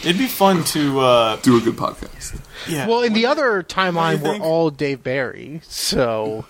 It'd 0.01 0.19
be 0.19 0.27
fun 0.29 0.63
to. 0.65 1.01
uh 1.01 1.37
Do 1.37 1.57
a 1.59 1.61
good 1.61 1.77
podcast. 1.77 2.39
Yeah. 2.69 2.87
Well, 2.87 3.03
in 3.03 3.13
the 3.15 3.27
other 3.27 3.63
timeline, 3.63 4.21
What 4.21 4.31
do 4.33 4.37
you 4.37 4.41
we're 4.43 4.47
all 4.47 4.71
Dave 4.71 5.03
Barry, 5.03 5.61
so. 5.65 6.45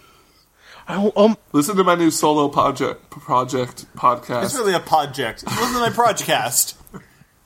I, 0.88 1.11
um, 1.16 1.36
Listen 1.52 1.76
to 1.76 1.84
my 1.84 1.94
new 1.94 2.11
solo 2.11 2.48
project 2.48 3.11
project 3.11 3.86
podcast. 3.96 4.44
it's 4.46 4.54
really 4.56 4.74
a 4.74 4.80
project. 4.80 5.44
Listen 5.46 5.74
to 5.74 5.80
my 5.80 5.90
podcast. 5.90 6.74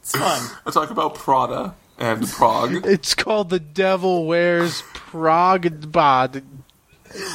It's 0.01 0.13
fun. 0.17 0.51
I 0.67 0.71
talk 0.71 0.91
about 0.91 1.15
Prada 1.15 1.75
and 1.99 2.27
Prague. 2.29 2.87
it's 2.87 3.15
called 3.15 3.51
The 3.51 3.61
Devil 3.61 4.27
Wears 4.27 4.83
Prague 4.95 5.93
Bod. 5.93 6.43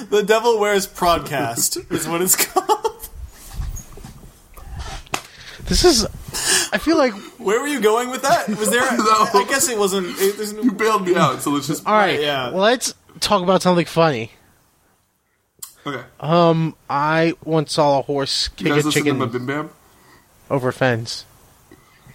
The 0.09 0.23
Devil 0.23 0.59
Wears 0.59 0.87
Pradcast 0.87 1.91
is 1.91 2.07
what 2.07 2.21
it's 2.21 2.35
called. 2.45 3.07
This 5.65 5.85
is. 5.85 6.05
I 6.71 6.77
feel 6.77 6.97
like. 6.97 7.13
Where 7.39 7.59
were 7.59 7.67
you 7.67 7.79
going 7.81 8.09
with 8.09 8.21
that? 8.23 8.47
Was 8.49 8.69
there? 8.69 8.81
No. 8.97 9.27
I 9.39 9.45
guess 9.49 9.69
it 9.69 9.77
wasn't. 9.77 10.07
It, 10.19 10.37
there's 10.37 10.53
no, 10.53 10.61
You 10.61 10.71
bailed 10.71 11.05
me 11.05 11.15
out, 11.15 11.41
so 11.41 11.51
let's 11.51 11.67
just 11.67 11.85
All 11.87 11.93
right, 11.93 12.19
yeah. 12.21 12.49
let's 12.49 12.93
talk 13.19 13.41
about 13.43 13.61
something 13.61 13.85
funny. 13.85 14.31
okay. 15.85 16.03
Um, 16.19 16.75
I 16.89 17.33
once 17.43 17.73
saw 17.73 17.99
a 17.99 18.01
horse 18.01 18.49
You 18.57 18.65
kick 18.65 18.73
guys 18.73 18.83
a 18.83 18.87
listen 18.87 19.05
to 19.05 19.13
my 19.13 19.25
chicken 19.25 19.31
Bim 19.31 19.45
Bam? 19.47 19.69
over 20.49 20.69
a 20.69 20.73
fence. 20.73 21.25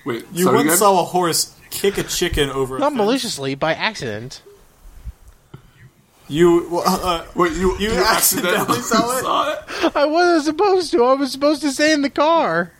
Wait, 0.05 0.25
you 0.33 0.47
once 0.47 0.61
again? 0.67 0.77
saw 0.77 1.01
a 1.01 1.05
horse 1.05 1.59
kick 1.71 1.97
a 1.99 2.03
chicken 2.05 2.51
over. 2.51 2.77
a 2.77 2.81
Not 2.81 2.91
fence. 2.93 2.97
maliciously, 2.99 3.55
by 3.55 3.75
accident. 3.75 4.43
You. 6.29 6.69
well, 6.71 6.83
Uh, 6.87 7.25
Wait, 7.35 7.53
you 7.53 7.77
You 7.79 7.93
accidentally 7.93 8.81
saw 8.81 9.19
it? 9.19 9.23
saw 9.23 9.53
it? 9.53 9.97
I 9.97 10.07
wasn't 10.07 10.45
supposed 10.45 10.91
to. 10.93 11.05
I 11.05 11.15
was 11.15 11.33
supposed 11.33 11.61
to 11.63 11.71
stay 11.71 11.93
in 11.93 12.03
the 12.03 12.11
car. 12.11 12.73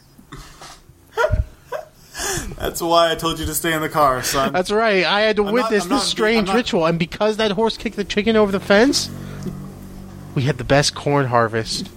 That's 2.59 2.81
why 2.81 3.11
I 3.11 3.15
told 3.15 3.39
you 3.39 3.47
to 3.47 3.55
stay 3.55 3.73
in 3.73 3.81
the 3.83 3.89
car, 3.89 4.23
son. 4.23 4.53
That's 4.53 4.71
right. 4.71 5.05
I 5.05 5.21
had 5.23 5.37
to 5.37 5.45
I'm 5.47 5.53
witness 5.53 5.85
I'm 5.85 5.89
this 5.91 5.99
not- 5.99 6.03
strange 6.03 6.47
not- 6.49 6.57
ritual, 6.57 6.87
and 6.87 6.99
because 6.99 7.37
that 7.39 7.53
horse 7.53 7.77
kicked 7.77 7.97
the 7.97 8.05
chicken 8.05 8.37
over 8.37 8.53
the 8.53 8.61
fence, 8.61 9.11
we 10.35 10.43
had 10.43 10.59
the 10.59 10.65
best 10.65 10.95
corn 10.95 11.27
harvest 11.27 11.91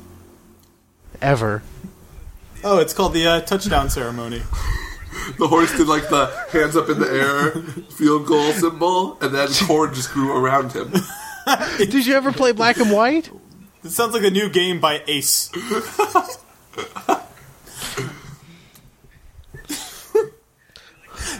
ever. 1.21 1.63
oh, 2.63 2.79
it's 2.79 2.93
called 2.93 3.13
the 3.13 3.25
uh, 3.27 3.41
touchdown 3.41 3.89
ceremony. 3.89 4.41
The 5.39 5.47
horse 5.47 5.75
did 5.75 5.87
like 5.87 6.07
the 6.09 6.27
hands 6.51 6.77
up 6.77 6.87
in 6.89 6.99
the 6.99 7.09
air 7.11 7.51
field 7.91 8.27
goal 8.27 8.51
symbol, 8.53 9.17
and 9.19 9.33
then 9.35 9.49
corn 9.65 9.93
just 9.93 10.11
grew 10.11 10.31
around 10.37 10.71
him. 10.71 10.93
Did 11.77 12.05
you 12.05 12.13
ever 12.15 12.31
play 12.31 12.53
Black 12.53 12.77
and 12.77 12.91
White? 12.91 13.29
It 13.83 13.89
sounds 13.89 14.13
like 14.13 14.23
a 14.23 14.29
new 14.29 14.47
game 14.49 14.79
by 14.79 15.01
Ace. 15.07 15.49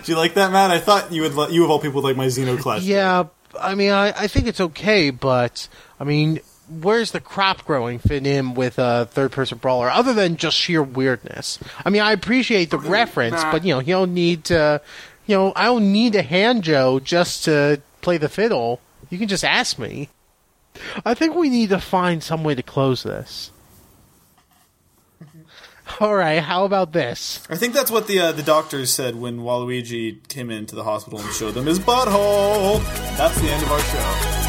Do 0.07 0.13
you 0.13 0.17
like 0.17 0.35
that, 0.35 0.53
Matt? 0.53 0.71
I 0.71 0.79
thought 0.79 1.11
you 1.11 1.23
would. 1.23 1.35
Li- 1.35 1.53
you 1.53 1.65
of 1.65 1.69
all 1.69 1.79
people 1.79 2.01
would 2.01 2.07
like 2.07 2.15
my 2.15 2.29
Zeno 2.29 2.51
Zeno 2.51 2.63
Clash. 2.63 2.83
Yeah, 2.83 3.25
I 3.59 3.75
mean, 3.75 3.91
I, 3.91 4.13
I 4.17 4.27
think 4.27 4.47
it's 4.47 4.61
okay, 4.61 5.09
but 5.09 5.67
I 5.99 6.05
mean, 6.05 6.39
where's 6.69 7.11
the 7.11 7.19
crop 7.19 7.65
growing 7.65 7.99
fit 7.99 8.25
in 8.25 8.53
with 8.53 8.79
a 8.79 9.09
third 9.11 9.33
person 9.33 9.57
brawler 9.57 9.89
other 9.89 10.13
than 10.13 10.37
just 10.37 10.55
sheer 10.55 10.81
weirdness? 10.81 11.59
I 11.83 11.89
mean, 11.89 12.01
I 12.01 12.13
appreciate 12.13 12.69
the 12.69 12.79
reference, 12.79 13.43
but 13.43 13.65
you 13.65 13.73
know, 13.73 13.81
you 13.81 13.95
don't 13.95 14.13
need 14.13 14.45
to, 14.45 14.79
you 15.25 15.35
know, 15.35 15.51
I 15.57 15.65
don't 15.65 15.91
need 15.91 16.15
a 16.15 16.21
hand 16.21 16.63
Joe 16.63 17.01
just 17.01 17.43
to 17.43 17.81
play 17.99 18.17
the 18.17 18.29
fiddle. 18.29 18.79
You 19.09 19.17
can 19.17 19.27
just 19.27 19.43
ask 19.43 19.77
me. 19.77 20.07
I 21.03 21.15
think 21.15 21.35
we 21.35 21.49
need 21.49 21.67
to 21.71 21.81
find 21.81 22.23
some 22.23 22.45
way 22.45 22.55
to 22.55 22.63
close 22.63 23.03
this. 23.03 23.51
All 26.01 26.13
right, 26.13 26.43
how 26.43 26.65
about 26.65 26.93
this? 26.93 27.41
I 27.49 27.55
think 27.55 27.73
that's 27.73 27.89
what 27.89 28.07
the 28.07 28.19
uh, 28.19 28.31
the 28.31 28.43
doctors 28.43 28.93
said 28.93 29.15
when 29.15 29.39
Waluigi 29.39 30.27
came 30.27 30.51
into 30.51 30.75
the 30.75 30.83
hospital 30.83 31.19
and 31.19 31.33
showed 31.33 31.55
them 31.55 31.65
his 31.65 31.79
butthole. 31.79 32.83
That's 33.17 33.39
the 33.41 33.49
end 33.49 33.63
of 33.63 33.71
our 33.71 33.79
show. 33.79 34.46